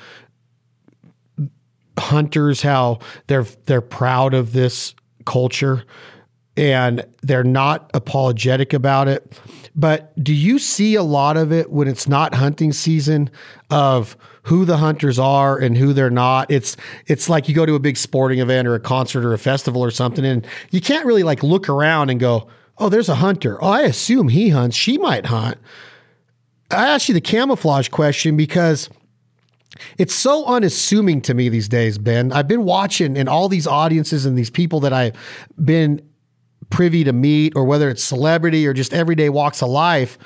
hunters 1.99 2.63
how 2.63 3.01
they're 3.27 3.47
they're 3.67 3.81
proud 3.81 4.35
of 4.35 4.53
this 4.53 4.95
culture 5.27 5.85
and 6.57 7.05
they're 7.23 7.45
not 7.45 7.91
apologetic 7.95 8.73
about 8.73 9.07
it. 9.07 9.39
But 9.77 10.13
do 10.23 10.35
you 10.35 10.59
see 10.59 10.97
a 10.97 11.05
lot 11.05 11.37
of 11.37 11.53
it 11.53 11.71
when 11.71 11.87
it's 11.87 12.09
not 12.09 12.35
hunting 12.35 12.73
season 12.73 13.31
of 13.71 14.17
who 14.43 14.65
the 14.65 14.79
hunters 14.79 15.21
are 15.21 15.57
and 15.57 15.77
who 15.77 15.93
they're 15.93 16.11
not? 16.11 16.51
It's 16.51 16.77
it's 17.07 17.29
like 17.29 17.49
you 17.49 17.55
go 17.55 17.67
to 17.67 17.75
a 17.75 17.79
big 17.79 17.97
sporting 17.97 18.41
event 18.41 18.67
or 18.67 18.75
a 18.75 18.81
concert 18.81 19.25
or 19.25 19.35
a 19.35 19.39
festival 19.39 19.85
or 19.85 19.91
something 19.91 20.25
and 20.25 20.47
you 20.71 20.81
can't 20.81 21.07
really 21.07 21.23
like 21.23 21.43
look 21.43 21.69
around 21.69 22.11
and 22.11 22.19
go, 22.19 22.49
"Oh, 22.79 22.89
there's 22.89 23.09
a 23.09 23.17
hunter. 23.17 23.63
Oh, 23.63 23.69
I 23.69 23.83
assume 23.83 24.29
he 24.31 24.49
hunts. 24.49 24.77
She 24.77 24.99
might 24.99 25.27
hunt." 25.27 25.59
I 26.71 26.89
asked 26.89 27.09
you 27.09 27.15
the 27.15 27.21
camouflage 27.21 27.89
question 27.89 28.37
because 28.37 28.91
it's 29.97 30.15
so 30.15 30.45
unassuming 30.45 31.21
to 31.23 31.35
me 31.35 31.49
these 31.49 31.69
days, 31.69 31.99
Ben. 31.99 32.33
I've 32.33 32.49
been 32.49 32.65
watching 32.65 33.17
in 33.17 33.29
all 33.29 33.49
these 33.49 33.67
audiences 33.67 34.27
and 34.27 34.37
these 34.37 34.51
people 34.51 34.81
that 34.81 34.93
I've 34.93 35.15
been 35.63 36.03
privy 36.71 37.05
to 37.05 37.13
meet, 37.13 37.55
or 37.57 37.65
whether 37.65 37.89
it's 37.89 38.05
celebrity 38.05 38.67
or 38.67 38.75
just 38.75 38.93
everyday 38.93 39.31
walks 39.31 39.63
of 39.63 39.71
life. 39.71 40.19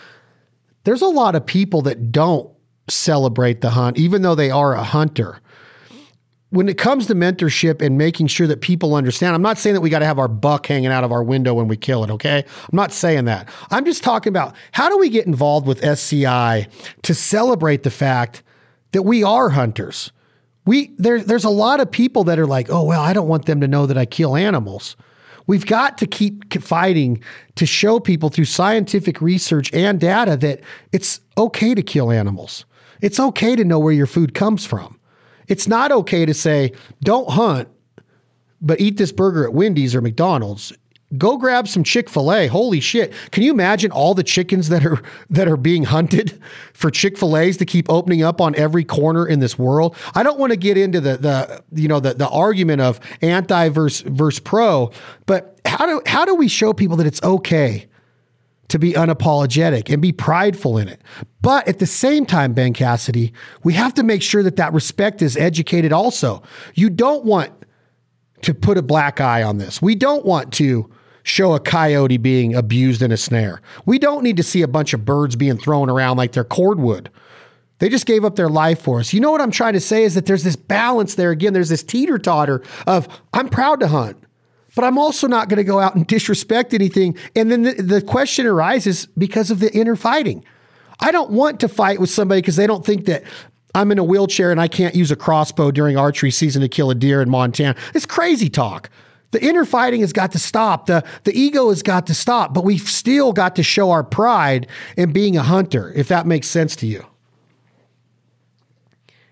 There's 0.84 1.02
a 1.02 1.06
lot 1.06 1.36
of 1.36 1.46
people 1.46 1.82
that 1.82 2.10
don't 2.10 2.50
celebrate 2.88 3.60
the 3.60 3.70
hunt, 3.70 3.96
even 3.96 4.22
though 4.22 4.34
they 4.34 4.50
are 4.50 4.74
a 4.74 4.82
hunter 4.82 5.40
when 6.52 6.68
it 6.68 6.76
comes 6.76 7.06
to 7.06 7.14
mentorship 7.14 7.80
and 7.80 7.96
making 7.96 8.26
sure 8.26 8.46
that 8.46 8.60
people 8.60 8.94
understand, 8.94 9.34
I'm 9.34 9.40
not 9.40 9.56
saying 9.56 9.72
that 9.72 9.80
we 9.80 9.88
got 9.88 10.00
to 10.00 10.06
have 10.06 10.18
our 10.18 10.28
buck 10.28 10.66
hanging 10.66 10.90
out 10.90 11.02
of 11.02 11.10
our 11.10 11.22
window 11.22 11.54
when 11.54 11.66
we 11.66 11.78
kill 11.78 12.04
it, 12.04 12.10
okay? 12.10 12.44
I'm 12.46 12.76
not 12.76 12.92
saying 12.92 13.24
that. 13.24 13.48
I'm 13.70 13.86
just 13.86 14.04
talking 14.04 14.30
about 14.30 14.54
how 14.72 14.90
do 14.90 14.98
we 14.98 15.08
get 15.08 15.26
involved 15.26 15.66
with 15.66 15.82
SCI 15.82 16.68
to 17.04 17.14
celebrate 17.14 17.84
the 17.84 17.90
fact 17.90 18.42
that 18.92 19.02
we 19.02 19.24
are 19.24 19.48
hunters. 19.48 20.12
We 20.66 20.92
there, 20.98 21.22
there's 21.22 21.44
a 21.44 21.50
lot 21.50 21.80
of 21.80 21.90
people 21.90 22.24
that 22.24 22.38
are 22.38 22.46
like, 22.46 22.68
oh 22.70 22.84
well, 22.84 23.00
I 23.00 23.14
don't 23.14 23.28
want 23.28 23.46
them 23.46 23.62
to 23.62 23.66
know 23.66 23.86
that 23.86 23.96
I 23.96 24.04
kill 24.04 24.36
animals. 24.36 24.94
We've 25.46 25.66
got 25.66 25.96
to 25.98 26.06
keep 26.06 26.52
fighting 26.62 27.22
to 27.54 27.64
show 27.64 27.98
people 27.98 28.28
through 28.28 28.44
scientific 28.44 29.22
research 29.22 29.72
and 29.72 29.98
data 29.98 30.36
that 30.36 30.60
it's 30.92 31.20
okay 31.38 31.74
to 31.74 31.82
kill 31.82 32.12
animals. 32.12 32.66
It's 33.00 33.18
okay 33.18 33.56
to 33.56 33.64
know 33.64 33.78
where 33.78 33.92
your 33.92 34.06
food 34.06 34.34
comes 34.34 34.66
from. 34.66 35.00
It's 35.48 35.66
not 35.66 35.92
okay 35.92 36.26
to 36.26 36.34
say, 36.34 36.72
don't 37.02 37.30
hunt, 37.30 37.68
but 38.60 38.80
eat 38.80 38.96
this 38.96 39.12
burger 39.12 39.44
at 39.44 39.52
Wendy's 39.52 39.94
or 39.94 40.00
McDonald's. 40.00 40.72
Go 41.18 41.36
grab 41.36 41.68
some 41.68 41.84
Chick-fil-A. 41.84 42.46
Holy 42.46 42.80
shit. 42.80 43.12
Can 43.32 43.42
you 43.42 43.52
imagine 43.52 43.90
all 43.90 44.14
the 44.14 44.22
chickens 44.22 44.70
that 44.70 44.86
are 44.86 45.02
that 45.30 45.46
are 45.46 45.58
being 45.58 45.84
hunted 45.84 46.40
for 46.72 46.90
Chick-fil-A's 46.90 47.58
to 47.58 47.66
keep 47.66 47.90
opening 47.90 48.22
up 48.22 48.40
on 48.40 48.54
every 48.54 48.84
corner 48.84 49.26
in 49.26 49.40
this 49.40 49.58
world? 49.58 49.94
I 50.14 50.22
don't 50.22 50.38
want 50.38 50.52
to 50.52 50.56
get 50.56 50.78
into 50.78 51.00
the 51.00 51.18
the 51.18 51.62
you 51.80 51.88
know 51.88 52.00
the 52.00 52.14
the 52.14 52.28
argument 52.28 52.80
of 52.80 52.98
anti 53.20 53.68
versus 53.68 54.00
versus 54.08 54.40
pro, 54.40 54.90
but 55.26 55.60
how 55.66 55.84
do 55.84 56.00
how 56.06 56.24
do 56.24 56.34
we 56.34 56.48
show 56.48 56.72
people 56.72 56.96
that 56.96 57.06
it's 57.06 57.22
okay 57.22 57.88
to 58.72 58.78
be 58.78 58.94
unapologetic 58.94 59.92
and 59.92 60.00
be 60.00 60.12
prideful 60.12 60.78
in 60.78 60.88
it. 60.88 61.02
But 61.42 61.68
at 61.68 61.78
the 61.78 61.86
same 61.86 62.24
time, 62.24 62.54
Ben 62.54 62.72
Cassidy, 62.72 63.34
we 63.62 63.74
have 63.74 63.92
to 63.94 64.02
make 64.02 64.22
sure 64.22 64.42
that 64.42 64.56
that 64.56 64.72
respect 64.72 65.20
is 65.20 65.36
educated 65.36 65.92
also. 65.92 66.42
You 66.74 66.88
don't 66.88 67.22
want 67.26 67.52
to 68.40 68.54
put 68.54 68.78
a 68.78 68.82
black 68.82 69.20
eye 69.20 69.42
on 69.42 69.58
this. 69.58 69.82
We 69.82 69.94
don't 69.94 70.24
want 70.24 70.54
to 70.54 70.90
show 71.22 71.52
a 71.52 71.60
coyote 71.60 72.16
being 72.16 72.54
abused 72.54 73.02
in 73.02 73.12
a 73.12 73.18
snare. 73.18 73.60
We 73.84 73.98
don't 73.98 74.24
need 74.24 74.38
to 74.38 74.42
see 74.42 74.62
a 74.62 74.68
bunch 74.68 74.94
of 74.94 75.04
birds 75.04 75.36
being 75.36 75.58
thrown 75.58 75.90
around 75.90 76.16
like 76.16 76.32
they're 76.32 76.42
cordwood. 76.42 77.10
They 77.78 77.90
just 77.90 78.06
gave 78.06 78.24
up 78.24 78.36
their 78.36 78.48
life 78.48 78.80
for 78.80 79.00
us. 79.00 79.12
You 79.12 79.20
know 79.20 79.30
what 79.30 79.42
I'm 79.42 79.50
trying 79.50 79.74
to 79.74 79.80
say 79.80 80.04
is 80.04 80.14
that 80.14 80.24
there's 80.24 80.44
this 80.44 80.56
balance 80.56 81.14
there 81.14 81.30
again. 81.30 81.52
There's 81.52 81.68
this 81.68 81.82
teeter 81.82 82.18
totter 82.18 82.62
of 82.86 83.06
I'm 83.34 83.50
proud 83.50 83.80
to 83.80 83.88
hunt 83.88 84.21
but 84.74 84.84
I'm 84.84 84.98
also 84.98 85.26
not 85.26 85.48
going 85.48 85.58
to 85.58 85.64
go 85.64 85.78
out 85.78 85.94
and 85.94 86.06
disrespect 86.06 86.74
anything. 86.74 87.16
And 87.36 87.50
then 87.50 87.62
the, 87.62 87.74
the, 87.74 88.02
question 88.02 88.46
arises 88.46 89.06
because 89.18 89.50
of 89.50 89.60
the 89.60 89.72
inner 89.72 89.96
fighting. 89.96 90.44
I 91.00 91.10
don't 91.12 91.30
want 91.30 91.60
to 91.60 91.68
fight 91.68 92.00
with 92.00 92.10
somebody 92.10 92.40
because 92.40 92.56
they 92.56 92.66
don't 92.66 92.84
think 92.84 93.06
that 93.06 93.24
I'm 93.74 93.90
in 93.90 93.98
a 93.98 94.04
wheelchair 94.04 94.50
and 94.50 94.60
I 94.60 94.68
can't 94.68 94.94
use 94.94 95.10
a 95.10 95.16
crossbow 95.16 95.70
during 95.70 95.96
archery 95.96 96.30
season 96.30 96.62
to 96.62 96.68
kill 96.68 96.90
a 96.90 96.94
deer 96.94 97.22
in 97.22 97.30
Montana. 97.30 97.74
It's 97.94 98.06
crazy 98.06 98.48
talk. 98.48 98.90
The 99.30 99.42
inner 99.42 99.64
fighting 99.64 100.02
has 100.02 100.12
got 100.12 100.32
to 100.32 100.38
stop. 100.38 100.86
The, 100.86 101.04
the 101.24 101.32
ego 101.38 101.70
has 101.70 101.82
got 101.82 102.06
to 102.08 102.14
stop, 102.14 102.52
but 102.52 102.64
we've 102.64 102.82
still 102.82 103.32
got 103.32 103.56
to 103.56 103.62
show 103.62 103.90
our 103.90 104.04
pride 104.04 104.66
in 104.96 105.12
being 105.12 105.38
a 105.38 105.42
hunter, 105.42 105.90
if 105.96 106.08
that 106.08 106.26
makes 106.26 106.48
sense 106.48 106.76
to 106.76 106.86
you. 106.86 107.06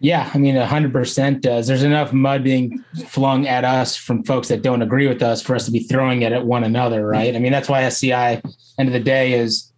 Yeah, 0.03 0.31
I 0.33 0.39
mean, 0.39 0.57
hundred 0.57 0.93
percent 0.95 1.43
does. 1.43 1.67
There's 1.67 1.83
enough 1.83 2.11
mud 2.13 2.43
being 2.43 2.83
flung 3.07 3.47
at 3.47 3.67
us 3.67 3.97
from 3.97 4.25
folks 4.25 4.49
that 4.49 4.63
don't 4.63 4.81
agree 4.81 5.07
with 5.07 5.23
us 5.23 5.43
for 5.43 5.55
us 5.55 5.67
to 5.67 5.71
be 5.71 5.81
throwing 5.81 6.23
it 6.23 6.33
at 6.33 6.47
one 6.47 6.65
another, 6.65 7.07
right? 7.07 7.37
I 7.37 7.39
mean, 7.39 7.53
that's 7.53 7.69
why 7.69 7.83
SCI, 7.83 8.41
end 8.79 8.89
of 8.89 8.95
the 8.95 9.01
day, 9.01 9.35
is 9.35 9.71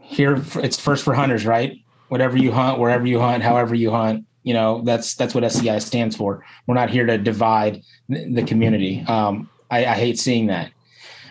here. 0.00 0.42
It's 0.56 0.78
first 0.78 1.02
for 1.02 1.14
hunters, 1.14 1.46
right? 1.46 1.78
Whatever 2.08 2.36
you 2.36 2.52
hunt, 2.52 2.78
wherever 2.78 3.06
you 3.06 3.18
hunt, 3.18 3.42
however 3.42 3.74
you 3.74 3.90
hunt, 3.90 4.26
you 4.42 4.52
know, 4.52 4.82
that's 4.82 5.14
that's 5.14 5.34
what 5.34 5.42
SCI 5.44 5.78
stands 5.78 6.14
for. 6.14 6.44
We're 6.66 6.74
not 6.74 6.90
here 6.90 7.06
to 7.06 7.16
divide 7.16 7.82
the 8.10 8.44
community. 8.46 9.02
Um, 9.08 9.48
I, 9.70 9.86
I, 9.86 9.94
hate 9.94 10.18
seeing 10.18 10.48
that. 10.48 10.70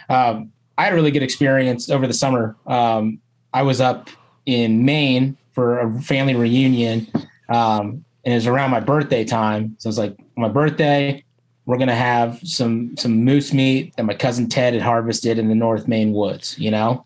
Um, 0.10 0.52
I 0.76 0.86
had 0.86 0.94
a 0.94 0.96
really 0.96 1.12
good 1.12 1.22
experience 1.22 1.92
over 1.92 2.08
the 2.08 2.14
summer. 2.14 2.56
Um, 2.66 3.22
I 3.54 3.62
was 3.62 3.80
up 3.80 4.10
in 4.48 4.84
Maine 4.84 5.38
for 5.52 5.80
a 5.80 6.02
family 6.02 6.34
reunion. 6.34 7.08
Um, 7.48 8.04
and 8.24 8.34
it 8.34 8.36
was 8.36 8.48
around 8.48 8.72
my 8.72 8.80
birthday 8.80 9.24
time. 9.24 9.76
So 9.80 9.90
it's 9.90 9.98
like 9.98 10.18
my 10.36 10.50
birthday, 10.50 11.24
we're 11.66 11.78
gonna 11.78 11.96
have 11.96 12.40
some 12.44 12.96
some 12.98 13.24
moose 13.24 13.54
meat 13.54 13.96
that 13.96 14.04
my 14.04 14.14
cousin 14.14 14.50
Ted 14.50 14.74
had 14.74 14.82
harvested 14.82 15.40
in 15.40 15.50
the 15.50 15.56
North 15.56 15.88
Maine 15.88 16.14
woods, 16.14 16.58
you 16.60 16.72
know. 16.72 17.06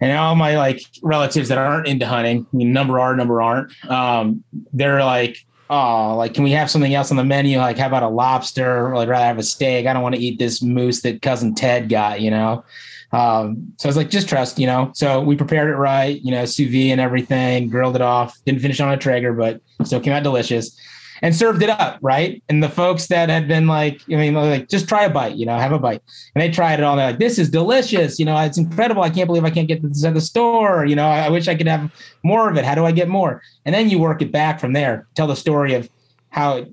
And 0.00 0.18
all 0.18 0.34
my 0.34 0.56
like 0.56 0.82
relatives 1.02 1.48
that 1.48 1.58
aren't 1.58 1.86
into 1.86 2.06
hunting, 2.06 2.46
I 2.52 2.56
mean, 2.56 2.72
number 2.72 2.98
are, 2.98 3.14
number 3.14 3.40
aren't. 3.40 3.72
Um, 3.88 4.42
they're 4.72 5.04
like, 5.04 5.44
oh, 5.70 6.16
like, 6.16 6.34
can 6.34 6.42
we 6.42 6.50
have 6.50 6.70
something 6.70 6.92
else 6.92 7.12
on 7.12 7.16
the 7.16 7.24
menu? 7.24 7.58
Like, 7.58 7.78
how 7.78 7.86
about 7.86 8.02
a 8.02 8.08
lobster? 8.08 8.88
Or 8.88 8.96
I'd 8.96 9.08
rather 9.08 9.24
have 9.24 9.38
a 9.38 9.44
steak. 9.44 9.86
I 9.86 9.92
don't 9.92 10.02
want 10.02 10.16
to 10.16 10.20
eat 10.20 10.38
this 10.38 10.60
moose 10.60 11.02
that 11.02 11.22
cousin 11.22 11.54
Ted 11.54 11.88
got, 11.88 12.20
you 12.20 12.30
know. 12.30 12.64
Um, 13.12 13.74
so 13.78 13.86
I 13.86 13.90
was 13.90 13.96
like, 13.96 14.10
just 14.10 14.28
trust, 14.28 14.58
you 14.58 14.66
know. 14.66 14.90
So 14.94 15.20
we 15.20 15.36
prepared 15.36 15.68
it 15.68 15.76
right, 15.76 16.20
you 16.22 16.30
know, 16.30 16.44
sous 16.44 16.70
vide 16.70 16.92
and 16.92 17.00
everything, 17.00 17.68
grilled 17.68 17.96
it 17.96 18.02
off. 18.02 18.36
Didn't 18.44 18.60
finish 18.60 18.80
on 18.80 18.92
a 18.92 18.96
Traeger, 18.96 19.32
but 19.32 19.60
still 19.84 20.00
came 20.00 20.12
out 20.12 20.22
delicious. 20.22 20.78
And 21.24 21.36
served 21.36 21.62
it 21.62 21.70
up, 21.70 22.00
right? 22.02 22.42
And 22.48 22.60
the 22.60 22.68
folks 22.68 23.06
that 23.06 23.28
had 23.28 23.46
been 23.46 23.68
like, 23.68 24.00
I 24.10 24.16
mean, 24.16 24.34
like, 24.34 24.68
just 24.68 24.88
try 24.88 25.04
a 25.04 25.08
bite, 25.08 25.36
you 25.36 25.46
know, 25.46 25.56
have 25.56 25.70
a 25.70 25.78
bite. 25.78 26.02
And 26.34 26.42
they 26.42 26.50
tried 26.50 26.80
it 26.80 26.82
all. 26.82 26.96
They're 26.96 27.10
like, 27.10 27.20
this 27.20 27.38
is 27.38 27.48
delicious. 27.48 28.18
You 28.18 28.24
know, 28.24 28.36
it's 28.38 28.58
incredible. 28.58 29.04
I 29.04 29.10
can't 29.10 29.28
believe 29.28 29.44
I 29.44 29.50
can't 29.50 29.68
get 29.68 29.82
this 29.82 30.04
at 30.04 30.14
the 30.14 30.20
store. 30.20 30.84
You 30.84 30.96
know, 30.96 31.06
I, 31.06 31.26
I 31.26 31.28
wish 31.28 31.46
I 31.46 31.54
could 31.54 31.68
have 31.68 31.92
more 32.24 32.50
of 32.50 32.56
it. 32.56 32.64
How 32.64 32.74
do 32.74 32.84
I 32.84 32.90
get 32.90 33.08
more? 33.08 33.40
And 33.64 33.72
then 33.72 33.88
you 33.88 34.00
work 34.00 34.20
it 34.20 34.32
back 34.32 34.58
from 34.58 34.72
there. 34.72 35.06
Tell 35.14 35.28
the 35.28 35.36
story 35.36 35.74
of 35.74 35.88
how 36.30 36.56
it 36.56 36.72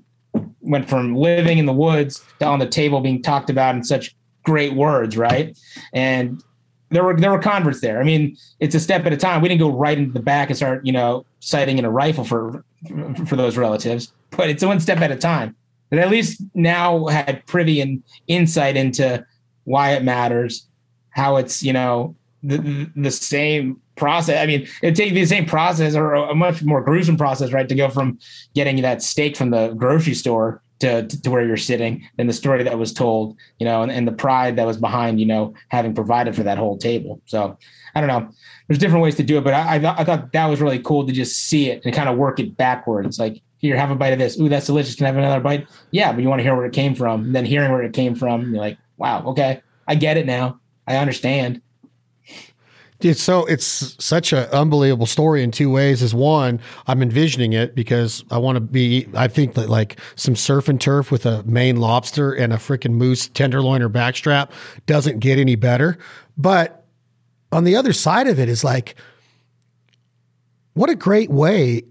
went 0.62 0.88
from 0.88 1.14
living 1.14 1.58
in 1.58 1.66
the 1.66 1.72
woods 1.72 2.20
to 2.40 2.46
on 2.46 2.58
the 2.58 2.66
table 2.66 3.00
being 3.00 3.22
talked 3.22 3.50
about 3.50 3.76
in 3.76 3.84
such 3.84 4.16
great 4.42 4.74
words, 4.74 5.16
right? 5.16 5.58
And 5.92 6.42
there 6.90 7.04
were 7.04 7.16
there 7.16 7.30
were 7.30 7.38
converts 7.38 7.80
there. 7.80 8.00
I 8.00 8.04
mean, 8.04 8.36
it's 8.58 8.74
a 8.74 8.80
step 8.80 9.06
at 9.06 9.12
a 9.12 9.16
time. 9.16 9.42
We 9.42 9.48
didn't 9.48 9.60
go 9.60 9.70
right 9.70 9.96
into 9.96 10.12
the 10.12 10.20
back 10.20 10.50
and 10.50 10.56
start, 10.56 10.84
you 10.84 10.92
know, 10.92 11.24
sighting 11.40 11.78
in 11.78 11.84
a 11.84 11.90
rifle 11.90 12.24
for 12.24 12.64
for 13.26 13.36
those 13.36 13.56
relatives, 13.56 14.12
but 14.30 14.50
it's 14.50 14.64
one 14.64 14.80
step 14.80 14.98
at 14.98 15.10
a 15.10 15.16
time. 15.16 15.54
But 15.90 15.98
at 15.98 16.10
least 16.10 16.42
now 16.54 17.06
had 17.06 17.44
privy 17.46 17.80
and 17.80 18.02
insight 18.28 18.76
into 18.76 19.24
why 19.64 19.92
it 19.92 20.02
matters, 20.02 20.66
how 21.10 21.36
it's 21.36 21.62
you 21.62 21.72
know 21.72 22.16
the 22.42 22.90
the 22.96 23.10
same 23.10 23.80
process. 23.96 24.42
I 24.42 24.46
mean, 24.46 24.66
it 24.82 24.96
take 24.96 25.14
the 25.14 25.26
same 25.26 25.46
process 25.46 25.94
or 25.94 26.14
a 26.14 26.34
much 26.34 26.62
more 26.62 26.80
gruesome 26.80 27.16
process, 27.16 27.52
right, 27.52 27.68
to 27.68 27.74
go 27.74 27.88
from 27.88 28.18
getting 28.54 28.80
that 28.82 29.02
steak 29.02 29.36
from 29.36 29.50
the 29.50 29.74
grocery 29.74 30.14
store 30.14 30.62
to, 30.80 31.06
to 31.06 31.30
where 31.30 31.46
you're 31.46 31.56
sitting 31.56 32.08
than 32.16 32.26
the 32.26 32.32
story 32.32 32.62
that 32.62 32.78
was 32.78 32.92
told, 32.92 33.36
you 33.58 33.64
know, 33.64 33.82
and, 33.82 33.92
and 33.92 34.08
the 34.08 34.12
pride 34.12 34.56
that 34.56 34.66
was 34.66 34.76
behind, 34.76 35.20
you 35.20 35.26
know, 35.26 35.54
having 35.68 35.94
provided 35.94 36.34
for 36.34 36.42
that 36.42 36.58
whole 36.58 36.76
table. 36.76 37.20
So 37.26 37.56
I 37.94 38.00
don't 38.00 38.08
know. 38.08 38.30
There's 38.66 38.78
different 38.78 39.02
ways 39.02 39.16
to 39.16 39.22
do 39.22 39.38
it, 39.38 39.44
but 39.44 39.54
I, 39.54 39.76
I, 39.76 39.78
th- 39.78 39.94
I 39.96 40.04
thought 40.04 40.32
that 40.32 40.46
was 40.46 40.60
really 40.60 40.78
cool 40.78 41.06
to 41.06 41.12
just 41.12 41.36
see 41.36 41.70
it 41.70 41.82
and 41.84 41.94
kind 41.94 42.08
of 42.08 42.16
work 42.16 42.38
it 42.38 42.56
backwards. 42.56 43.18
Like, 43.18 43.42
here, 43.58 43.76
have 43.76 43.90
a 43.90 43.94
bite 43.94 44.12
of 44.12 44.18
this. 44.18 44.40
Ooh, 44.40 44.48
that's 44.48 44.66
delicious. 44.66 44.94
Can 44.94 45.04
I 45.04 45.08
have 45.08 45.18
another 45.18 45.40
bite? 45.40 45.68
Yeah, 45.90 46.12
but 46.12 46.22
you 46.22 46.28
want 46.28 46.38
to 46.38 46.44
hear 46.44 46.56
where 46.56 46.64
it 46.64 46.72
came 46.72 46.94
from. 46.94 47.24
And 47.24 47.34
then 47.34 47.44
hearing 47.44 47.70
where 47.70 47.82
it 47.82 47.92
came 47.92 48.14
from, 48.14 48.54
you're 48.54 48.62
like, 48.62 48.78
wow, 48.96 49.22
okay, 49.26 49.60
I 49.86 49.96
get 49.96 50.16
it 50.16 50.24
now. 50.24 50.60
I 50.86 50.96
understand. 50.96 51.60
It's 53.02 53.22
so 53.22 53.44
it's 53.46 53.96
such 54.04 54.32
an 54.32 54.48
unbelievable 54.50 55.06
story 55.06 55.42
in 55.42 55.50
two 55.50 55.70
ways. 55.70 56.02
Is 56.02 56.14
one, 56.14 56.60
I'm 56.86 57.02
envisioning 57.02 57.52
it 57.52 57.74
because 57.74 58.24
I 58.30 58.38
want 58.38 58.56
to 58.56 58.60
be. 58.60 59.08
I 59.14 59.28
think 59.28 59.54
that 59.54 59.68
like 59.68 59.98
some 60.16 60.36
surf 60.36 60.68
and 60.68 60.80
turf 60.80 61.10
with 61.10 61.26
a 61.26 61.42
Maine 61.44 61.76
lobster 61.76 62.32
and 62.32 62.52
a 62.52 62.56
freaking 62.56 62.92
moose 62.92 63.28
tenderloin 63.28 63.82
or 63.82 63.88
backstrap 63.88 64.50
doesn't 64.86 65.20
get 65.20 65.38
any 65.38 65.56
better. 65.56 65.98
But 66.36 66.84
on 67.52 67.64
the 67.64 67.76
other 67.76 67.92
side 67.92 68.26
of 68.26 68.38
it 68.38 68.48
is 68.48 68.62
like, 68.62 68.94
what 70.74 70.90
a 70.90 70.94
great 70.94 71.30
way 71.30 71.82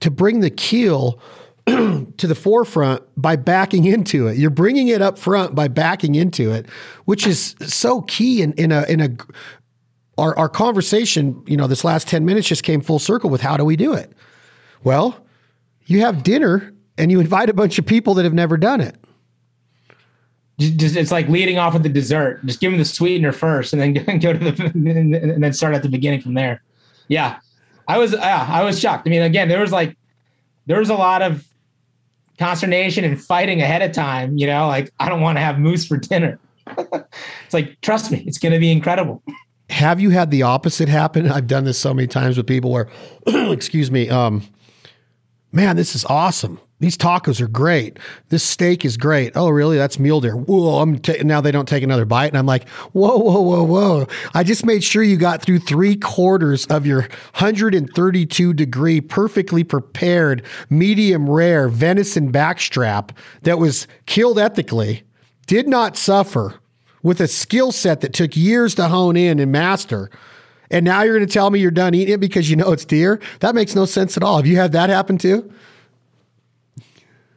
to 0.00 0.10
bring 0.10 0.40
the 0.40 0.50
keel 0.50 1.20
to 1.66 2.06
the 2.16 2.34
forefront 2.34 3.02
by 3.16 3.34
backing 3.34 3.84
into 3.84 4.28
it. 4.28 4.36
You're 4.36 4.50
bringing 4.50 4.88
it 4.88 5.02
up 5.02 5.18
front 5.18 5.54
by 5.54 5.68
backing 5.68 6.14
into 6.14 6.52
it, 6.52 6.66
which 7.06 7.26
is 7.26 7.56
so 7.60 8.02
key 8.02 8.42
in, 8.42 8.52
in 8.52 8.70
a 8.70 8.84
in 8.84 9.00
a 9.00 9.08
our, 10.18 10.36
our 10.38 10.48
conversation, 10.48 11.42
you 11.46 11.56
know, 11.56 11.66
this 11.66 11.84
last 11.84 12.08
10 12.08 12.24
minutes 12.24 12.48
just 12.48 12.62
came 12.62 12.80
full 12.80 12.98
circle 12.98 13.30
with 13.30 13.40
how 13.40 13.56
do 13.56 13.64
we 13.64 13.76
do 13.76 13.92
it? 13.92 14.12
Well, 14.82 15.24
you 15.86 16.00
have 16.00 16.22
dinner 16.22 16.72
and 16.98 17.10
you 17.10 17.20
invite 17.20 17.50
a 17.50 17.54
bunch 17.54 17.78
of 17.78 17.86
people 17.86 18.14
that 18.14 18.24
have 18.24 18.34
never 18.34 18.56
done 18.56 18.80
it. 18.80 18.96
Just, 20.58 20.96
it's 20.96 21.12
like 21.12 21.28
leading 21.28 21.58
off 21.58 21.74
with 21.74 21.82
the 21.82 21.90
dessert. 21.90 22.44
Just 22.46 22.60
give 22.60 22.72
them 22.72 22.78
the 22.78 22.84
sweetener 22.86 23.30
first, 23.30 23.74
and 23.74 23.82
then 23.82 23.92
go 24.20 24.32
to 24.32 24.38
the 24.38 24.72
and 24.74 25.42
then 25.42 25.52
start 25.52 25.74
at 25.74 25.82
the 25.82 25.88
beginning 25.90 26.22
from 26.22 26.32
there. 26.32 26.62
Yeah, 27.08 27.40
I 27.88 27.98
was 27.98 28.12
yeah, 28.12 28.46
I 28.48 28.64
was 28.64 28.80
shocked. 28.80 29.06
I 29.06 29.10
mean, 29.10 29.20
again, 29.20 29.50
there 29.50 29.60
was 29.60 29.70
like 29.70 29.98
there 30.64 30.78
was 30.78 30.88
a 30.88 30.94
lot 30.94 31.20
of 31.20 31.46
consternation 32.38 33.04
and 33.04 33.22
fighting 33.22 33.60
ahead 33.60 33.82
of 33.82 33.92
time. 33.92 34.38
You 34.38 34.46
know, 34.46 34.66
like 34.66 34.90
I 34.98 35.10
don't 35.10 35.20
want 35.20 35.36
to 35.36 35.42
have 35.42 35.58
moose 35.58 35.86
for 35.86 35.98
dinner. 35.98 36.38
it's 36.78 37.52
like 37.52 37.78
trust 37.82 38.10
me, 38.10 38.24
it's 38.26 38.38
going 38.38 38.54
to 38.54 38.58
be 38.58 38.72
incredible 38.72 39.22
have 39.68 40.00
you 40.00 40.10
had 40.10 40.30
the 40.30 40.42
opposite 40.42 40.88
happen? 40.88 41.30
I've 41.30 41.46
done 41.46 41.64
this 41.64 41.78
so 41.78 41.92
many 41.92 42.08
times 42.08 42.36
with 42.36 42.46
people 42.46 42.70
where, 42.70 42.88
excuse 43.26 43.90
me, 43.90 44.08
um, 44.08 44.42
man, 45.52 45.76
this 45.76 45.94
is 45.94 46.04
awesome. 46.04 46.60
These 46.78 46.98
tacos 46.98 47.40
are 47.40 47.48
great. 47.48 47.98
This 48.28 48.44
steak 48.44 48.84
is 48.84 48.98
great. 48.98 49.32
Oh, 49.34 49.48
really? 49.48 49.78
That's 49.78 49.98
mule 49.98 50.20
deer. 50.20 50.36
Whoa! 50.36 50.80
I'm 50.80 51.00
now 51.22 51.40
they 51.40 51.50
don't 51.50 51.66
take 51.66 51.82
another 51.82 52.04
bite, 52.04 52.26
and 52.26 52.36
I'm 52.36 52.44
like, 52.44 52.68
whoa, 52.92 53.16
whoa, 53.16 53.40
whoa, 53.40 53.62
whoa! 53.62 54.06
I 54.34 54.44
just 54.44 54.66
made 54.66 54.84
sure 54.84 55.02
you 55.02 55.16
got 55.16 55.40
through 55.40 55.60
three 55.60 55.96
quarters 55.96 56.66
of 56.66 56.84
your 56.84 57.00
132 57.00 58.52
degree, 58.52 59.00
perfectly 59.00 59.64
prepared, 59.64 60.42
medium 60.68 61.30
rare 61.30 61.70
venison 61.70 62.30
backstrap 62.30 63.16
that 63.42 63.58
was 63.58 63.88
killed 64.04 64.38
ethically, 64.38 65.02
did 65.46 65.66
not 65.68 65.96
suffer 65.96 66.60
with 67.06 67.20
a 67.20 67.28
skill 67.28 67.70
set 67.70 68.00
that 68.00 68.12
took 68.12 68.36
years 68.36 68.74
to 68.74 68.88
hone 68.88 69.16
in 69.16 69.38
and 69.38 69.52
master. 69.52 70.10
And 70.72 70.84
now 70.84 71.02
you're 71.02 71.14
going 71.14 71.24
to 71.24 71.32
tell 71.32 71.50
me 71.50 71.60
you're 71.60 71.70
done 71.70 71.94
eating 71.94 72.14
it 72.14 72.18
because 72.18 72.50
you 72.50 72.56
know 72.56 72.72
it's 72.72 72.84
deer? 72.84 73.20
That 73.38 73.54
makes 73.54 73.76
no 73.76 73.84
sense 73.84 74.16
at 74.16 74.24
all. 74.24 74.38
Have 74.38 74.46
you 74.46 74.56
had 74.56 74.72
that 74.72 74.90
happen 74.90 75.16
too? 75.16 75.48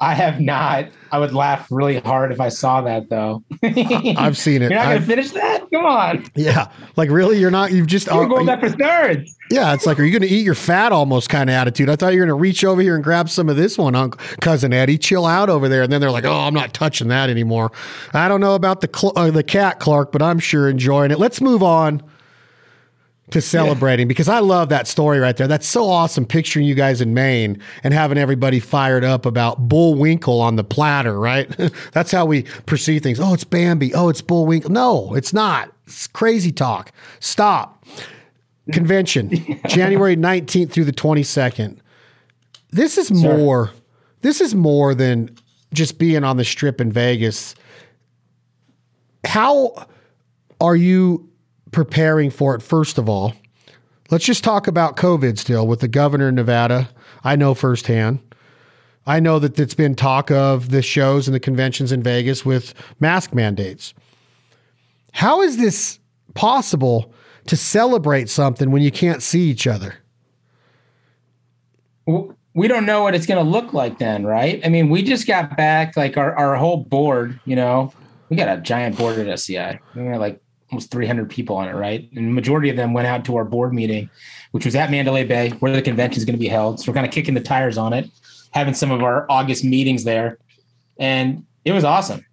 I 0.02 0.14
have 0.14 0.40
not. 0.40 0.88
I 1.12 1.20
would 1.20 1.34
laugh 1.34 1.68
really 1.72 2.00
hard 2.00 2.32
if 2.32 2.40
I 2.40 2.50
saw 2.50 2.82
that 2.82 3.10
though. 3.10 3.44
I've 3.64 4.38
seen 4.38 4.62
it. 4.62 4.72
You're 4.72 4.80
not 4.80 4.90
going 4.90 5.02
to 5.02 5.06
finish 5.06 5.32
that? 5.32 5.70
Come 5.72 5.86
on. 5.86 6.26
Yeah. 6.36 6.72
Like 6.96 7.10
really, 7.10 7.40
you're 7.40 7.52
not. 7.52 7.72
You've 7.72 7.88
just. 7.88 8.08
You're 8.08 8.28
going 8.28 8.46
back 8.46 8.62
for 8.62 8.70
thirds. 8.70 9.36
Yeah, 9.52 9.74
it's 9.74 9.86
like, 9.86 10.00
are 10.00 10.04
you 10.04 10.12
going 10.12 10.28
to 10.28 10.34
eat 10.34 10.46
your 10.46 10.56
fat 10.56 10.92
almost 10.92 11.30
kind 11.30 11.50
of 11.50 11.56
attitude? 11.56 11.90
I 11.90 11.96
thought 11.96 12.14
you 12.14 12.20
were 12.20 12.26
going 12.28 12.38
to 12.38 12.42
reach 12.42 12.64
over 12.64 12.82
here 12.82 12.94
and 12.94 13.04
grab 13.04 13.30
some 13.30 13.50
of 13.50 13.56
this 13.56 13.78
one, 13.78 13.96
Uncle 13.96 14.22
cousin 14.42 14.74
Eddie. 14.74 14.98
Chill 14.98 15.26
out 15.26 15.50
over 15.50 15.68
there, 15.68 15.82
and 15.82 15.92
then 15.92 16.00
they're 16.00 16.12
like, 16.12 16.26
oh, 16.26 16.40
I'm 16.40 16.54
not 16.54 16.74
touching 16.74 17.08
that 17.08 17.30
anymore. 17.30 17.72
I 18.14 18.28
don't 18.28 18.42
know 18.42 18.56
about 18.56 18.82
the 18.82 18.90
cl- 18.94 19.14
uh, 19.16 19.32
the 19.32 19.44
cat, 19.44 19.80
Clark, 19.80 20.12
but 20.12 20.22
I'm 20.22 20.40
sure 20.40 20.70
enjoying 20.70 21.12
it. 21.12 21.20
Let's 21.20 21.42
move 21.42 21.64
on 21.64 22.04
to 23.32 23.42
celebrating 23.42 24.08
yeah. 24.08 24.10
because 24.10 24.28
I 24.28 24.40
love 24.40 24.70
that 24.70 24.88
story 24.88 25.20
right 25.20 25.36
there. 25.36 25.48
That's 25.48 25.68
so 25.68 25.90
awesome 25.90 26.26
picturing 26.26 26.66
you 26.66 26.76
guys 26.76 27.02
in 27.02 27.14
Maine 27.14 27.62
and 27.84 27.94
having 27.94 28.18
everybody 28.18 28.60
fired 28.60 29.04
up 29.04 29.26
about 29.26 29.70
Bullwinkle 29.70 30.42
on 30.42 30.56
the 30.56 30.64
platter, 30.64 31.20
right? 31.20 31.50
That's 31.92 32.12
how 32.12 32.26
we 32.26 32.44
perceive 32.66 33.04
things. 33.04 33.20
Oh, 33.20 33.34
it's 33.34 33.44
Bambi. 33.44 33.94
Oh, 33.94 34.10
it's 34.10 34.22
Bullwinkle. 34.22 34.72
No, 34.72 35.14
it's 35.16 35.34
not. 35.34 35.72
It's 35.86 36.08
crazy 36.08 36.52
talk. 36.52 36.92
Stop. 37.20 37.86
Convention, 38.72 39.32
January 39.68 40.16
19th 40.16 40.72
through 40.72 40.86
the 40.86 40.94
22nd. 40.94 41.80
This 42.72 43.00
is 43.00 43.08
sure. 43.08 43.38
more 43.38 43.72
this 44.22 44.42
is 44.42 44.54
more 44.54 44.94
than 44.94 45.36
just 45.74 45.98
being 45.98 46.24
on 46.24 46.38
the 46.38 46.44
strip 46.44 46.82
in 46.82 46.92
Vegas. 46.92 47.56
How 49.26 49.88
are 50.60 50.76
you 50.76 51.29
preparing 51.72 52.30
for 52.30 52.56
it, 52.56 52.62
first 52.62 52.98
of 52.98 53.10
all, 53.10 53.34
let's 54.10 54.26
just 54.26 54.44
talk 54.44 54.68
about 54.68 54.98
COVID 54.98 55.38
still 55.38 55.68
with 55.68 55.80
the 55.80 55.88
governor 55.88 56.30
of 56.30 56.36
Nevada. 56.36 56.90
I 57.24 57.36
know 57.36 57.54
firsthand. 57.54 58.20
I 59.06 59.20
know 59.20 59.40
that 59.40 59.60
it's 59.60 59.74
been 59.74 59.96
talk 59.96 60.30
of 60.30 60.70
the 60.70 60.82
shows 60.82 61.28
and 61.28 61.34
the 61.34 61.40
conventions 61.40 61.92
in 61.92 62.04
Vegas 62.04 62.46
with 62.46 62.74
mask 63.00 63.34
mandates. 63.34 63.94
How 65.14 65.42
is 65.42 65.58
this 65.58 66.00
possible 66.36 67.12
to 67.48 67.58
celebrate 67.58 68.30
something 68.30 68.70
when 68.70 68.84
you 68.84 68.92
can't 68.92 69.24
see 69.24 69.50
each 69.50 69.66
other? 69.66 69.96
we 72.56 72.68
don't 72.68 72.86
know 72.86 73.04
what 73.04 73.14
it's 73.14 73.26
going 73.26 73.44
to 73.44 73.50
look 73.50 73.74
like 73.74 74.00
then, 74.00 74.26
right? 74.26 74.60
I 74.66 74.70
mean, 74.70 74.90
we 74.90 75.04
just 75.04 75.28
got 75.28 75.56
back 75.56 75.96
like 75.96 76.18
our, 76.18 76.34
our 76.36 76.56
whole 76.56 76.78
board, 76.78 77.40
you 77.46 77.56
know, 77.56 77.94
we 78.30 78.36
got 78.36 78.58
a 78.58 78.62
giant 78.62 78.98
board 78.98 79.18
at 79.18 79.28
SCI. 79.28 79.80
We 79.96 80.18
like 80.18 80.42
almost 80.72 80.92
300 80.92 81.30
people 81.30 81.56
on 81.56 81.68
it, 81.68 81.74
right? 81.74 82.08
And 82.16 82.28
the 82.28 82.32
majority 82.32 82.70
of 82.70 82.76
them 82.76 82.94
went 82.94 83.08
out 83.08 83.26
to 83.26 83.36
our 83.36 83.46
board 83.46 83.74
meeting, 83.74 84.10
which 84.52 84.66
was 84.66 84.76
at 84.76 84.92
Mandalay 84.92 85.26
Bay, 85.26 85.50
where 85.60 85.72
the 85.72 85.82
convention 85.82 86.20
is 86.20 86.26
going 86.26 86.36
to 86.36 86.40
be 86.40 86.48
held. 86.48 86.80
So 86.80 86.92
we're 86.92 86.96
kind 86.96 87.08
of 87.08 87.12
kicking 87.12 87.34
the 87.34 87.42
tires 87.42 87.78
on 87.78 87.94
it, 87.94 88.10
having 88.52 88.74
some 88.74 88.92
of 88.92 89.02
our 89.02 89.26
August 89.30 89.64
meetings 89.64 90.04
there, 90.04 90.38
and 91.00 91.46
it 91.66 91.72
was 91.72 91.84
awesome. 91.84 92.26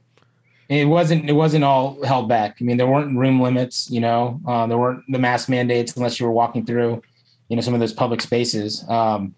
It 0.69 0.87
wasn't 0.87 1.31
it 1.31 1.35
wasn't 1.35 1.63
all 1.63 2.03
held 2.05 2.29
back. 2.29 2.57
I 2.61 2.65
mean, 2.65 2.77
there 2.77 2.89
weren't 2.89 3.17
room 3.17 3.41
limits, 3.41 3.89
you 3.91 4.01
know, 4.01 4.41
uh, 4.47 4.67
there 4.67 4.79
weren't 4.79 5.05
the 5.09 5.19
mask 5.19 5.49
mandates 5.49 5.97
unless 5.97 6.19
you 6.19 6.27
were 6.27 6.33
walking 6.33 6.67
through, 6.67 7.03
you 7.49 7.57
know, 7.57 7.63
some 7.63 7.75
of 7.75 7.81
those 7.81 7.93
public 7.93 8.21
spaces. 8.21 8.85
Um, 8.89 9.35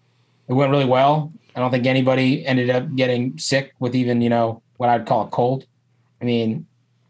it 0.47 0.53
went 0.53 0.71
really 0.71 0.85
well. 0.85 1.31
I 1.55 1.59
don't 1.59 1.69
think 1.69 1.85
anybody 1.85 2.45
ended 2.45 2.71
up 2.71 2.95
getting 2.95 3.37
sick 3.37 3.73
with 3.79 3.95
even 3.95 4.21
you 4.21 4.29
know 4.29 4.63
what 4.77 4.89
I'd 4.89 5.05
call 5.05 5.27
a 5.27 5.29
cold. 5.29 5.65
I 6.21 6.25
mean, 6.25 6.65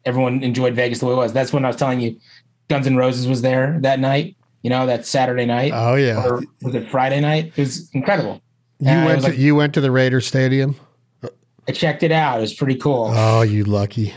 everyone 0.09 0.43
enjoyed 0.43 0.73
Vegas 0.73 0.99
the 0.99 1.05
way 1.05 1.13
it 1.13 1.17
was. 1.17 1.31
That's 1.31 1.53
when 1.53 1.63
I 1.63 1.67
was 1.69 1.77
telling 1.77 2.01
you, 2.01 2.19
Guns 2.67 2.85
N' 2.85 2.97
Roses 2.97 3.27
was 3.27 3.41
there 3.41 3.77
that 3.81 3.99
night. 3.99 4.35
You 4.63 4.69
know, 4.69 4.85
that 4.87 5.05
Saturday 5.05 5.45
night. 5.45 5.71
Oh 5.73 5.95
yeah, 5.95 6.21
or 6.21 6.43
was 6.61 6.75
it 6.75 6.89
Friday 6.89 7.21
night? 7.21 7.53
It 7.55 7.61
was 7.61 7.89
incredible. 7.91 8.41
You 8.79 8.89
and 8.89 9.05
went 9.05 9.21
to 9.21 9.27
like, 9.29 9.37
you 9.37 9.55
went 9.55 9.73
to 9.75 9.81
the 9.81 9.91
Raiders 9.91 10.27
Stadium. 10.27 10.75
I 11.67 11.71
checked 11.71 12.03
it 12.03 12.11
out. 12.11 12.39
It 12.39 12.41
was 12.41 12.53
pretty 12.53 12.75
cool. 12.75 13.11
Oh, 13.13 13.41
you 13.43 13.63
lucky! 13.63 14.13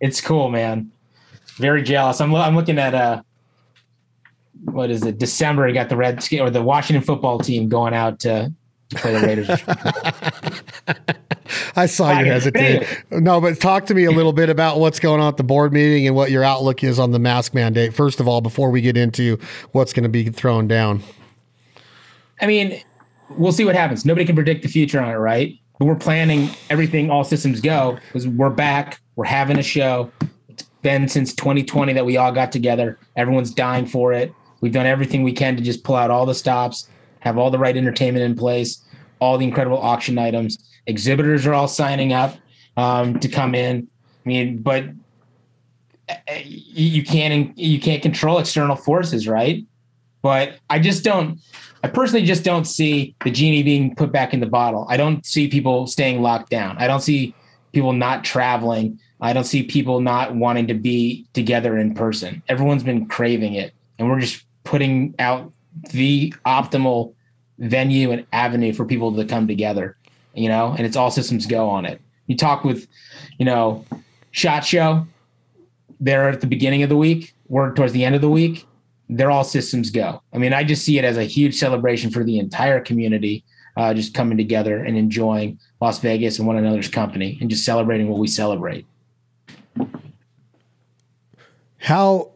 It's 0.00 0.20
cool, 0.20 0.48
man. 0.48 0.90
Very 1.56 1.82
jealous. 1.82 2.20
I'm 2.20 2.34
I'm 2.34 2.56
looking 2.56 2.78
at 2.78 2.94
uh, 2.94 3.22
what 4.64 4.90
is 4.90 5.04
it? 5.04 5.18
December. 5.18 5.66
I 5.66 5.72
got 5.72 5.88
the 5.88 5.96
Red 5.96 6.24
or 6.40 6.50
the 6.50 6.62
Washington 6.62 7.04
football 7.04 7.38
team 7.38 7.68
going 7.68 7.94
out 7.94 8.18
to, 8.20 8.52
to 8.90 8.96
play 8.96 9.12
the 9.12 9.26
Raiders. 9.26 9.48
I 11.76 11.86
saw 11.86 12.18
you 12.18 12.24
hesitate. 12.24 12.86
No, 13.10 13.40
but 13.40 13.60
talk 13.60 13.86
to 13.86 13.94
me 13.94 14.04
a 14.04 14.10
little 14.10 14.32
bit 14.32 14.48
about 14.48 14.80
what's 14.80 14.98
going 14.98 15.20
on 15.20 15.28
at 15.28 15.36
the 15.36 15.44
board 15.44 15.72
meeting 15.72 16.06
and 16.06 16.16
what 16.16 16.30
your 16.30 16.42
outlook 16.42 16.82
is 16.82 16.98
on 16.98 17.12
the 17.12 17.18
mask 17.18 17.54
mandate. 17.54 17.92
First 17.94 18.18
of 18.18 18.26
all, 18.26 18.40
before 18.40 18.70
we 18.70 18.80
get 18.80 18.96
into 18.96 19.38
what's 19.72 19.92
going 19.92 20.04
to 20.04 20.08
be 20.08 20.30
thrown 20.30 20.66
down. 20.66 21.02
I 22.40 22.46
mean, 22.46 22.80
we'll 23.30 23.52
see 23.52 23.64
what 23.64 23.74
happens. 23.74 24.04
Nobody 24.04 24.24
can 24.24 24.34
predict 24.34 24.62
the 24.62 24.68
future 24.68 25.00
on 25.00 25.10
it, 25.10 25.16
right? 25.16 25.58
But 25.78 25.84
we're 25.84 25.96
planning 25.96 26.48
everything, 26.70 27.10
all 27.10 27.24
systems 27.24 27.60
go, 27.60 27.98
because 28.06 28.26
we're 28.26 28.50
back. 28.50 29.00
We're 29.16 29.26
having 29.26 29.58
a 29.58 29.62
show. 29.62 30.10
It's 30.48 30.62
been 30.82 31.08
since 31.08 31.34
2020 31.34 31.92
that 31.92 32.06
we 32.06 32.16
all 32.16 32.32
got 32.32 32.52
together. 32.52 32.98
Everyone's 33.16 33.52
dying 33.52 33.86
for 33.86 34.12
it. 34.12 34.32
We've 34.62 34.72
done 34.72 34.86
everything 34.86 35.22
we 35.22 35.32
can 35.32 35.56
to 35.56 35.62
just 35.62 35.84
pull 35.84 35.96
out 35.96 36.10
all 36.10 36.24
the 36.24 36.34
stops, 36.34 36.88
have 37.20 37.36
all 37.36 37.50
the 37.50 37.58
right 37.58 37.76
entertainment 37.76 38.24
in 38.24 38.34
place, 38.34 38.82
all 39.18 39.36
the 39.36 39.44
incredible 39.44 39.78
auction 39.78 40.18
items. 40.18 40.58
Exhibitors 40.86 41.46
are 41.46 41.54
all 41.54 41.68
signing 41.68 42.12
up 42.12 42.36
um, 42.76 43.18
to 43.20 43.28
come 43.28 43.54
in. 43.54 43.88
I 44.24 44.28
mean, 44.28 44.58
but 44.58 44.84
eh, 46.08 46.42
you 46.44 47.04
can't 47.04 47.56
you 47.58 47.80
can't 47.80 48.02
control 48.02 48.38
external 48.38 48.76
forces, 48.76 49.28
right? 49.28 49.64
But 50.22 50.58
I 50.70 50.78
just 50.78 51.04
don't. 51.04 51.40
I 51.82 51.88
personally 51.88 52.26
just 52.26 52.42
don't 52.42 52.64
see 52.64 53.14
the 53.22 53.30
genie 53.30 53.62
being 53.62 53.94
put 53.94 54.10
back 54.10 54.34
in 54.34 54.40
the 54.40 54.46
bottle. 54.46 54.86
I 54.88 54.96
don't 54.96 55.24
see 55.24 55.46
people 55.46 55.86
staying 55.86 56.22
locked 56.22 56.50
down. 56.50 56.76
I 56.78 56.86
don't 56.86 57.00
see 57.00 57.34
people 57.72 57.92
not 57.92 58.24
traveling. 58.24 58.98
I 59.20 59.32
don't 59.32 59.44
see 59.44 59.62
people 59.62 60.00
not 60.00 60.34
wanting 60.34 60.66
to 60.66 60.74
be 60.74 61.26
together 61.32 61.78
in 61.78 61.94
person. 61.94 62.42
Everyone's 62.48 62.82
been 62.82 63.06
craving 63.06 63.54
it, 63.54 63.72
and 63.98 64.08
we're 64.08 64.20
just 64.20 64.44
putting 64.64 65.14
out 65.18 65.52
the 65.92 66.34
optimal 66.44 67.14
venue 67.58 68.10
and 68.10 68.26
avenue 68.32 68.72
for 68.72 68.84
people 68.84 69.14
to 69.14 69.24
come 69.24 69.46
together 69.46 69.96
you 70.36 70.48
know, 70.48 70.74
and 70.76 70.86
it's 70.86 70.96
all 70.96 71.10
systems 71.10 71.46
go 71.46 71.68
on 71.68 71.86
it. 71.86 72.00
You 72.26 72.36
talk 72.36 72.64
with, 72.64 72.86
you 73.38 73.44
know, 73.44 73.84
Shot 74.30 74.64
Show, 74.64 75.06
they're 76.00 76.28
at 76.28 76.40
the 76.40 76.46
beginning 76.46 76.82
of 76.82 76.88
the 76.88 76.96
week, 76.96 77.34
we're 77.48 77.72
towards 77.74 77.92
the 77.92 78.04
end 78.04 78.14
of 78.14 78.20
the 78.20 78.30
week, 78.30 78.66
they're 79.08 79.30
all 79.30 79.44
systems 79.44 79.90
go. 79.90 80.20
I 80.32 80.38
mean, 80.38 80.52
I 80.52 80.64
just 80.64 80.84
see 80.84 80.98
it 80.98 81.04
as 81.04 81.16
a 81.16 81.24
huge 81.24 81.54
celebration 81.54 82.10
for 82.10 82.24
the 82.24 82.38
entire 82.38 82.80
community, 82.80 83.44
uh, 83.76 83.94
just 83.94 84.14
coming 84.14 84.36
together 84.36 84.84
and 84.84 84.96
enjoying 84.96 85.58
Las 85.80 86.00
Vegas 86.00 86.38
and 86.38 86.46
one 86.46 86.56
another's 86.56 86.88
company 86.88 87.38
and 87.40 87.48
just 87.48 87.64
celebrating 87.64 88.08
what 88.08 88.18
we 88.18 88.26
celebrate. 88.26 88.86
How 91.78 92.32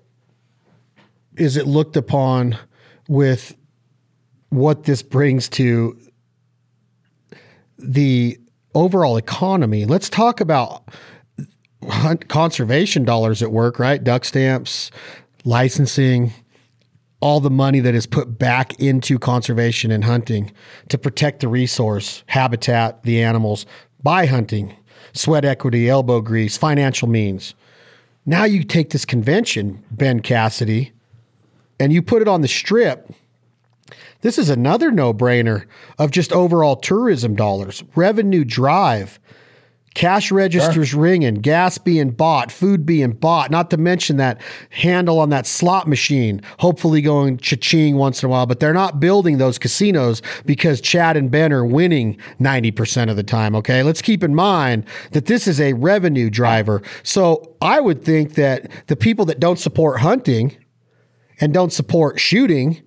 is 1.36 1.56
it 1.56 1.66
looked 1.66 1.96
upon 1.96 2.56
with 3.08 3.56
what 4.50 4.84
this 4.84 5.02
brings 5.02 5.48
to 5.48 5.98
the 7.82 8.38
overall 8.74 9.16
economy, 9.16 9.84
let's 9.84 10.08
talk 10.08 10.40
about 10.40 10.88
conservation 12.28 13.04
dollars 13.04 13.42
at 13.42 13.50
work, 13.50 13.78
right? 13.78 14.02
Duck 14.02 14.24
stamps, 14.24 14.90
licensing, 15.44 16.32
all 17.20 17.40
the 17.40 17.50
money 17.50 17.80
that 17.80 17.94
is 17.94 18.06
put 18.06 18.38
back 18.38 18.78
into 18.80 19.18
conservation 19.18 19.90
and 19.90 20.04
hunting 20.04 20.52
to 20.88 20.98
protect 20.98 21.40
the 21.40 21.48
resource, 21.48 22.24
habitat, 22.26 23.02
the 23.02 23.22
animals 23.22 23.66
by 24.02 24.26
hunting, 24.26 24.74
sweat 25.12 25.44
equity, 25.44 25.88
elbow 25.88 26.20
grease, 26.20 26.56
financial 26.56 27.08
means. 27.08 27.54
Now 28.24 28.44
you 28.44 28.64
take 28.64 28.90
this 28.90 29.04
convention, 29.04 29.84
Ben 29.90 30.20
Cassidy, 30.20 30.92
and 31.78 31.92
you 31.92 32.02
put 32.02 32.22
it 32.22 32.28
on 32.28 32.42
the 32.42 32.48
strip 32.48 33.12
this 34.22 34.38
is 34.38 34.50
another 34.50 34.90
no 34.90 35.14
brainer 35.14 35.64
of 35.98 36.10
just 36.10 36.32
overall 36.32 36.76
tourism 36.76 37.34
dollars, 37.34 37.82
revenue 37.94 38.44
drive, 38.44 39.18
cash 39.94 40.30
registers 40.30 40.90
sure. 40.90 41.00
ringing, 41.00 41.34
gas 41.34 41.78
being 41.78 42.10
bought, 42.10 42.52
food 42.52 42.86
being 42.86 43.12
bought, 43.12 43.50
not 43.50 43.70
to 43.70 43.76
mention 43.76 44.18
that 44.18 44.40
handle 44.70 45.18
on 45.18 45.30
that 45.30 45.46
slot 45.46 45.88
machine, 45.88 46.40
hopefully 46.58 47.00
going 47.00 47.36
cha-ching 47.38 47.96
once 47.96 48.22
in 48.22 48.28
a 48.28 48.30
while. 48.30 48.46
But 48.46 48.60
they're 48.60 48.72
not 48.72 49.00
building 49.00 49.38
those 49.38 49.58
casinos 49.58 50.22
because 50.46 50.80
Chad 50.80 51.16
and 51.16 51.30
Ben 51.30 51.52
are 51.52 51.64
winning 51.64 52.16
90% 52.38 53.10
of 53.10 53.16
the 53.16 53.22
time. 53.22 53.56
Okay. 53.56 53.82
Let's 53.82 54.02
keep 54.02 54.22
in 54.22 54.34
mind 54.34 54.84
that 55.12 55.26
this 55.26 55.48
is 55.48 55.60
a 55.60 55.72
revenue 55.72 56.30
driver. 56.30 56.82
So 57.02 57.56
I 57.60 57.80
would 57.80 58.04
think 58.04 58.34
that 58.34 58.70
the 58.86 58.96
people 58.96 59.24
that 59.26 59.40
don't 59.40 59.58
support 59.58 60.00
hunting 60.00 60.56
and 61.40 61.52
don't 61.52 61.72
support 61.72 62.20
shooting 62.20 62.82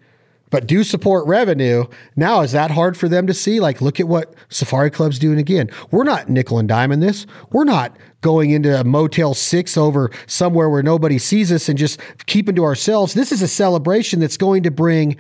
but 0.54 0.68
do 0.68 0.84
support 0.84 1.26
revenue. 1.26 1.84
Now, 2.16 2.42
is 2.42 2.52
that 2.52 2.70
hard 2.70 2.96
for 2.96 3.10
them 3.10 3.26
to 3.26 3.34
see? 3.34 3.60
Like, 3.60 3.82
look 3.82 4.00
at 4.00 4.08
what 4.08 4.36
Safari 4.50 4.92
Club's 4.92 5.18
doing 5.18 5.40
again. 5.40 5.72
We're 5.90 6.04
not 6.04 6.30
nickel 6.30 6.60
and 6.60 6.70
diming 6.70 7.02
this. 7.02 7.26
We're 7.50 7.64
not 7.64 7.98
going 8.22 8.52
into 8.52 8.80
a 8.80 8.84
Motel 8.84 9.34
6 9.34 9.78
over 9.78 10.12
somewhere 10.28 10.70
where 10.70 10.84
nobody 10.84 11.18
sees 11.18 11.52
us 11.52 11.70
and 11.70 11.76
just 11.76 12.00
keeping 12.28 12.54
to 12.54 12.64
ourselves. 12.66 13.16
This 13.16 13.32
is 13.32 13.42
a 13.42 13.48
celebration 13.48 14.20
that's 14.20 14.38
going 14.38 14.62
to 14.62 14.70
bring 14.70 15.18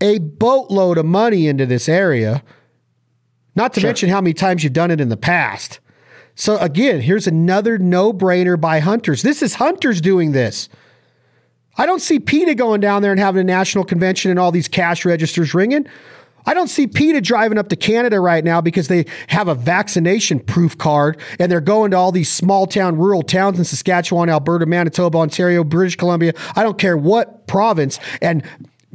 a 0.00 0.16
boatload 0.18 0.96
of 0.96 1.04
money 1.04 1.46
into 1.46 1.66
this 1.66 1.86
area, 1.86 2.42
not 3.54 3.74
to 3.74 3.80
sure. 3.80 3.88
mention 3.88 4.08
how 4.08 4.22
many 4.22 4.32
times 4.32 4.64
you've 4.64 4.72
done 4.72 4.90
it 4.90 4.98
in 4.98 5.10
the 5.10 5.16
past. 5.18 5.78
So, 6.34 6.56
again, 6.56 7.02
here's 7.02 7.26
another 7.26 7.76
no 7.76 8.14
brainer 8.14 8.58
by 8.58 8.80
hunters. 8.80 9.20
This 9.20 9.42
is 9.42 9.56
hunters 9.56 10.00
doing 10.00 10.32
this. 10.32 10.70
I 11.80 11.86
don't 11.86 12.00
see 12.00 12.20
PETA 12.20 12.56
going 12.56 12.82
down 12.82 13.00
there 13.00 13.10
and 13.10 13.18
having 13.18 13.40
a 13.40 13.44
national 13.44 13.84
convention 13.84 14.30
and 14.30 14.38
all 14.38 14.52
these 14.52 14.68
cash 14.68 15.06
registers 15.06 15.54
ringing. 15.54 15.86
I 16.44 16.52
don't 16.52 16.68
see 16.68 16.86
PETA 16.86 17.22
driving 17.22 17.56
up 17.56 17.70
to 17.70 17.76
Canada 17.76 18.20
right 18.20 18.44
now 18.44 18.60
because 18.60 18.88
they 18.88 19.06
have 19.28 19.48
a 19.48 19.54
vaccination 19.54 20.40
proof 20.40 20.76
card 20.76 21.18
and 21.38 21.50
they're 21.50 21.62
going 21.62 21.92
to 21.92 21.96
all 21.96 22.12
these 22.12 22.30
small 22.30 22.66
town, 22.66 22.98
rural 22.98 23.22
towns 23.22 23.58
in 23.58 23.64
Saskatchewan, 23.64 24.28
Alberta, 24.28 24.66
Manitoba, 24.66 25.16
Ontario, 25.16 25.64
British 25.64 25.96
Columbia. 25.96 26.34
I 26.54 26.64
don't 26.64 26.76
care 26.76 26.98
what 26.98 27.46
province 27.46 27.98
and 28.20 28.42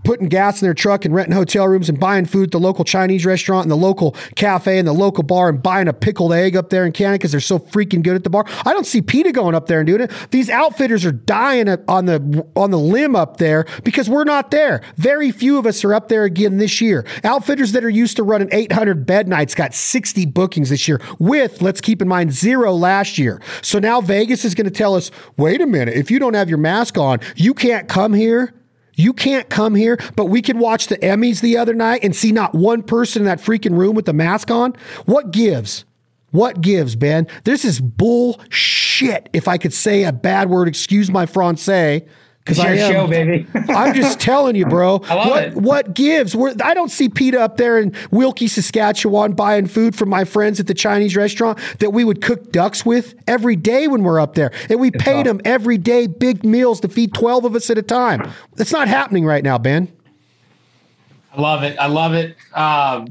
putting 0.05 0.27
gas 0.27 0.61
in 0.61 0.65
their 0.65 0.73
truck 0.73 1.03
and 1.03 1.13
renting 1.13 1.35
hotel 1.35 1.67
rooms 1.67 1.89
and 1.89 1.99
buying 1.99 2.25
food 2.25 2.45
at 2.45 2.51
the 2.51 2.59
local 2.59 2.85
Chinese 2.85 3.25
restaurant 3.25 3.63
and 3.63 3.71
the 3.71 3.75
local 3.75 4.11
cafe 4.35 4.77
and 4.77 4.87
the 4.87 4.93
local 4.93 5.23
bar 5.23 5.49
and 5.49 5.61
buying 5.61 5.87
a 5.87 5.93
pickled 5.93 6.31
egg 6.31 6.55
up 6.55 6.69
there 6.69 6.85
in 6.85 6.91
Canada 6.91 7.17
because 7.17 7.31
they're 7.31 7.41
so 7.41 7.59
freaking 7.59 8.03
good 8.03 8.15
at 8.15 8.23
the 8.23 8.29
bar. 8.29 8.45
I 8.65 8.73
don't 8.73 8.85
see 8.85 9.01
PETA 9.01 9.31
going 9.31 9.55
up 9.55 9.67
there 9.67 9.79
and 9.79 9.87
doing 9.87 10.01
it. 10.01 10.11
These 10.31 10.49
outfitters 10.49 11.03
are 11.05 11.11
dying 11.11 11.67
on 11.87 12.05
the 12.05 12.45
on 12.55 12.71
the 12.71 12.79
limb 12.79 13.15
up 13.15 13.37
there 13.37 13.65
because 13.83 14.09
we're 14.09 14.23
not 14.23 14.51
there. 14.51 14.81
Very 14.95 15.31
few 15.31 15.57
of 15.57 15.65
us 15.65 15.83
are 15.83 15.93
up 15.93 16.07
there 16.07 16.23
again 16.23 16.57
this 16.57 16.79
year. 16.79 17.05
Outfitters 17.23 17.71
that 17.71 17.83
are 17.83 17.89
used 17.89 18.17
to 18.17 18.23
running 18.23 18.49
800 18.51 19.05
bed 19.05 19.27
nights 19.27 19.55
got 19.55 19.73
60 19.73 20.25
bookings 20.27 20.69
this 20.69 20.87
year 20.87 21.01
with, 21.19 21.61
let's 21.61 21.81
keep 21.81 22.01
in 22.01 22.07
mind, 22.07 22.31
zero 22.31 22.73
last 22.73 23.17
year. 23.17 23.41
So 23.61 23.79
now 23.79 24.01
Vegas 24.01 24.45
is 24.45 24.55
going 24.55 24.65
to 24.65 24.71
tell 24.71 24.95
us, 24.95 25.11
wait 25.37 25.61
a 25.61 25.67
minute, 25.67 25.95
if 25.95 26.11
you 26.11 26.19
don't 26.19 26.33
have 26.33 26.49
your 26.49 26.57
mask 26.57 26.97
on, 26.97 27.19
you 27.35 27.53
can't 27.53 27.87
come 27.87 28.13
here. 28.13 28.53
You 28.95 29.13
can't 29.13 29.49
come 29.49 29.75
here, 29.75 29.97
but 30.15 30.25
we 30.25 30.41
could 30.41 30.57
watch 30.57 30.87
the 30.87 30.97
Emmys 30.97 31.41
the 31.41 31.57
other 31.57 31.73
night 31.73 32.03
and 32.03 32.15
see 32.15 32.31
not 32.31 32.55
one 32.55 32.81
person 32.81 33.23
in 33.23 33.25
that 33.27 33.39
freaking 33.39 33.77
room 33.77 33.95
with 33.95 34.05
the 34.05 34.13
mask 34.13 34.49
on. 34.49 34.73
What 35.05 35.31
gives? 35.31 35.85
What 36.31 36.61
gives, 36.61 36.95
Ben? 36.95 37.27
This 37.43 37.63
is 37.63 37.79
bullshit. 37.79 39.29
If 39.31 39.47
I 39.47 39.57
could 39.57 39.73
say 39.73 40.03
a 40.03 40.11
bad 40.11 40.49
word, 40.49 40.67
excuse 40.67 41.09
my 41.09 41.25
français, 41.25 42.07
Because 42.45 42.59
It's 42.59 42.65
I 42.67 42.73
am. 42.75 42.93
show, 42.93 43.07
baby. 43.07 43.47
I'm 43.69 43.95
just 43.95 44.19
telling 44.19 44.55
you, 44.55 44.67
bro. 44.67 45.01
I 45.09 45.13
love 45.15 45.27
what 45.29 45.43
it. 45.43 45.53
what 45.55 45.93
gives? 45.95 46.35
We're, 46.35 46.53
I 46.63 46.75
don't 46.75 46.91
see 46.91 47.09
PETA 47.09 47.41
up 47.41 47.57
there 47.57 47.79
in 47.79 47.91
Wilkie, 48.11 48.47
Saskatchewan, 48.47 49.33
buying 49.33 49.65
food 49.65 49.95
from 49.95 50.09
my 50.09 50.25
friends 50.25 50.59
at 50.59 50.67
the 50.67 50.75
Chinese 50.75 51.15
restaurant 51.15 51.57
that 51.79 51.89
we 51.89 52.03
would 52.03 52.21
cook 52.21 52.51
ducks 52.51 52.85
with 52.85 53.15
every 53.27 53.55
day 53.55 53.87
when 53.87 54.03
we're 54.03 54.19
up 54.19 54.35
there, 54.35 54.51
and 54.69 54.79
we 54.79 54.91
paid 54.91 55.25
awesome. 55.25 55.37
them 55.37 55.41
every 55.43 55.79
day 55.79 56.05
big 56.05 56.45
meals 56.45 56.79
to 56.81 56.87
feed 56.87 57.15
twelve 57.15 57.45
of 57.45 57.55
us 57.55 57.71
at 57.71 57.79
a 57.79 57.81
time. 57.81 58.31
That's 58.53 58.71
not 58.71 58.87
happening 58.87 59.25
right 59.25 59.43
now, 59.43 59.57
Ben. 59.57 59.91
I 61.33 61.41
love 61.41 61.63
it. 61.63 61.77
I 61.79 61.87
love 61.87 62.13
it. 62.13 62.35
Um, 62.53 63.07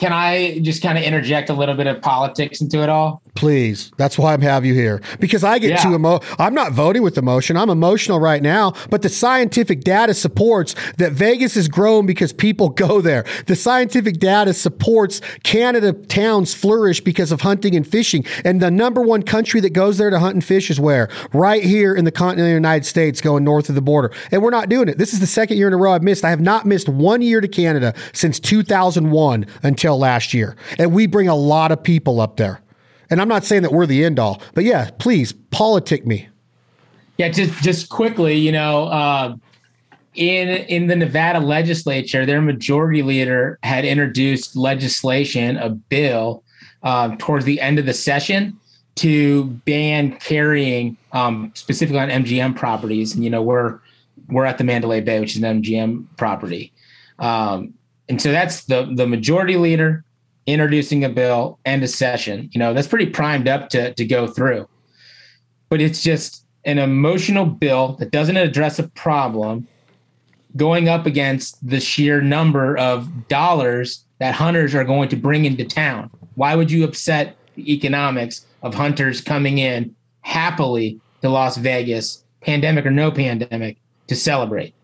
can 0.00 0.12
I 0.12 0.58
just 0.58 0.82
kind 0.82 0.98
of 0.98 1.04
interject 1.04 1.48
a 1.50 1.54
little 1.54 1.76
bit 1.76 1.86
of 1.86 2.02
politics 2.02 2.60
into 2.60 2.82
it 2.82 2.88
all? 2.88 3.22
Please. 3.34 3.90
That's 3.96 4.18
why 4.18 4.34
I'm 4.34 4.42
have 4.42 4.66
you 4.66 4.74
here. 4.74 5.00
Because 5.18 5.42
I 5.42 5.58
get 5.58 5.70
Yeah. 5.70 5.76
too 5.82 5.94
emo 5.94 6.20
I'm 6.38 6.52
not 6.54 6.72
voting 6.72 7.02
with 7.02 7.16
emotion. 7.16 7.56
I'm 7.56 7.70
emotional 7.70 8.20
right 8.20 8.42
now, 8.42 8.74
but 8.90 9.00
the 9.00 9.08
scientific 9.08 9.82
data 9.84 10.12
supports 10.12 10.74
that 10.98 11.12
Vegas 11.12 11.54
has 11.54 11.66
grown 11.66 12.04
because 12.04 12.32
people 12.32 12.68
go 12.86 13.00
there. 13.00 13.24
The 13.46 13.56
scientific 13.56 14.18
data 14.18 14.52
supports 14.52 15.22
Canada 15.44 15.92
towns 15.94 16.52
flourish 16.52 17.00
because 17.00 17.32
of 17.32 17.40
hunting 17.40 17.74
and 17.74 17.86
fishing. 17.86 18.24
And 18.44 18.60
the 18.60 18.70
number 18.70 19.00
one 19.00 19.22
country 19.22 19.60
that 19.60 19.70
goes 19.72 19.96
there 19.96 20.10
to 20.10 20.18
hunt 20.18 20.34
and 20.34 20.44
fish 20.44 20.70
is 20.70 20.78
where? 20.78 21.08
Right 21.32 21.64
here 21.64 21.94
in 21.94 22.04
the 22.04 22.12
continental 22.12 22.52
United 22.52 22.84
States 22.84 23.22
going 23.22 23.44
north 23.44 23.70
of 23.70 23.74
the 23.74 23.82
border. 23.82 24.12
And 24.30 24.42
we're 24.42 24.50
not 24.50 24.68
doing 24.68 24.88
it. 24.88 24.98
This 24.98 25.14
is 25.14 25.20
the 25.20 25.26
second 25.26 25.56
year 25.56 25.68
in 25.68 25.72
a 25.72 25.78
row 25.78 25.92
I've 25.92 26.02
missed. 26.02 26.24
I 26.24 26.30
have 26.30 26.40
not 26.40 26.66
missed 26.66 26.88
one 26.88 27.22
year 27.22 27.40
to 27.40 27.48
Canada 27.48 27.94
since 28.12 28.38
2001 28.38 29.46
until 29.62 29.98
last 29.98 30.34
year. 30.34 30.54
And 30.78 30.92
we 30.92 31.06
bring 31.06 31.28
a 31.28 31.34
lot 31.34 31.72
of 31.72 31.82
people 31.82 32.20
up 32.20 32.36
there. 32.36 32.60
And 33.12 33.20
I'm 33.20 33.28
not 33.28 33.44
saying 33.44 33.60
that 33.60 33.72
we're 33.72 33.84
the 33.84 34.06
end 34.06 34.18
all, 34.18 34.40
but 34.54 34.64
yeah, 34.64 34.88
please 34.98 35.34
politic 35.50 36.06
me. 36.06 36.30
Yeah, 37.18 37.28
just 37.28 37.62
just 37.62 37.90
quickly, 37.90 38.38
you 38.38 38.50
know, 38.50 38.86
uh, 38.86 39.36
in 40.14 40.48
in 40.48 40.86
the 40.86 40.96
Nevada 40.96 41.38
legislature, 41.38 42.24
their 42.24 42.40
majority 42.40 43.02
leader 43.02 43.58
had 43.64 43.84
introduced 43.84 44.56
legislation, 44.56 45.58
a 45.58 45.68
bill, 45.68 46.42
um, 46.84 47.18
towards 47.18 47.44
the 47.44 47.60
end 47.60 47.78
of 47.78 47.84
the 47.84 47.92
session 47.92 48.58
to 48.94 49.44
ban 49.66 50.16
carrying, 50.16 50.96
um, 51.12 51.52
specifically 51.54 52.00
on 52.00 52.08
MGM 52.08 52.56
properties. 52.56 53.14
And 53.14 53.22
you 53.22 53.28
know, 53.28 53.42
we're 53.42 53.78
we're 54.28 54.46
at 54.46 54.56
the 54.56 54.64
Mandalay 54.64 55.02
Bay, 55.02 55.20
which 55.20 55.36
is 55.36 55.42
an 55.42 55.62
MGM 55.62 56.06
property, 56.16 56.72
um, 57.18 57.74
and 58.08 58.22
so 58.22 58.32
that's 58.32 58.64
the 58.64 58.90
the 58.94 59.06
majority 59.06 59.58
leader 59.58 60.02
introducing 60.46 61.04
a 61.04 61.08
bill 61.08 61.58
and 61.64 61.82
a 61.82 61.88
session. 61.88 62.48
You 62.52 62.58
know, 62.58 62.74
that's 62.74 62.88
pretty 62.88 63.06
primed 63.06 63.48
up 63.48 63.68
to 63.70 63.94
to 63.94 64.04
go 64.04 64.26
through 64.26 64.68
but 65.72 65.80
it's 65.80 66.02
just 66.02 66.44
an 66.66 66.78
emotional 66.78 67.46
bill 67.46 67.96
that 67.98 68.10
doesn't 68.10 68.36
address 68.36 68.78
a 68.78 68.86
problem 68.88 69.66
going 70.54 70.86
up 70.86 71.06
against 71.06 71.66
the 71.66 71.80
sheer 71.80 72.20
number 72.20 72.76
of 72.76 73.26
dollars 73.28 74.04
that 74.18 74.34
hunters 74.34 74.74
are 74.74 74.84
going 74.84 75.08
to 75.08 75.16
bring 75.16 75.46
into 75.46 75.64
town. 75.64 76.10
Why 76.34 76.56
would 76.56 76.70
you 76.70 76.84
upset 76.84 77.38
the 77.54 77.72
economics 77.72 78.44
of 78.60 78.74
hunters 78.74 79.22
coming 79.22 79.56
in 79.56 79.96
happily 80.20 81.00
to 81.22 81.30
Las 81.30 81.56
Vegas, 81.56 82.22
pandemic 82.42 82.84
or 82.84 82.90
no 82.90 83.10
pandemic, 83.10 83.78
to 84.08 84.14
celebrate? 84.14 84.74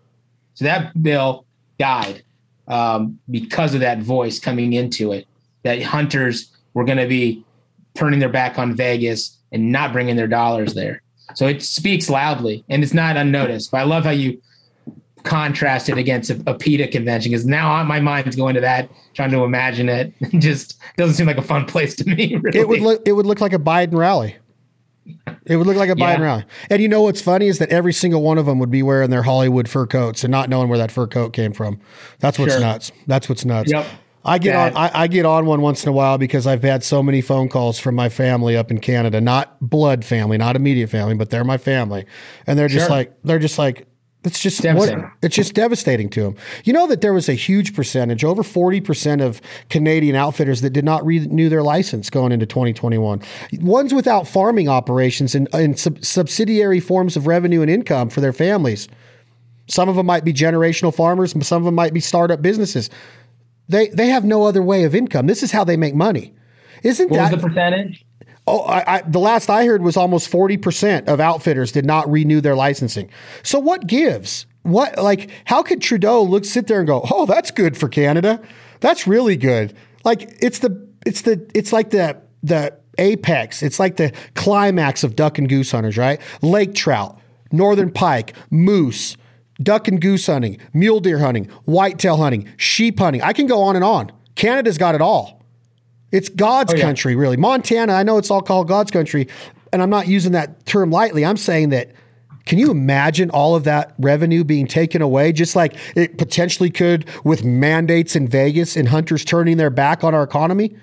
So 0.54 0.64
that 0.64 1.02
bill 1.02 1.44
died 1.78 2.22
um, 2.66 3.18
because 3.30 3.74
of 3.74 3.80
that 3.80 3.98
voice 3.98 4.40
coming 4.40 4.72
into 4.72 5.12
it 5.12 5.27
that 5.68 5.82
hunters 5.82 6.50
were 6.74 6.84
going 6.84 6.98
to 6.98 7.06
be 7.06 7.44
turning 7.94 8.18
their 8.20 8.28
back 8.28 8.58
on 8.58 8.74
Vegas 8.74 9.36
and 9.52 9.70
not 9.70 9.92
bringing 9.92 10.16
their 10.16 10.26
dollars 10.26 10.72
there. 10.74 11.02
So 11.34 11.46
it 11.46 11.62
speaks 11.62 12.08
loudly 12.08 12.64
and 12.70 12.82
it's 12.82 12.94
not 12.94 13.16
unnoticed. 13.16 13.70
But 13.70 13.78
I 13.78 13.84
love 13.84 14.04
how 14.04 14.10
you 14.10 14.40
contrast 15.24 15.88
it 15.90 15.98
against 15.98 16.30
a, 16.30 16.42
a 16.46 16.54
PETA 16.54 16.88
convention 16.88 17.30
because 17.32 17.44
now 17.44 17.82
my 17.84 18.00
mind's 18.00 18.34
going 18.36 18.54
to 18.54 18.60
that, 18.62 18.88
trying 19.14 19.30
to 19.32 19.44
imagine 19.44 19.88
it. 19.88 20.12
It 20.20 20.38
just 20.40 20.78
doesn't 20.96 21.16
seem 21.16 21.26
like 21.26 21.36
a 21.38 21.42
fun 21.42 21.66
place 21.66 21.94
to 21.96 22.04
me. 22.08 22.36
Really. 22.42 22.58
It 22.58 22.68
would 22.68 22.80
look 22.80 23.02
it 23.06 23.12
would 23.12 23.26
look 23.26 23.40
like 23.40 23.52
a 23.52 23.58
Biden 23.58 23.94
rally. 23.94 24.36
It 25.46 25.56
would 25.56 25.66
look 25.66 25.76
like 25.76 25.90
a 25.90 25.94
Biden 25.94 26.18
Yeah. 26.18 26.24
rally. 26.24 26.44
And 26.70 26.80
you 26.82 26.88
know 26.88 27.02
what's 27.02 27.20
funny 27.20 27.48
is 27.48 27.58
that 27.58 27.70
every 27.70 27.92
single 27.92 28.22
one 28.22 28.38
of 28.38 28.46
them 28.46 28.58
would 28.58 28.70
be 28.70 28.82
wearing 28.82 29.10
their 29.10 29.22
Hollywood 29.22 29.68
fur 29.68 29.86
coats 29.86 30.22
and 30.24 30.30
not 30.30 30.48
knowing 30.48 30.68
where 30.68 30.78
that 30.78 30.90
fur 30.92 31.06
coat 31.06 31.32
came 31.32 31.52
from. 31.52 31.80
That's 32.20 32.38
what's 32.38 32.52
Sure. 32.52 32.60
nuts. 32.60 32.92
That's 33.06 33.28
what's 33.28 33.44
nuts. 33.44 33.70
Yep. 33.72 33.86
I 34.28 34.38
get 34.38 34.54
on 34.54 34.76
I, 34.76 34.90
I 35.02 35.06
get 35.06 35.24
on 35.26 35.46
one 35.46 35.60
once 35.60 35.82
in 35.82 35.88
a 35.88 35.92
while 35.92 36.18
because 36.18 36.46
I've 36.46 36.62
had 36.62 36.84
so 36.84 37.02
many 37.02 37.20
phone 37.20 37.48
calls 37.48 37.78
from 37.78 37.94
my 37.94 38.08
family 38.08 38.56
up 38.56 38.70
in 38.70 38.78
Canada, 38.78 39.20
not 39.20 39.56
blood 39.60 40.04
family, 40.04 40.38
not 40.38 40.54
immediate 40.56 40.88
family, 40.90 41.14
but 41.14 41.30
they're 41.30 41.44
my 41.44 41.58
family. 41.58 42.04
And 42.46 42.58
they're 42.58 42.68
just 42.68 42.86
Sure. 42.86 42.96
like 42.96 43.14
they're 43.24 43.38
just 43.38 43.58
like 43.58 43.86
it's 44.24 44.40
just 44.40 44.58
what, 44.58 44.64
Devastating. 44.74 45.10
it's 45.22 45.36
just 45.36 45.54
devastating 45.54 46.10
to 46.10 46.22
them. 46.22 46.36
You 46.64 46.72
know 46.72 46.88
that 46.88 47.00
there 47.00 47.12
was 47.12 47.28
a 47.28 47.34
huge 47.34 47.72
percentage, 47.74 48.24
over 48.24 48.42
40% 48.42 49.22
of 49.22 49.40
Canadian 49.70 50.16
outfitters 50.16 50.60
that 50.62 50.70
did 50.70 50.84
not 50.84 51.06
renew 51.06 51.48
their 51.48 51.62
license 51.62 52.10
going 52.10 52.32
into 52.32 52.44
2021. 52.44 53.22
Ones 53.60 53.94
without 53.94 54.26
farming 54.26 54.68
operations 54.68 55.36
and, 55.36 55.48
and 55.54 55.78
sub- 55.78 56.04
subsidiary 56.04 56.80
forms 56.80 57.16
of 57.16 57.28
revenue 57.28 57.62
and 57.62 57.70
income 57.70 58.10
for 58.10 58.20
their 58.20 58.32
families. 58.32 58.88
Some 59.68 59.88
of 59.88 59.94
them 59.96 60.06
might 60.06 60.24
be 60.24 60.32
generational 60.32 60.92
farmers, 60.94 61.34
some 61.46 61.62
of 61.62 61.64
them 61.64 61.74
might 61.76 61.94
be 61.94 62.00
startup 62.00 62.42
businesses. 62.42 62.90
They 63.68 63.88
they 63.88 64.08
have 64.08 64.24
no 64.24 64.44
other 64.44 64.62
way 64.62 64.84
of 64.84 64.94
income. 64.94 65.26
This 65.26 65.42
is 65.42 65.52
how 65.52 65.64
they 65.64 65.76
make 65.76 65.94
money. 65.94 66.34
Isn't 66.82 67.10
what 67.10 67.16
that 67.18 67.32
was 67.32 67.42
the 67.42 67.48
percentage? 67.48 68.04
Oh, 68.46 68.60
I, 68.60 68.96
I, 68.96 69.02
the 69.02 69.18
last 69.18 69.50
I 69.50 69.66
heard 69.66 69.82
was 69.82 69.98
almost 69.98 70.32
40% 70.32 71.06
of 71.06 71.20
outfitters 71.20 71.70
did 71.70 71.84
not 71.84 72.10
renew 72.10 72.40
their 72.40 72.56
licensing. 72.56 73.10
So 73.42 73.58
what 73.58 73.86
gives? 73.86 74.46
What 74.62 74.96
like 74.96 75.30
how 75.44 75.62
could 75.62 75.82
Trudeau 75.82 76.22
look 76.22 76.44
sit 76.44 76.66
there 76.66 76.78
and 76.78 76.86
go, 76.86 77.04
"Oh, 77.10 77.26
that's 77.26 77.50
good 77.50 77.76
for 77.76 77.88
Canada. 77.88 78.40
That's 78.80 79.06
really 79.06 79.36
good." 79.36 79.74
Like 80.04 80.36
it's 80.40 80.60
the 80.60 80.88
it's 81.04 81.22
the 81.22 81.48
it's 81.54 81.72
like 81.72 81.90
the 81.90 82.20
the 82.42 82.76
apex. 82.98 83.62
It's 83.62 83.78
like 83.78 83.96
the 83.96 84.12
climax 84.34 85.04
of 85.04 85.16
duck 85.16 85.38
and 85.38 85.48
goose 85.48 85.70
hunters, 85.70 85.96
right? 85.96 86.20
Lake 86.42 86.74
trout, 86.74 87.18
northern 87.52 87.90
pike, 87.90 88.34
moose, 88.50 89.16
duck 89.62 89.88
and 89.88 90.00
goose 90.00 90.26
hunting, 90.26 90.58
mule 90.72 91.00
deer 91.00 91.18
hunting, 91.18 91.46
whitetail 91.64 92.16
hunting, 92.16 92.48
sheep 92.56 92.98
hunting. 92.98 93.22
I 93.22 93.32
can 93.32 93.46
go 93.46 93.62
on 93.62 93.76
and 93.76 93.84
on. 93.84 94.12
Canada's 94.34 94.78
got 94.78 94.94
it 94.94 95.00
all. 95.00 95.42
It's 96.12 96.28
God's 96.28 96.72
Oh, 96.72 96.76
yeah. 96.76 96.82
country, 96.84 97.16
really. 97.16 97.36
Montana, 97.36 97.92
I 97.92 98.02
know 98.02 98.18
it's 98.18 98.30
all 98.30 98.40
called 98.40 98.68
God's 98.68 98.90
country, 98.90 99.28
and 99.72 99.82
I'm 99.82 99.90
not 99.90 100.06
using 100.08 100.32
that 100.32 100.64
term 100.64 100.90
lightly. 100.90 101.24
I'm 101.24 101.36
saying 101.36 101.70
that 101.70 101.90
can 102.46 102.58
you 102.58 102.70
imagine 102.70 103.28
all 103.28 103.54
of 103.56 103.64
that 103.64 103.94
revenue 103.98 104.42
being 104.42 104.66
taken 104.66 105.02
away, 105.02 105.32
just 105.32 105.54
like 105.54 105.74
it 105.94 106.16
potentially 106.16 106.70
could 106.70 107.04
with 107.22 107.44
mandates 107.44 108.16
in 108.16 108.26
Vegas 108.26 108.74
and 108.74 108.88
hunters 108.88 109.22
turning 109.22 109.58
their 109.58 109.68
back 109.68 110.02
on 110.02 110.14
our 110.14 110.22
economy? 110.22 110.74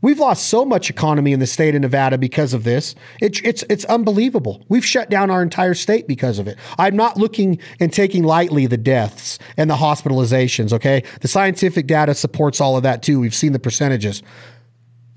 We've 0.00 0.20
lost 0.20 0.48
so 0.48 0.64
much 0.64 0.90
economy 0.90 1.32
in 1.32 1.40
the 1.40 1.46
state 1.46 1.74
of 1.74 1.80
Nevada 1.80 2.18
because 2.18 2.54
of 2.54 2.62
this. 2.64 2.94
It, 3.20 3.44
it's 3.44 3.64
it's 3.68 3.84
unbelievable. 3.86 4.64
We've 4.68 4.84
shut 4.84 5.10
down 5.10 5.30
our 5.30 5.42
entire 5.42 5.74
state 5.74 6.06
because 6.06 6.38
of 6.38 6.46
it. 6.46 6.56
I'm 6.78 6.94
not 6.94 7.16
looking 7.16 7.58
and 7.80 7.92
taking 7.92 8.22
lightly 8.22 8.66
the 8.66 8.76
deaths 8.76 9.38
and 9.56 9.68
the 9.68 9.76
hospitalizations. 9.76 10.72
Okay, 10.72 11.02
the 11.20 11.28
scientific 11.28 11.86
data 11.86 12.14
supports 12.14 12.60
all 12.60 12.76
of 12.76 12.84
that 12.84 13.02
too. 13.02 13.18
We've 13.18 13.34
seen 13.34 13.52
the 13.52 13.58
percentages 13.58 14.22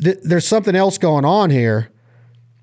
th- 0.01 0.19
there's 0.23 0.47
something 0.47 0.75
else 0.75 0.97
going 0.97 1.25
on 1.25 1.49
here, 1.49 1.91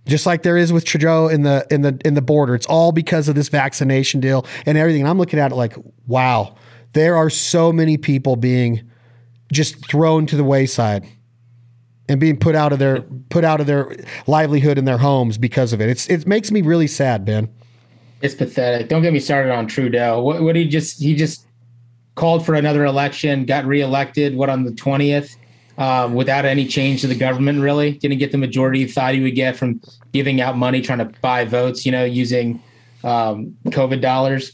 just 0.07 0.27
like 0.27 0.43
there 0.43 0.57
is 0.57 0.73
with 0.73 0.85
Trudeau 0.85 1.29
in 1.29 1.43
the 1.43 1.67
in 1.71 1.83
the 1.83 1.99
in 2.05 2.15
the 2.15 2.23
border. 2.23 2.55
It's 2.55 2.67
all 2.67 2.93
because 2.93 3.29
of 3.29 3.35
this 3.35 3.49
vaccination 3.49 4.21
deal 4.21 4.47
and 4.67 4.77
everything. 4.77 5.03
And 5.03 5.11
I'm 5.11 5.19
looking 5.19 5.39
at 5.39 5.53
it 5.53 5.55
like, 5.55 5.75
wow, 6.07 6.57
there 6.93 7.17
are 7.17 7.31
so 7.31 7.73
many 7.73 7.97
people 7.97 8.37
being 8.37 8.91
just 9.53 9.89
thrown 9.89 10.27
to 10.27 10.37
the 10.37 10.45
wayside 10.45 11.07
and 12.09 12.19
being 12.19 12.37
put 12.37 12.55
out 12.55 12.73
of 12.73 12.79
their 12.79 13.03
put 13.29 13.45
out 13.45 13.61
of 13.61 13.67
their 13.67 13.95
livelihood 14.27 14.79
in 14.79 14.85
their 14.85 14.99
homes 14.99 15.39
because 15.39 15.73
of 15.73 15.81
it. 15.81 15.89
It's 15.89 16.09
it 16.09 16.27
makes 16.27 16.51
me 16.51 16.63
really 16.63 16.87
sad, 16.87 17.25
Ben. 17.25 17.49
It's 18.21 18.35
pathetic. 18.35 18.89
Don't 18.89 19.03
get 19.03 19.13
me 19.13 19.21
started 19.21 19.53
on 19.53 19.67
Trudeau. 19.67 20.21
What, 20.23 20.43
what 20.43 20.57
he 20.57 20.67
just 20.67 21.01
he 21.01 21.15
just 21.15 21.47
called 22.15 22.45
for 22.45 22.55
another 22.55 22.85
election, 22.85 23.45
got 23.45 23.65
reelected. 23.65 24.35
What 24.35 24.49
on 24.49 24.65
the 24.65 24.73
twentieth, 24.73 25.37
um, 25.77 26.15
without 26.15 26.45
any 26.45 26.67
change 26.67 27.03
to 27.03 27.07
the 27.07 27.15
government. 27.15 27.61
Really 27.61 27.93
didn't 27.93 28.19
get 28.19 28.33
the 28.33 28.39
majority 28.39 28.81
he 28.81 28.87
thought 28.87 29.15
he 29.15 29.21
would 29.21 29.37
get 29.37 29.57
from 29.57 29.81
giving 30.13 30.41
out 30.41 30.57
money, 30.57 30.81
trying 30.81 30.99
to 30.99 31.11
buy 31.21 31.45
votes. 31.45 31.87
You 31.87 31.93
know, 31.93 32.05
using 32.05 32.63
um, 33.05 33.57
COVID 33.67 34.01
dollars. 34.01 34.53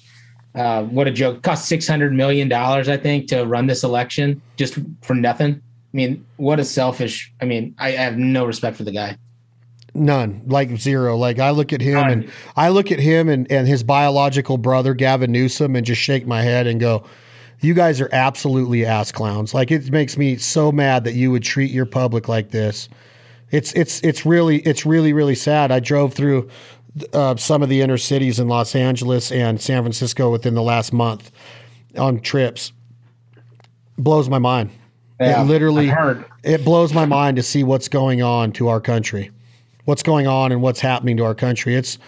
Uh, 0.54 0.84
what 0.84 1.08
a 1.08 1.10
joke! 1.10 1.42
Cost 1.42 1.66
six 1.66 1.88
hundred 1.88 2.12
million 2.12 2.48
dollars, 2.48 2.88
I 2.88 2.96
think, 2.96 3.28
to 3.28 3.44
run 3.44 3.66
this 3.66 3.82
election 3.82 4.42
just 4.56 4.78
for 5.02 5.14
nothing. 5.14 5.60
I 5.94 5.96
mean, 5.96 6.26
what 6.38 6.58
a 6.58 6.64
selfish. 6.64 7.32
I 7.40 7.44
mean, 7.44 7.76
I 7.78 7.92
have 7.92 8.18
no 8.18 8.44
respect 8.44 8.76
for 8.76 8.82
the 8.82 8.90
guy. 8.90 9.16
None, 9.94 10.42
like 10.46 10.76
zero. 10.76 11.16
Like 11.16 11.38
I 11.38 11.50
look 11.50 11.72
at 11.72 11.80
him 11.80 11.94
None. 11.94 12.10
and 12.10 12.32
I 12.56 12.70
look 12.70 12.90
at 12.90 12.98
him 12.98 13.28
and, 13.28 13.50
and 13.50 13.68
his 13.68 13.84
biological 13.84 14.58
brother, 14.58 14.92
Gavin 14.92 15.30
Newsom, 15.30 15.76
and 15.76 15.86
just 15.86 16.00
shake 16.00 16.26
my 16.26 16.42
head 16.42 16.66
and 16.66 16.80
go, 16.80 17.04
You 17.60 17.74
guys 17.74 18.00
are 18.00 18.08
absolutely 18.10 18.84
ass 18.84 19.12
clowns. 19.12 19.54
Like 19.54 19.70
it 19.70 19.92
makes 19.92 20.16
me 20.16 20.36
so 20.36 20.72
mad 20.72 21.04
that 21.04 21.14
you 21.14 21.30
would 21.30 21.44
treat 21.44 21.70
your 21.70 21.86
public 21.86 22.26
like 22.26 22.50
this. 22.50 22.88
It's 23.52 23.72
it's 23.74 24.00
it's 24.00 24.26
really 24.26 24.58
it's 24.62 24.84
really, 24.84 25.12
really 25.12 25.36
sad. 25.36 25.70
I 25.70 25.78
drove 25.78 26.12
through 26.12 26.50
uh, 27.12 27.36
some 27.36 27.62
of 27.62 27.68
the 27.68 27.82
inner 27.82 27.98
cities 27.98 28.40
in 28.40 28.48
Los 28.48 28.74
Angeles 28.74 29.30
and 29.30 29.60
San 29.60 29.84
Francisco 29.84 30.28
within 30.32 30.54
the 30.54 30.62
last 30.62 30.92
month 30.92 31.30
on 31.96 32.18
trips. 32.18 32.72
Blows 33.96 34.28
my 34.28 34.40
mind. 34.40 34.70
Yeah, 35.20 35.42
it 35.42 35.46
literally 35.46 35.92
it 36.42 36.64
blows 36.64 36.92
my 36.92 37.04
mind 37.04 37.36
to 37.36 37.42
see 37.42 37.62
what's 37.62 37.88
going 37.88 38.22
on 38.22 38.52
to 38.52 38.68
our 38.68 38.80
country. 38.80 39.30
What's 39.84 40.02
going 40.02 40.26
on 40.26 40.50
and 40.50 40.62
what's 40.62 40.80
happening 40.80 41.16
to 41.18 41.24
our 41.24 41.34
country. 41.34 41.74
It's 41.74 41.98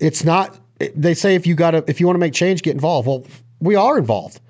it's 0.00 0.24
not 0.24 0.58
they 0.94 1.14
say 1.14 1.34
if 1.34 1.46
you 1.46 1.54
got 1.54 1.72
to 1.72 1.84
if 1.86 2.00
you 2.00 2.06
want 2.06 2.16
to 2.16 2.20
make 2.20 2.32
change 2.32 2.62
get 2.62 2.74
involved. 2.74 3.06
Well, 3.06 3.24
we 3.60 3.74
are 3.74 3.98
involved. 3.98 4.40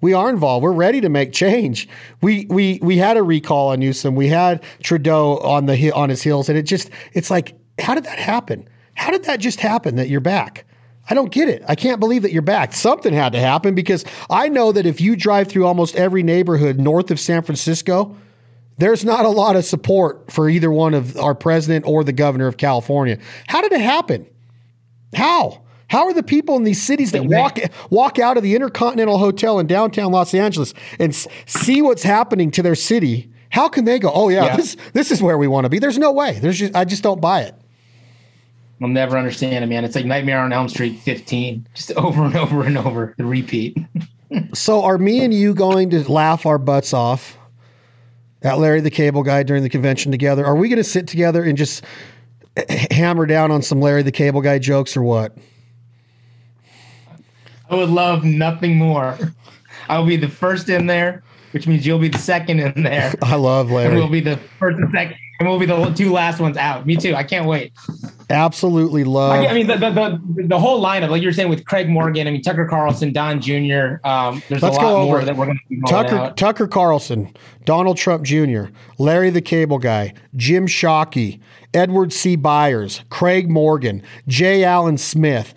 We 0.00 0.12
are 0.12 0.28
involved. 0.28 0.62
We're 0.62 0.72
ready 0.72 1.00
to 1.00 1.08
make 1.08 1.32
change. 1.32 1.88
We 2.20 2.46
we 2.48 2.78
we 2.82 2.96
had 2.98 3.16
a 3.16 3.22
recall 3.22 3.70
on 3.70 3.80
Newsom. 3.80 4.14
We 4.14 4.28
had 4.28 4.62
Trudeau 4.82 5.38
on 5.38 5.66
the 5.66 5.92
on 5.92 6.10
his 6.10 6.22
heels 6.22 6.48
and 6.48 6.56
it 6.56 6.62
just 6.62 6.90
it's 7.12 7.30
like 7.30 7.54
how 7.78 7.94
did 7.94 8.04
that 8.04 8.18
happen? 8.18 8.68
How 8.94 9.10
did 9.10 9.24
that 9.24 9.40
just 9.40 9.60
happen 9.60 9.96
that 9.96 10.08
you're 10.08 10.20
back? 10.20 10.64
I 11.08 11.14
don't 11.14 11.30
get 11.30 11.48
it. 11.48 11.62
I 11.68 11.74
can't 11.74 12.00
believe 12.00 12.22
that 12.22 12.32
you're 12.32 12.40
back. 12.42 12.72
Something 12.72 13.12
had 13.12 13.32
to 13.34 13.40
happen 13.40 13.74
because 13.74 14.04
I 14.30 14.48
know 14.48 14.72
that 14.72 14.86
if 14.86 15.00
you 15.00 15.16
drive 15.16 15.48
through 15.48 15.66
almost 15.66 15.96
every 15.96 16.22
neighborhood 16.22 16.78
north 16.78 17.10
of 17.10 17.20
San 17.20 17.42
Francisco, 17.42 18.16
there's 18.78 19.04
not 19.04 19.24
a 19.24 19.28
lot 19.28 19.54
of 19.56 19.64
support 19.64 20.32
for 20.32 20.48
either 20.48 20.70
one 20.70 20.94
of 20.94 21.16
our 21.18 21.34
president 21.34 21.84
or 21.86 22.04
the 22.04 22.12
governor 22.12 22.46
of 22.46 22.56
California. 22.56 23.18
How 23.46 23.60
did 23.60 23.72
it 23.72 23.80
happen? 23.82 24.26
How? 25.14 25.62
How 25.88 26.06
are 26.06 26.14
the 26.14 26.22
people 26.22 26.56
in 26.56 26.64
these 26.64 26.82
cities 26.82 27.12
that 27.12 27.24
walk 27.24 27.58
walk 27.90 28.18
out 28.18 28.36
of 28.36 28.42
the 28.42 28.54
Intercontinental 28.54 29.18
Hotel 29.18 29.58
in 29.58 29.66
downtown 29.66 30.10
Los 30.10 30.34
Angeles 30.34 30.74
and 30.98 31.10
s- 31.12 31.28
see 31.46 31.82
what's 31.82 32.02
happening 32.02 32.50
to 32.52 32.62
their 32.62 32.74
city? 32.74 33.30
How 33.50 33.68
can 33.68 33.84
they 33.84 33.98
go? 34.00 34.10
Oh 34.12 34.28
yeah, 34.30 34.46
Yeah. 34.46 34.56
this 34.56 34.76
this 34.94 35.12
is 35.12 35.22
where 35.22 35.38
we 35.38 35.46
want 35.46 35.66
to 35.66 35.68
be. 35.68 35.78
There's 35.78 35.98
no 35.98 36.10
way. 36.10 36.38
There's 36.40 36.58
just 36.58 36.74
I 36.74 36.84
just 36.84 37.02
don't 37.02 37.20
buy 37.20 37.42
it. 37.42 37.54
I'll 38.84 38.90
never 38.90 39.16
understand 39.16 39.64
it, 39.64 39.66
man. 39.66 39.82
It's 39.82 39.96
like 39.96 40.04
Nightmare 40.04 40.40
on 40.40 40.52
Elm 40.52 40.68
Street 40.68 40.98
15, 40.98 41.66
just 41.72 41.92
over 41.96 42.24
and 42.24 42.36
over 42.36 42.64
and 42.64 42.76
over, 42.76 43.14
the 43.16 43.24
repeat. 43.24 43.78
So 44.52 44.82
are 44.82 44.98
me 44.98 45.22
and 45.22 45.32
you 45.32 45.54
going 45.54 45.90
to 45.90 46.10
laugh 46.10 46.44
our 46.44 46.58
butts 46.58 46.92
off 46.92 47.38
at 48.42 48.58
Larry 48.58 48.80
the 48.80 48.90
Cable 48.90 49.22
Guy 49.22 49.44
during 49.44 49.62
the 49.62 49.68
convention 49.68 50.10
together? 50.10 50.44
Are 50.44 50.56
we 50.56 50.68
going 50.68 50.78
to 50.78 50.82
sit 50.82 51.06
together 51.06 51.44
and 51.44 51.56
just 51.56 51.84
hammer 52.90 53.26
down 53.26 53.52
on 53.52 53.62
some 53.62 53.80
Larry 53.80 54.02
the 54.02 54.10
Cable 54.10 54.40
Guy 54.40 54.58
jokes 54.58 54.96
or 54.96 55.02
what? 55.02 55.36
I 57.70 57.76
would 57.76 57.90
love 57.90 58.24
nothing 58.24 58.76
more. 58.76 59.16
I 59.88 59.98
will 59.98 60.06
be 60.06 60.16
the 60.16 60.28
first 60.28 60.68
in 60.68 60.86
there, 60.86 61.22
which 61.52 61.68
means 61.68 61.86
you'll 61.86 62.00
be 62.00 62.08
the 62.08 62.18
second 62.18 62.58
in 62.58 62.82
there. 62.82 63.14
I 63.22 63.36
love 63.36 63.70
Larry. 63.70 63.90
And 63.90 63.96
we'll 63.96 64.08
be 64.08 64.20
the 64.20 64.38
first 64.58 64.78
and 64.78 64.90
second, 64.90 65.16
and 65.38 65.48
we'll 65.48 65.58
be 65.58 65.66
the 65.66 65.90
two 65.90 66.12
last 66.12 66.40
ones 66.40 66.56
out. 66.56 66.86
Me 66.86 66.96
too. 66.96 67.14
I 67.14 67.24
can't 67.24 67.46
wait. 67.46 67.72
Absolutely 68.30 69.04
love. 69.04 69.32
I 69.44 69.52
mean, 69.52 69.66
the, 69.66 69.76
the, 69.76 69.90
the, 69.90 70.42
the 70.46 70.58
whole 70.58 70.82
lineup, 70.82 71.10
like 71.10 71.22
you 71.22 71.28
were 71.28 71.32
saying 71.32 71.48
with 71.48 71.64
Craig 71.64 71.88
Morgan, 71.88 72.26
I 72.26 72.30
mean, 72.30 72.42
Tucker 72.42 72.66
Carlson, 72.66 73.12
Don 73.12 73.40
Jr., 73.40 73.96
um, 74.04 74.42
there's 74.48 74.62
Let's 74.62 74.76
a 74.76 74.80
go 74.80 74.86
lot 74.86 75.02
over 75.02 75.04
more 75.06 75.24
that 75.24 75.36
we're 75.36 75.46
going 75.46 75.58
to 75.58 75.68
be 75.68 75.80
Tucker 75.88 76.16
out. 76.16 76.36
Tucker 76.36 76.66
Carlson, 76.66 77.34
Donald 77.64 77.96
Trump 77.96 78.24
Jr., 78.24 78.66
Larry 78.98 79.30
the 79.30 79.42
Cable 79.42 79.78
Guy, 79.78 80.14
Jim 80.36 80.66
Shockey, 80.66 81.40
Edward 81.72 82.12
C. 82.12 82.36
Byers, 82.36 83.02
Craig 83.10 83.50
Morgan, 83.50 84.02
J. 84.28 84.64
Allen 84.64 84.96
Smith. 84.96 85.54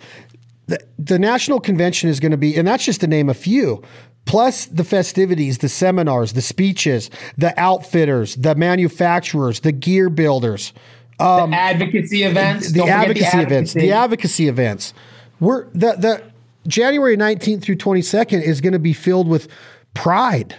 The, 0.66 0.84
the 0.98 1.18
national 1.18 1.60
convention 1.60 2.10
is 2.10 2.20
going 2.20 2.32
to 2.32 2.36
be, 2.36 2.54
and 2.54 2.68
that's 2.68 2.84
just 2.84 3.00
to 3.00 3.06
name 3.06 3.30
a 3.30 3.34
few. 3.34 3.82
Plus 4.28 4.66
the 4.66 4.84
festivities, 4.84 5.58
the 5.58 5.68
seminars, 5.70 6.34
the 6.34 6.42
speeches, 6.42 7.10
the 7.38 7.58
outfitters, 7.58 8.36
the 8.36 8.54
manufacturers, 8.54 9.60
the 9.60 9.72
gear 9.72 10.10
builders, 10.10 10.72
um, 11.18 11.50
the 11.50 11.56
advocacy 11.56 12.22
events. 12.22 12.70
the 12.72 12.80
Don't 12.80 12.88
forget 12.88 13.00
advocacy, 13.24 13.38
events, 13.38 13.72
the 13.72 13.90
advocacy 13.92 14.48
events. 14.48 14.94
We're 15.40 15.64
the 15.70 15.94
the 15.94 16.22
January 16.68 17.16
19th 17.16 17.62
through 17.62 17.76
22nd 17.76 18.42
is 18.42 18.60
going 18.60 18.74
to 18.74 18.78
be 18.78 18.92
filled 18.92 19.26
with 19.28 19.48
pride. 19.94 20.56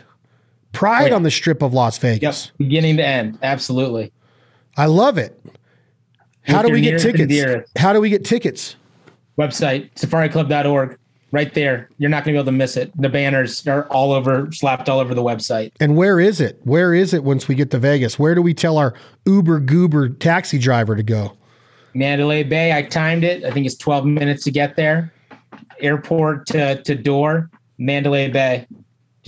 Pride 0.71 1.03
Oh, 1.03 1.07
yeah. 1.07 1.15
on 1.15 1.23
the 1.23 1.31
strip 1.31 1.61
of 1.61 1.73
Las 1.73 1.95
Yep, 1.97 2.01
Vegas. 2.01 2.51
beginning 2.57 2.97
to 2.97 3.05
end. 3.05 3.37
Absolutely. 3.43 4.11
I 4.77 4.85
love 4.87 5.17
it. 5.17 5.39
How 6.41 6.57
With 6.63 6.67
do 6.67 6.73
we 6.73 6.81
get 6.81 6.99
tickets? 7.01 7.69
How 7.77 7.93
do 7.93 8.01
we 8.01 8.09
get 8.09 8.25
tickets? 8.25 8.75
Website, 9.37 9.89
safariclub.org. 9.95 10.98
Right 11.31 11.53
there. 11.53 11.89
You're 11.97 12.09
not 12.09 12.23
going 12.23 12.33
to 12.33 12.37
be 12.37 12.41
able 12.41 12.51
to 12.51 12.57
miss 12.57 12.75
it. 12.75 12.91
The 12.99 13.09
banners 13.09 13.65
are 13.67 13.85
all 13.89 14.11
over, 14.13 14.51
slapped 14.51 14.89
all 14.89 14.99
over 14.99 15.13
the 15.13 15.21
website. 15.21 15.71
And 15.79 15.95
where 15.95 16.19
is 16.19 16.41
it? 16.41 16.59
Where 16.63 16.93
is 16.93 17.13
it 17.13 17.23
once 17.23 17.47
we 17.47 17.53
get 17.55 17.69
to 17.71 17.77
Vegas? 17.77 18.17
Where 18.17 18.33
do 18.33 18.41
we 18.41 18.53
tell 18.53 18.77
our 18.77 18.95
Uber 19.25 19.59
Goober 19.59 20.09
taxi 20.09 20.57
driver 20.57 20.95
to 20.95 21.03
go? 21.03 21.37
Mandalay 21.93 22.43
Bay, 22.43 22.75
I 22.75 22.81
timed 22.83 23.23
it. 23.23 23.43
I 23.43 23.51
think 23.51 23.65
it's 23.65 23.75
12 23.75 24.05
minutes 24.05 24.43
to 24.45 24.51
get 24.51 24.75
there. 24.75 25.13
Airport 25.79 26.47
to, 26.47 26.81
to 26.83 26.95
door, 26.95 27.49
Mandalay 27.77 28.29
Bay. 28.29 28.67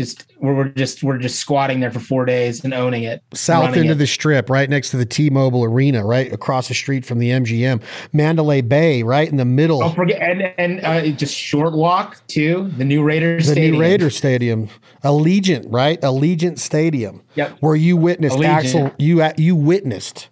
Just 0.02 0.34
we're, 0.40 0.56
we're 0.56 0.70
just 0.70 1.04
we're 1.04 1.18
just 1.18 1.40
squatting 1.40 1.80
there 1.80 1.92
for 1.92 2.00
four 2.00 2.26
days 2.26 2.64
and 2.64 2.74
owning 2.74 3.04
it. 3.04 3.24
South 3.34 3.76
end 3.76 3.86
it. 3.86 3.92
of 3.92 3.98
the 3.98 4.08
strip, 4.08 4.50
right 4.50 4.70
next 4.70 4.90
to 4.92 4.98
the 4.98 5.06
T-Mobile 5.06 5.64
Arena, 5.64 6.04
right 6.04 6.32
across 6.34 6.68
the 6.68 6.74
street 6.74 7.06
from 7.06 7.20
the 7.20 7.30
MGM. 7.30 7.82
Mandalay 8.14 8.62
Bay, 8.62 9.04
right 9.04 9.30
in 9.30 9.38
the 9.38 9.46
middle. 9.46 9.80
Don't 9.80 9.96
forget 9.96 10.20
and 10.22 10.42
and 10.58 10.84
uh, 10.84 11.08
just 11.16 11.36
short 11.36 11.74
walk 11.74 12.26
to 12.30 12.72
the 12.78 12.86
new 12.86 13.04
Raiders 13.04 13.46
the 13.46 13.52
Stadium. 13.54 13.74
new 13.76 13.82
Raider 13.82 14.10
Stadium, 14.10 14.70
Allegiant, 15.04 15.66
right? 15.70 16.02
Allegiant 16.02 16.60
Stadium. 16.60 17.22
Yep. 17.36 17.58
Where 17.60 17.76
you 17.76 17.96
witnessed 17.96 18.38
Allegiant. 18.38 18.92
Axl, 18.92 18.96
you 18.98 19.24
you 19.38 19.56
witnessed 19.56 20.30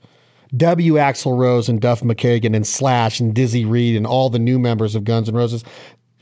W. 0.58 0.94
Axl 0.96 1.38
Rose 1.38 1.70
and 1.70 1.80
Duff 1.80 2.02
McKagan 2.02 2.56
and 2.56 2.66
Slash 2.66 3.20
and 3.20 3.36
Dizzy 3.36 3.66
Reed 3.66 3.96
and 3.96 4.08
all 4.08 4.30
the 4.30 4.40
new 4.40 4.58
members 4.58 4.96
of 4.96 5.04
Guns 5.04 5.30
N' 5.30 5.36
Roses. 5.36 5.64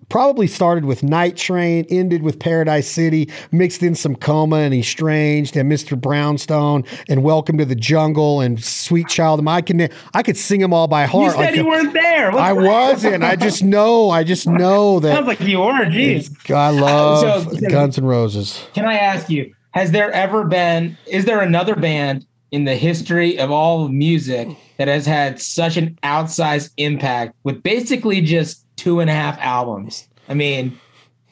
Probably 0.09 0.47
started 0.47 0.85
with 0.85 1.03
Night 1.03 1.35
Train, 1.35 1.85
ended 1.89 2.23
with 2.23 2.39
Paradise 2.39 2.87
City, 2.87 3.29
mixed 3.51 3.83
in 3.83 3.93
some 3.93 4.15
Coma 4.15 4.55
and 4.59 4.73
Estranged 4.73 5.57
and 5.57 5.69
Mr. 5.69 5.99
Brownstone 5.99 6.85
and 7.09 7.23
Welcome 7.23 7.57
to 7.57 7.65
the 7.65 7.75
Jungle 7.75 8.39
and 8.39 8.63
Sweet 8.63 9.09
Child. 9.09 9.45
I 9.45 9.59
can 9.59 9.89
I 10.13 10.23
could 10.23 10.37
sing 10.37 10.61
them 10.61 10.73
all 10.73 10.87
by 10.87 11.05
heart. 11.07 11.25
You 11.25 11.31
said 11.31 11.39
Like, 11.39 11.55
you 11.55 11.67
weren't 11.67 11.91
there. 11.91 12.31
What's 12.31 12.41
I 12.41 12.51
wrong? 12.53 12.65
wasn't. 12.65 13.23
I 13.25 13.35
just 13.35 13.63
know. 13.65 14.09
I 14.09 14.23
just 14.23 14.47
know 14.47 15.01
that. 15.01 15.13
Sounds 15.13 15.27
like 15.27 15.41
you 15.41 15.59
were. 15.59 15.73
Jeez. 15.85 16.51
I 16.55 16.69
love 16.69 17.51
So- 17.53 17.67
Guns 17.69 17.97
N' 17.97 18.05
Roses. 18.05 18.65
Can 18.73 18.85
I 18.85 18.93
ask 18.93 19.29
you, 19.29 19.53
has 19.71 19.91
there 19.91 20.09
ever 20.13 20.45
been, 20.45 20.97
is 21.07 21.25
there 21.25 21.41
another 21.41 21.75
band 21.75 22.25
in 22.51 22.63
the 22.63 22.75
history 22.75 23.37
of 23.37 23.51
all 23.51 23.89
music 23.89 24.47
that 24.77 24.87
has 24.87 25.05
had 25.05 25.41
such 25.41 25.75
an 25.75 25.99
outsized 26.03 26.69
impact 26.77 27.35
with 27.43 27.61
basically 27.61 28.21
just 28.21 28.63
two 28.77 29.01
and 29.01 29.09
a 29.09 29.13
half 29.13 29.37
albums? 29.39 30.07
I 30.29 30.33
mean, 30.33 30.79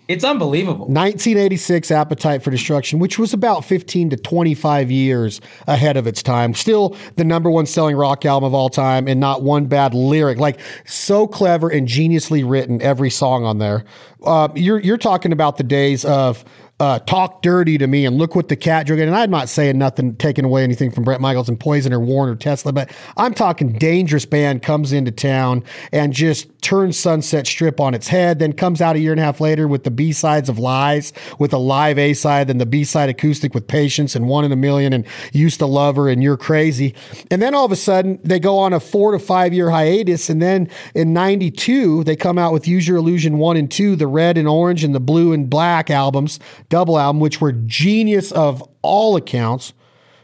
it's 0.07 0.23
unbelievable. 0.23 0.85
1986 0.85 1.89
Appetite 1.89 2.43
for 2.43 2.51
Destruction, 2.51 2.99
which 2.99 3.17
was 3.17 3.33
about 3.33 3.65
15 3.65 4.11
to 4.11 4.17
25 4.17 4.91
years 4.91 5.41
ahead 5.67 5.97
of 5.97 6.05
its 6.05 6.21
time. 6.21 6.53
Still 6.53 6.95
the 7.15 7.23
number 7.23 7.49
one 7.49 7.65
selling 7.65 7.95
rock 7.95 8.23
album 8.23 8.45
of 8.45 8.53
all 8.53 8.69
time 8.69 9.07
and 9.07 9.19
not 9.19 9.41
one 9.41 9.65
bad 9.65 9.95
lyric. 9.95 10.37
Like 10.37 10.59
so 10.85 11.25
clever 11.27 11.69
and 11.69 11.87
geniusly 11.87 12.47
written, 12.47 12.81
every 12.83 13.09
song 13.09 13.45
on 13.45 13.57
there. 13.57 13.83
Uh, 14.25 14.49
you're, 14.55 14.79
you're 14.79 14.97
talking 14.97 15.31
about 15.31 15.57
the 15.57 15.63
days 15.63 16.05
of 16.05 16.43
uh, 16.79 16.99
talk 16.99 17.41
dirty 17.41 17.77
to 17.77 17.87
me 17.87 18.05
and 18.05 18.17
look 18.17 18.35
what 18.35 18.49
the 18.49 18.55
cat 18.55 18.85
drug. 18.85 18.99
And 18.99 19.15
I'm 19.15 19.31
not 19.31 19.47
saying 19.47 19.77
nothing, 19.77 20.15
taking 20.17 20.43
away 20.43 20.61
anything 20.63 20.91
from 20.91 21.05
Bret 21.05 21.21
Michaels 21.21 21.47
and 21.47 21.57
Poison 21.57 21.93
or 21.93 22.01
Warrant 22.01 22.35
or 22.35 22.37
Tesla, 22.37 22.73
but 22.73 22.91
I'm 23.15 23.33
talking 23.33 23.73
dangerous 23.73 24.25
band 24.25 24.61
comes 24.61 24.91
into 24.91 25.11
town 25.11 25.63
and 25.93 26.11
just 26.11 26.49
turns 26.61 26.99
Sunset 26.99 27.47
Strip 27.47 27.79
on 27.79 27.93
its 27.93 28.09
head, 28.09 28.39
then 28.39 28.51
comes 28.51 28.81
out 28.81 28.97
a 28.97 28.99
year 28.99 29.11
and 29.11 29.21
a 29.21 29.23
half 29.23 29.39
later 29.39 29.69
with 29.69 29.85
the 29.85 29.91
B 29.91 30.11
sides 30.11 30.49
of 30.49 30.59
Lies, 30.59 31.13
with 31.39 31.53
a 31.53 31.57
live 31.57 31.97
A 31.97 32.13
side, 32.13 32.47
then 32.47 32.57
the 32.57 32.65
B 32.65 32.83
side 32.83 33.07
acoustic 33.07 33.53
with 33.53 33.67
Patience 33.67 34.13
and 34.13 34.27
One 34.27 34.43
in 34.43 34.51
a 34.51 34.57
Million 34.57 34.91
and 34.91 35.05
Used 35.31 35.59
to 35.59 35.65
Love 35.67 35.95
Her 35.95 36.09
and 36.09 36.21
You're 36.21 36.37
Crazy. 36.37 36.93
And 37.31 37.41
then 37.41 37.55
all 37.55 37.65
of 37.65 37.71
a 37.71 37.77
sudden 37.77 38.19
they 38.23 38.39
go 38.39 38.57
on 38.57 38.73
a 38.73 38.81
four 38.81 39.11
to 39.11 39.19
five 39.19 39.53
year 39.53 39.69
hiatus. 39.69 40.29
And 40.29 40.41
then 40.41 40.69
in 40.93 41.13
92, 41.13 42.03
they 42.03 42.17
come 42.17 42.37
out 42.37 42.51
with 42.51 42.67
Use 42.67 42.85
Your 42.85 42.97
Illusion 42.97 43.37
1 43.37 43.55
and 43.55 43.71
2, 43.71 43.95
the 43.95 44.07
red 44.15 44.37
and 44.37 44.47
orange 44.47 44.83
and 44.83 44.95
the 44.95 44.99
blue 44.99 45.33
and 45.33 45.49
black 45.49 45.89
albums, 45.89 46.39
double 46.69 46.97
album, 46.97 47.19
which 47.19 47.41
were 47.41 47.51
genius 47.51 48.31
of 48.31 48.63
all 48.81 49.15
accounts. 49.15 49.73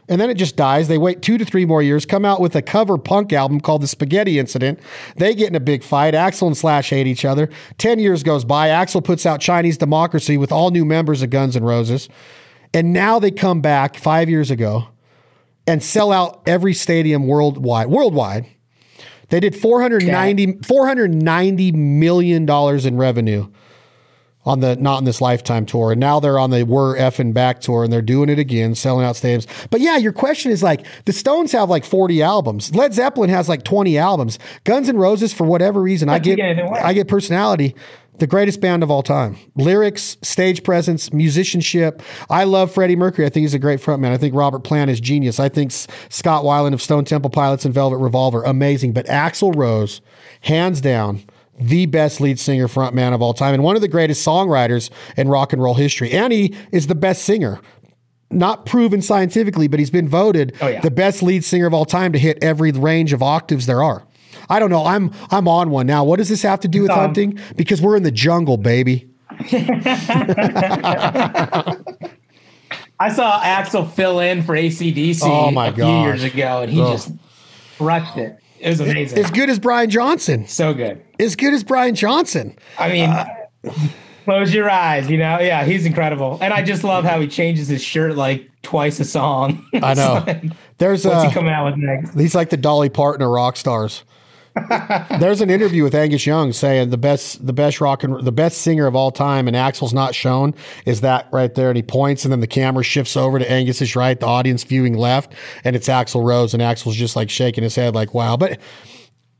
And 0.08 0.20
then 0.20 0.30
it 0.30 0.34
just 0.34 0.56
dies. 0.56 0.88
They 0.88 0.98
wait 0.98 1.22
two 1.22 1.38
to 1.38 1.44
three 1.44 1.64
more 1.64 1.80
years, 1.80 2.04
come 2.04 2.24
out 2.24 2.40
with 2.40 2.56
a 2.56 2.62
cover 2.62 2.98
punk 2.98 3.32
album 3.32 3.60
called 3.60 3.82
The 3.82 3.86
Spaghetti 3.86 4.38
Incident. 4.38 4.80
They 5.16 5.34
get 5.34 5.48
in 5.48 5.54
a 5.54 5.60
big 5.60 5.84
fight. 5.84 6.14
Axl 6.14 6.48
and 6.48 6.56
Slash 6.56 6.90
hate 6.90 7.06
each 7.06 7.24
other. 7.24 7.48
Ten 7.78 7.98
years 7.98 8.22
goes 8.22 8.44
by. 8.44 8.68
Axl 8.68 9.02
puts 9.02 9.24
out 9.24 9.40
Chinese 9.40 9.78
Democracy 9.78 10.36
with 10.36 10.50
all 10.50 10.70
new 10.70 10.84
members 10.84 11.22
of 11.22 11.30
Guns 11.30 11.56
N' 11.56 11.64
Roses. 11.64 12.08
And 12.74 12.92
now 12.92 13.18
they 13.18 13.30
come 13.30 13.60
back 13.60 13.96
five 13.96 14.28
years 14.28 14.50
ago 14.50 14.88
and 15.66 15.82
sell 15.82 16.10
out 16.10 16.42
every 16.46 16.74
stadium 16.74 17.26
worldwide. 17.26 17.88
Worldwide. 17.88 18.46
They 19.28 19.40
did 19.40 19.56
490, 19.56 20.58
$490 20.58 21.74
million 21.74 22.46
in 22.86 22.96
revenue 22.98 23.48
on 24.44 24.60
the 24.60 24.76
not 24.76 24.98
in 24.98 25.04
this 25.04 25.20
lifetime 25.20 25.66
tour. 25.66 25.92
And 25.92 26.00
now 26.00 26.20
they're 26.20 26.38
on 26.38 26.50
the 26.50 26.64
we're 26.64 26.96
effing 26.96 27.32
back 27.32 27.60
tour 27.60 27.84
and 27.84 27.92
they're 27.92 28.02
doing 28.02 28.28
it 28.28 28.38
again 28.38 28.74
selling 28.74 29.04
out 29.04 29.14
stadiums 29.14 29.46
but 29.70 29.80
yeah 29.80 29.96
your 29.96 30.12
question 30.12 30.50
is 30.50 30.62
like 30.62 30.86
the 31.04 31.12
stones 31.12 31.52
have 31.52 31.68
like 31.70 31.84
40 31.84 32.22
albums. 32.22 32.74
Led 32.74 32.94
zeppelin 32.94 33.30
has 33.30 33.48
like 33.48 33.64
20 33.64 33.98
albums. 33.98 34.38
Guns 34.64 34.88
and 34.88 34.98
roses 34.98 35.32
for 35.32 35.44
whatever 35.44 35.80
reason 35.80 36.08
i 36.08 36.18
get 36.18 36.38
i 36.40 36.92
get 36.92 37.08
personality 37.08 37.74
the 38.18 38.26
greatest 38.26 38.60
band 38.60 38.82
of 38.82 38.90
all 38.90 39.02
time. 39.02 39.36
Lyrics 39.56 40.16
stage 40.22 40.62
presence 40.62 41.12
musicianship. 41.12 42.02
I 42.28 42.44
love 42.44 42.70
freddie 42.70 42.94
mercury. 42.94 43.26
I 43.26 43.30
think 43.30 43.42
he's 43.42 43.54
a 43.54 43.58
great 43.58 43.80
frontman. 43.80 44.10
I 44.10 44.18
think 44.18 44.34
robert 44.34 44.60
plant 44.60 44.90
is 44.90 45.00
genius. 45.00 45.40
I 45.40 45.48
think 45.48 45.72
scott 45.72 46.44
weiland 46.44 46.74
of 46.74 46.82
stone 46.82 47.04
temple 47.04 47.30
pilots 47.30 47.64
and 47.64 47.74
velvet 47.74 47.98
revolver 47.98 48.42
amazing. 48.44 48.92
But 48.92 49.06
axl 49.06 49.54
rose 49.56 50.00
hands 50.42 50.80
down 50.80 51.24
the 51.58 51.86
best 51.86 52.20
lead 52.20 52.38
singer 52.40 52.66
frontman 52.68 53.12
of 53.14 53.22
all 53.22 53.34
time 53.34 53.54
and 53.54 53.62
one 53.62 53.76
of 53.76 53.82
the 53.82 53.88
greatest 53.88 54.26
songwriters 54.26 54.90
in 55.16 55.28
rock 55.28 55.52
and 55.52 55.62
roll 55.62 55.74
history. 55.74 56.10
And 56.12 56.32
he 56.32 56.54
is 56.72 56.86
the 56.86 56.94
best 56.94 57.22
singer. 57.24 57.60
Not 58.30 58.64
proven 58.64 59.02
scientifically, 59.02 59.68
but 59.68 59.78
he's 59.78 59.90
been 59.90 60.08
voted 60.08 60.56
Oh, 60.62 60.68
yeah. 60.68 60.80
the 60.80 60.90
best 60.90 61.22
lead 61.22 61.44
singer 61.44 61.66
of 61.66 61.74
all 61.74 61.84
time 61.84 62.12
to 62.14 62.18
hit 62.18 62.42
every 62.42 62.72
range 62.72 63.12
of 63.12 63.22
octaves 63.22 63.66
there 63.66 63.82
are. 63.82 64.04
I 64.48 64.58
don't 64.58 64.70
know. 64.70 64.84
I'm 64.86 65.12
I'm 65.30 65.46
on 65.46 65.68
one 65.70 65.86
now. 65.86 66.02
What 66.04 66.16
does 66.16 66.30
this 66.30 66.40
have 66.42 66.60
to 66.60 66.68
do 66.68 66.82
with 66.82 66.90
Um, 66.90 66.98
hunting? 66.98 67.38
Because 67.56 67.82
we're 67.82 67.96
in 67.96 68.02
the 68.02 68.10
jungle, 68.10 68.56
baby. 68.56 69.08
I 72.98 73.12
saw 73.12 73.40
Axl 73.40 73.90
fill 73.92 74.20
in 74.20 74.42
for 74.42 74.54
ACDC 74.54 75.20
Oh, 75.24 75.50
my 75.50 75.68
a 75.68 75.72
few 75.72 75.82
gosh. 75.82 76.04
years 76.06 76.24
ago, 76.24 76.62
and 76.62 76.72
he 76.72 76.80
Ugh. 76.80 76.92
just 76.92 77.10
crushed 77.76 78.16
it. 78.16 78.38
It 78.62 78.68
was 78.68 78.80
amazing. 78.80 79.18
As 79.18 79.30
good 79.30 79.50
as 79.50 79.58
Brian 79.58 79.90
Johnson. 79.90 80.46
so 80.46 80.72
good. 80.72 81.02
As 81.18 81.34
good 81.36 81.52
as 81.52 81.64
Brian 81.64 81.94
Johnson. 81.94 82.56
I 82.78 82.90
mean, 82.92 83.10
Uh, 83.10 83.26
close 84.24 84.54
your 84.54 84.70
eyes. 84.70 85.10
You 85.10 85.18
know, 85.18 85.40
yeah, 85.40 85.64
he's 85.64 85.84
incredible, 85.84 86.38
and 86.40 86.52
I 86.54 86.62
just 86.62 86.84
love 86.84 87.04
how 87.04 87.20
he 87.20 87.26
changes 87.26 87.68
his 87.68 87.82
shirt 87.82 88.14
like 88.16 88.48
twice 88.62 89.00
a 89.00 89.04
song. 89.04 89.66
I 89.82 89.94
know. 90.00 90.24
There's 90.78 91.04
What's 91.04 91.16
uh, 91.24 91.28
he 91.28 91.34
coming 91.34 91.52
out 91.52 91.66
with 91.66 91.76
next? 91.76 92.14
He's 92.14 92.34
like 92.34 92.50
the 92.50 92.56
Dolly 92.56 92.88
Parton 92.88 93.22
of 93.24 93.30
rock 93.30 93.56
stars. 93.56 94.04
There's 95.20 95.40
an 95.40 95.48
interview 95.50 95.82
with 95.82 95.94
Angus 95.94 96.26
Young 96.26 96.52
saying 96.52 96.90
the 96.90 96.98
best, 96.98 97.46
the 97.46 97.52
best 97.52 97.80
rock 97.80 98.04
and 98.04 98.22
the 98.24 98.32
best 98.32 98.58
singer 98.58 98.86
of 98.86 98.94
all 98.94 99.10
time, 99.10 99.48
and 99.48 99.56
Axl's 99.56 99.94
not 99.94 100.14
shown 100.14 100.54
is 100.84 101.00
that 101.00 101.28
right 101.32 101.54
there, 101.54 101.68
and 101.70 101.76
he 101.76 101.82
points, 101.82 102.24
and 102.24 102.32
then 102.32 102.40
the 102.40 102.46
camera 102.46 102.84
shifts 102.84 103.16
over 103.16 103.38
to 103.38 103.50
Angus's 103.50 103.96
right, 103.96 104.18
the 104.18 104.26
audience 104.26 104.62
viewing 104.64 104.94
left, 104.96 105.32
and 105.64 105.74
it's 105.74 105.88
Axl 105.88 106.22
Rose, 106.24 106.52
and 106.52 106.62
Axl's 106.62 106.96
just 106.96 107.16
like 107.16 107.30
shaking 107.30 107.64
his 107.64 107.74
head, 107.74 107.94
like 107.94 108.12
wow, 108.12 108.36
but 108.36 108.60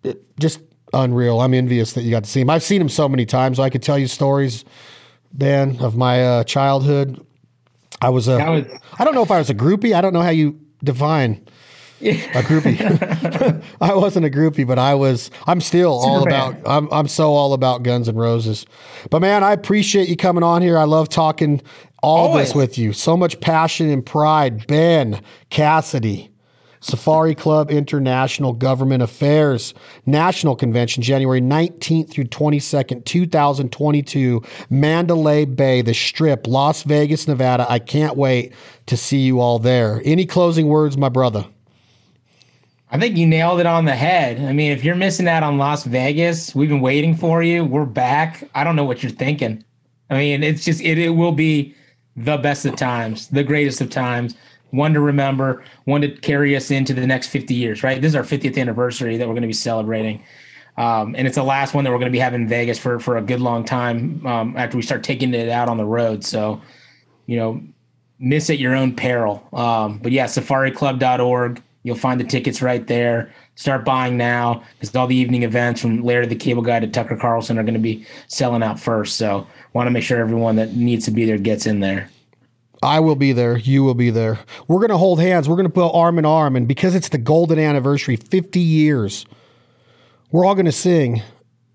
it, 0.03 0.23
just 0.39 0.61
unreal. 0.95 1.41
I'm 1.41 1.53
envious 1.55 1.93
that 1.93 2.03
you 2.03 2.11
got 2.11 2.25
to 2.25 2.31
see 2.31 2.41
him. 2.41 2.51
I've 2.51 2.63
seen 2.63 2.81
him 2.81 2.89
so 2.89 3.09
many 3.09 3.27
times. 3.27 3.59
I 3.59 3.69
could 3.71 3.83
tell 3.83 3.99
you 3.99 4.07
stories, 4.07 4.65
Ben, 5.33 5.79
of 5.81 5.97
my 5.97 6.25
uh, 6.25 6.45
childhood. 6.45 7.25
I 8.01 8.09
was 8.09 8.29
a, 8.29 8.33
That 8.33 8.49
was- 8.49 8.67
I 8.99 9.05
don't 9.05 9.15
know 9.15 9.23
if 9.23 9.31
I 9.31 9.39
was 9.39 9.51
a 9.51 9.55
groupie. 9.55 9.95
I 9.95 10.01
don't 10.01 10.13
know 10.13 10.23
how 10.23 10.31
you 10.31 10.59
define 10.83 11.47
a 12.11 12.43
groupie. 12.43 13.63
I 13.81 13.95
wasn't 13.95 14.27
a 14.27 14.31
groupie, 14.31 14.67
but 14.67 14.79
I 14.79 14.95
was. 14.95 15.31
I'm 15.47 15.61
still 15.61 15.93
all 15.93 16.23
about. 16.23 16.57
I'm. 16.67 16.93
I'm 16.93 17.09
so 17.09 17.33
all 17.33 17.53
about 17.53 17.83
Guns 17.83 18.09
and 18.09 18.19
Roses. 18.19 18.67
But 19.11 19.21
man, 19.21 19.45
I 19.45 19.53
appreciate 19.53 20.09
you 20.09 20.17
coming 20.17 20.43
on 20.43 20.63
here. 20.63 20.79
I 20.79 20.85
love 20.85 21.09
talking 21.09 21.63
all 22.03 22.35
this 22.35 22.55
with 22.55 22.79
you. 22.79 22.93
So 22.93 23.17
much 23.17 23.41
passion 23.41 23.89
and 23.89 24.05
pride. 24.05 24.67
Ben 24.67 25.23
Cassidy. 25.51 26.33
Safari 26.83 27.37
Club 27.37 27.71
International 27.71 28.53
Government 28.53 29.05
Affairs 29.05 29.73
National 30.05 30.57
Convention, 30.57 31.01
January 31.03 31.41
19th 31.41 32.11
through 32.11 32.25
22nd, 32.25 33.05
2022, 33.05 34.43
Mandalay 34.69 35.45
Bay, 35.45 35.81
the 35.81 35.95
Strip, 35.95 36.47
Las 36.49 36.83
Vegas, 36.83 37.29
Nevada. 37.29 37.67
I 37.71 37.79
can't 37.79 38.17
wait 38.17 38.53
to 38.87 38.97
see 38.97 39.21
you 39.21 39.41
all 39.41 39.61
there. 39.61 40.03
Any 40.05 40.27
closing 40.27 40.67
words, 40.67 40.99
my 40.99 41.09
brother? 41.09 41.47
I 42.93 42.99
think 42.99 43.17
you 43.17 43.27
nailed 43.27 43.59
it 43.59 43.65
on 43.65 43.87
the 43.87 43.97
head. 43.97 44.39
I 44.39 44.53
mean, 44.53 44.71
if 44.71 44.85
you're 44.85 44.95
missing 44.95 45.27
out 45.27 45.43
on 45.43 45.57
Las 45.57 45.85
Vegas, 45.85 46.55
we've 46.55 46.69
been 46.69 46.83
waiting 46.83 47.17
for 47.17 47.43
you. 47.43 47.65
We're 47.65 47.87
back. 47.87 48.47
I 48.55 48.65
don't 48.65 48.77
know 48.77 48.85
what 48.85 49.03
you're 49.03 49.11
thinking. 49.11 49.65
I 50.11 50.19
mean, 50.19 50.43
it's 50.43 50.63
just 50.63 50.83
it, 50.83 50.99
it 50.99 51.09
will 51.09 51.33
be 51.33 51.75
the 52.17 52.37
best 52.37 52.67
of 52.67 52.77
times, 52.77 53.29
the 53.29 53.43
greatest 53.43 53.81
of 53.81 53.89
times, 53.89 54.35
one 54.73 54.93
to 54.93 55.01
remember, 55.01 55.65
one 55.85 56.03
to 56.03 56.11
carry 56.11 56.55
us 56.55 56.71
into 56.71 56.93
the 56.93 57.07
next 57.07 57.29
50 57.29 57.55
years, 57.55 57.83
right? 57.83 57.99
This 57.99 58.11
is 58.11 58.15
our 58.15 58.25
50th 58.25 58.59
anniversary 58.59 59.17
that 59.17 59.27
we're 59.27 59.33
going 59.33 59.41
to 59.41 59.49
be 59.49 59.55
celebrating. 59.55 60.23
Um, 60.77 61.15
and 61.17 61.27
it's 61.27 61.37
the 61.37 61.45
last 61.45 61.73
one 61.73 61.85
that 61.85 61.91
we're 61.91 61.99
going 61.99 62.13
to 62.13 62.15
be 62.15 62.19
having 62.19 62.43
in 62.43 62.49
Vegas 62.49 62.79
for 62.79 62.99
for 63.01 63.17
a 63.17 63.23
good 63.23 63.41
long 63.41 63.65
time 63.65 64.27
um, 64.27 64.55
after 64.59 64.77
we 64.77 64.83
start 64.83 65.03
taking 65.03 65.33
it 65.33 65.49
out 65.49 65.71
on 65.71 65.79
the 65.79 65.87
road. 65.87 66.25
So, 66.25 66.61
you 67.25 67.39
know, 67.39 67.63
miss 68.19 68.51
at 68.51 68.59
your 68.59 68.75
own 68.75 68.95
peril. 68.95 69.49
Um, 69.55 69.99
but 69.99 70.13
yeah, 70.13 70.27
safariclub.org. 70.27 71.63
You'll 71.83 71.97
find 71.97 72.21
the 72.21 72.25
tickets 72.25 72.63
right 72.63 72.87
there. 72.87 73.33
Start 73.57 73.85
buying 73.85 74.17
now 74.17 74.63
because 74.75 74.95
all 74.95 75.07
the 75.07 75.17
evening 75.17 75.43
events 75.43 75.81
from 75.81 76.03
Larry 76.03 76.27
the 76.27 76.37
Cable 76.37 76.63
Guy 76.63 76.81
to 76.81 76.87
Tucker 76.87 77.17
Carlson 77.17 77.59
are 77.59 77.65
going 77.65 77.75
to 77.75 77.81
be 77.81 78.07
selling 78.29 78.63
out 78.63 78.79
first. 78.79 79.17
So 79.17 79.47
want 79.73 79.89
to 79.89 79.91
make 79.91 80.05
sure 80.05 80.19
everyone 80.21 80.57
that 80.57 80.75
needs 80.75 81.05
to 81.07 81.11
be 81.11 81.25
there 81.25 81.39
gets 81.39 81.67
in 81.67 81.81
there. 81.81 82.09
I 82.83 83.01
will 83.01 83.17
be 83.17 83.33
there. 83.33 83.57
You 83.57 83.85
will 83.85 83.95
be 83.95 84.11
there. 84.11 84.41
We're 84.67 84.79
going 84.79 84.91
to 84.91 84.99
hold 84.99 85.21
hands. 85.21 85.49
We're 85.49 85.57
going 85.57 85.69
to 85.69 85.73
put 85.73 85.91
arm 85.91 86.19
in 86.19 86.25
arm. 86.25 86.57
And 86.57 86.67
because 86.67 86.95
it's 86.95 87.09
the 87.09 87.19
golden 87.19 87.59
anniversary, 87.59 88.17
50 88.17 88.59
years, 88.59 89.25
we're 90.33 90.45
all 90.45 90.55
going 90.55 90.67
to 90.67 90.73
sing 90.73 91.23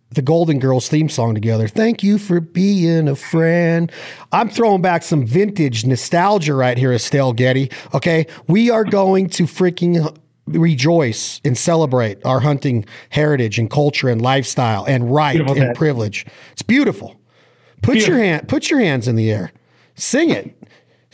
the 0.10 0.22
Golden 0.22 0.60
Girls 0.60 0.88
theme 0.88 1.10
song 1.10 1.36
together. 1.36 1.68
Thank 1.68 2.02
you 2.02 2.18
for 2.18 2.40
being 2.40 3.08
a 3.08 3.16
friend. 3.16 3.92
I'm 4.32 4.50
throwing 4.50 4.82
back 4.82 5.04
some 5.04 5.26
vintage 5.26 5.86
nostalgia 5.86 6.54
right 6.54 6.78
here, 6.78 6.94
Estelle 6.94 7.34
Getty. 7.34 7.70
Okay. 7.94 8.26
We 8.48 8.70
are 8.70 8.84
going 8.84 9.30
to 9.32 9.44
freaking 9.44 10.16
rejoice 10.48 11.42
and 11.44 11.58
celebrate 11.58 12.26
our 12.26 12.40
hunting 12.40 12.86
heritage 13.10 13.60
and 13.60 13.70
culture 13.70 14.08
and 14.08 14.22
lifestyle 14.22 14.86
and 14.86 15.14
right 15.14 15.36
Beautiful 15.36 15.62
and 15.62 15.74
day. 15.74 15.78
privilege. 15.78 16.26
It's 16.54 16.62
beautiful. 16.62 17.20
Put 17.84 18.08
your 18.08 18.18
hand 18.18 18.48
put 18.48 18.70
your 18.70 18.80
hands 18.80 19.08
in 19.08 19.16
the 19.18 19.30
air. 19.30 19.52
Sing 19.96 20.30
it. 20.30 20.57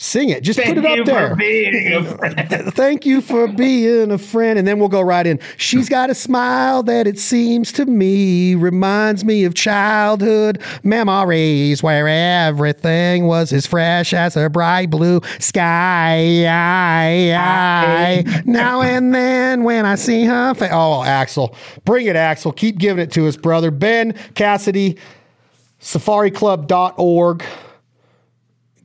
Sing 0.03 0.27
it. 0.27 0.43
Just 0.43 0.59
put 0.59 0.77
it 0.77 0.83
Thank 0.83 0.99
up 0.99 1.05
there. 1.05 1.29
for 1.29 1.35
being 1.37 1.93
a 1.93 2.03
friend. 2.03 2.35
Thank 2.75 3.05
you 3.05 3.21
for 3.21 3.47
being 3.47 4.11
a 4.11 4.17
friend. 4.17 4.59
And 4.59 4.67
then 4.67 4.77
we'll 4.77 4.89
go 4.89 4.99
right 4.99 5.25
in. 5.25 5.39
She's 5.55 5.87
got 5.87 6.09
a 6.09 6.13
smile 6.13 6.83
that 6.83 7.07
it 7.07 7.17
seems 7.17 7.71
to 7.71 7.85
me 7.85 8.53
reminds 8.53 9.23
me 9.23 9.45
of 9.45 9.53
childhood 9.53 10.61
memories 10.83 11.81
where 11.81 12.09
everything 12.09 13.27
was 13.27 13.53
as 13.53 13.65
fresh 13.65 14.13
as 14.13 14.35
a 14.35 14.49
bright 14.49 14.89
blue 14.89 15.21
sky. 15.39 16.43
now 18.45 18.81
and 18.81 19.15
then 19.15 19.63
when 19.63 19.85
I 19.85 19.95
see 19.95 20.25
her 20.25 20.53
face. 20.53 20.71
Oh, 20.73 21.01
Axl. 21.05 21.55
Bring 21.85 22.07
it, 22.07 22.17
Axl. 22.17 22.53
Keep 22.53 22.77
giving 22.77 23.01
it 23.01 23.11
to 23.13 23.25
us, 23.29 23.37
brother. 23.37 23.71
Ben 23.71 24.15
Cassidy, 24.35 24.97
safariclub.org. 25.79 27.45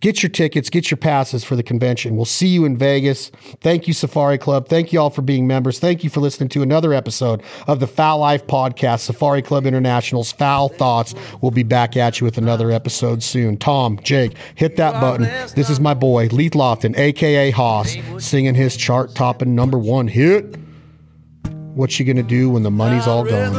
Get 0.01 0.23
your 0.23 0.31
tickets, 0.31 0.71
get 0.71 0.93
your 0.93 0.99
passes 0.99 1.43
for 1.43 1.57
the 1.57 1.63
convention. 1.63 2.15
We'll 2.15 2.25
see 2.25 2.47
you 2.47 2.65
in 2.65 2.77
Vegas. 2.77 3.31
Thank 3.61 3.89
you, 3.89 3.95
Safari 3.95 4.39
Club. 4.39 4.69
Thank 4.69 4.93
you 4.93 5.01
all 5.01 5.11
for 5.11 5.23
being 5.23 5.49
members. 5.49 5.81
Thank 5.81 6.05
you 6.05 6.11
for 6.11 6.21
listening 6.21 6.49
to 6.51 6.63
another 6.63 6.95
episode 6.95 7.43
of 7.67 7.81
the 7.81 7.89
Fowl 7.89 8.19
Life 8.19 8.47
Podcast, 8.47 9.01
Safari 9.01 9.43
Club 9.43 9.67
International's 9.67 10.31
Fowl 10.31 10.69
Thoughts. 10.69 11.17
We'll 11.41 11.51
be 11.51 11.65
back 11.65 11.97
at 11.97 12.21
you 12.21 12.25
with 12.25 12.39
another 12.39 12.71
episode 12.71 13.25
soon. 13.25 13.57
Tom, 13.57 13.99
Jake, 14.05 14.35
hit 14.55 14.77
that 14.77 15.01
button. 15.01 15.25
This 15.57 15.69
is 15.69 15.81
my 15.81 15.95
boy, 15.95 16.29
Leith 16.31 16.53
Lofton, 16.53 16.97
aka 16.97 17.51
Haas, 17.51 17.97
singing 18.19 18.55
his 18.55 18.77
chart 18.77 19.17
topping 19.17 19.57
number 19.57 19.79
one 19.79 20.07
hit. 20.07 20.57
What 21.75 21.99
you 21.99 22.05
gonna 22.05 22.23
do 22.23 22.51
when 22.51 22.63
the 22.63 22.71
money's 22.71 23.07
all 23.09 23.25
gone? 23.25 23.53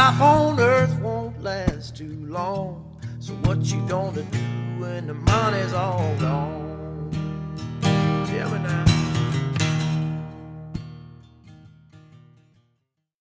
Life 0.00 0.22
on 0.22 0.58
earth 0.58 0.98
won't 1.02 1.42
last 1.42 1.94
too 1.94 2.24
long. 2.24 2.98
So 3.18 3.34
what 3.44 3.58
you 3.66 3.86
gonna 3.86 4.22
do 4.22 4.38
when 4.78 5.08
the 5.08 5.12
money's 5.12 5.74
all 5.74 6.16
gone? 6.16 7.10
Tell 7.82 8.50
me 8.50 8.58
now. 8.60 8.89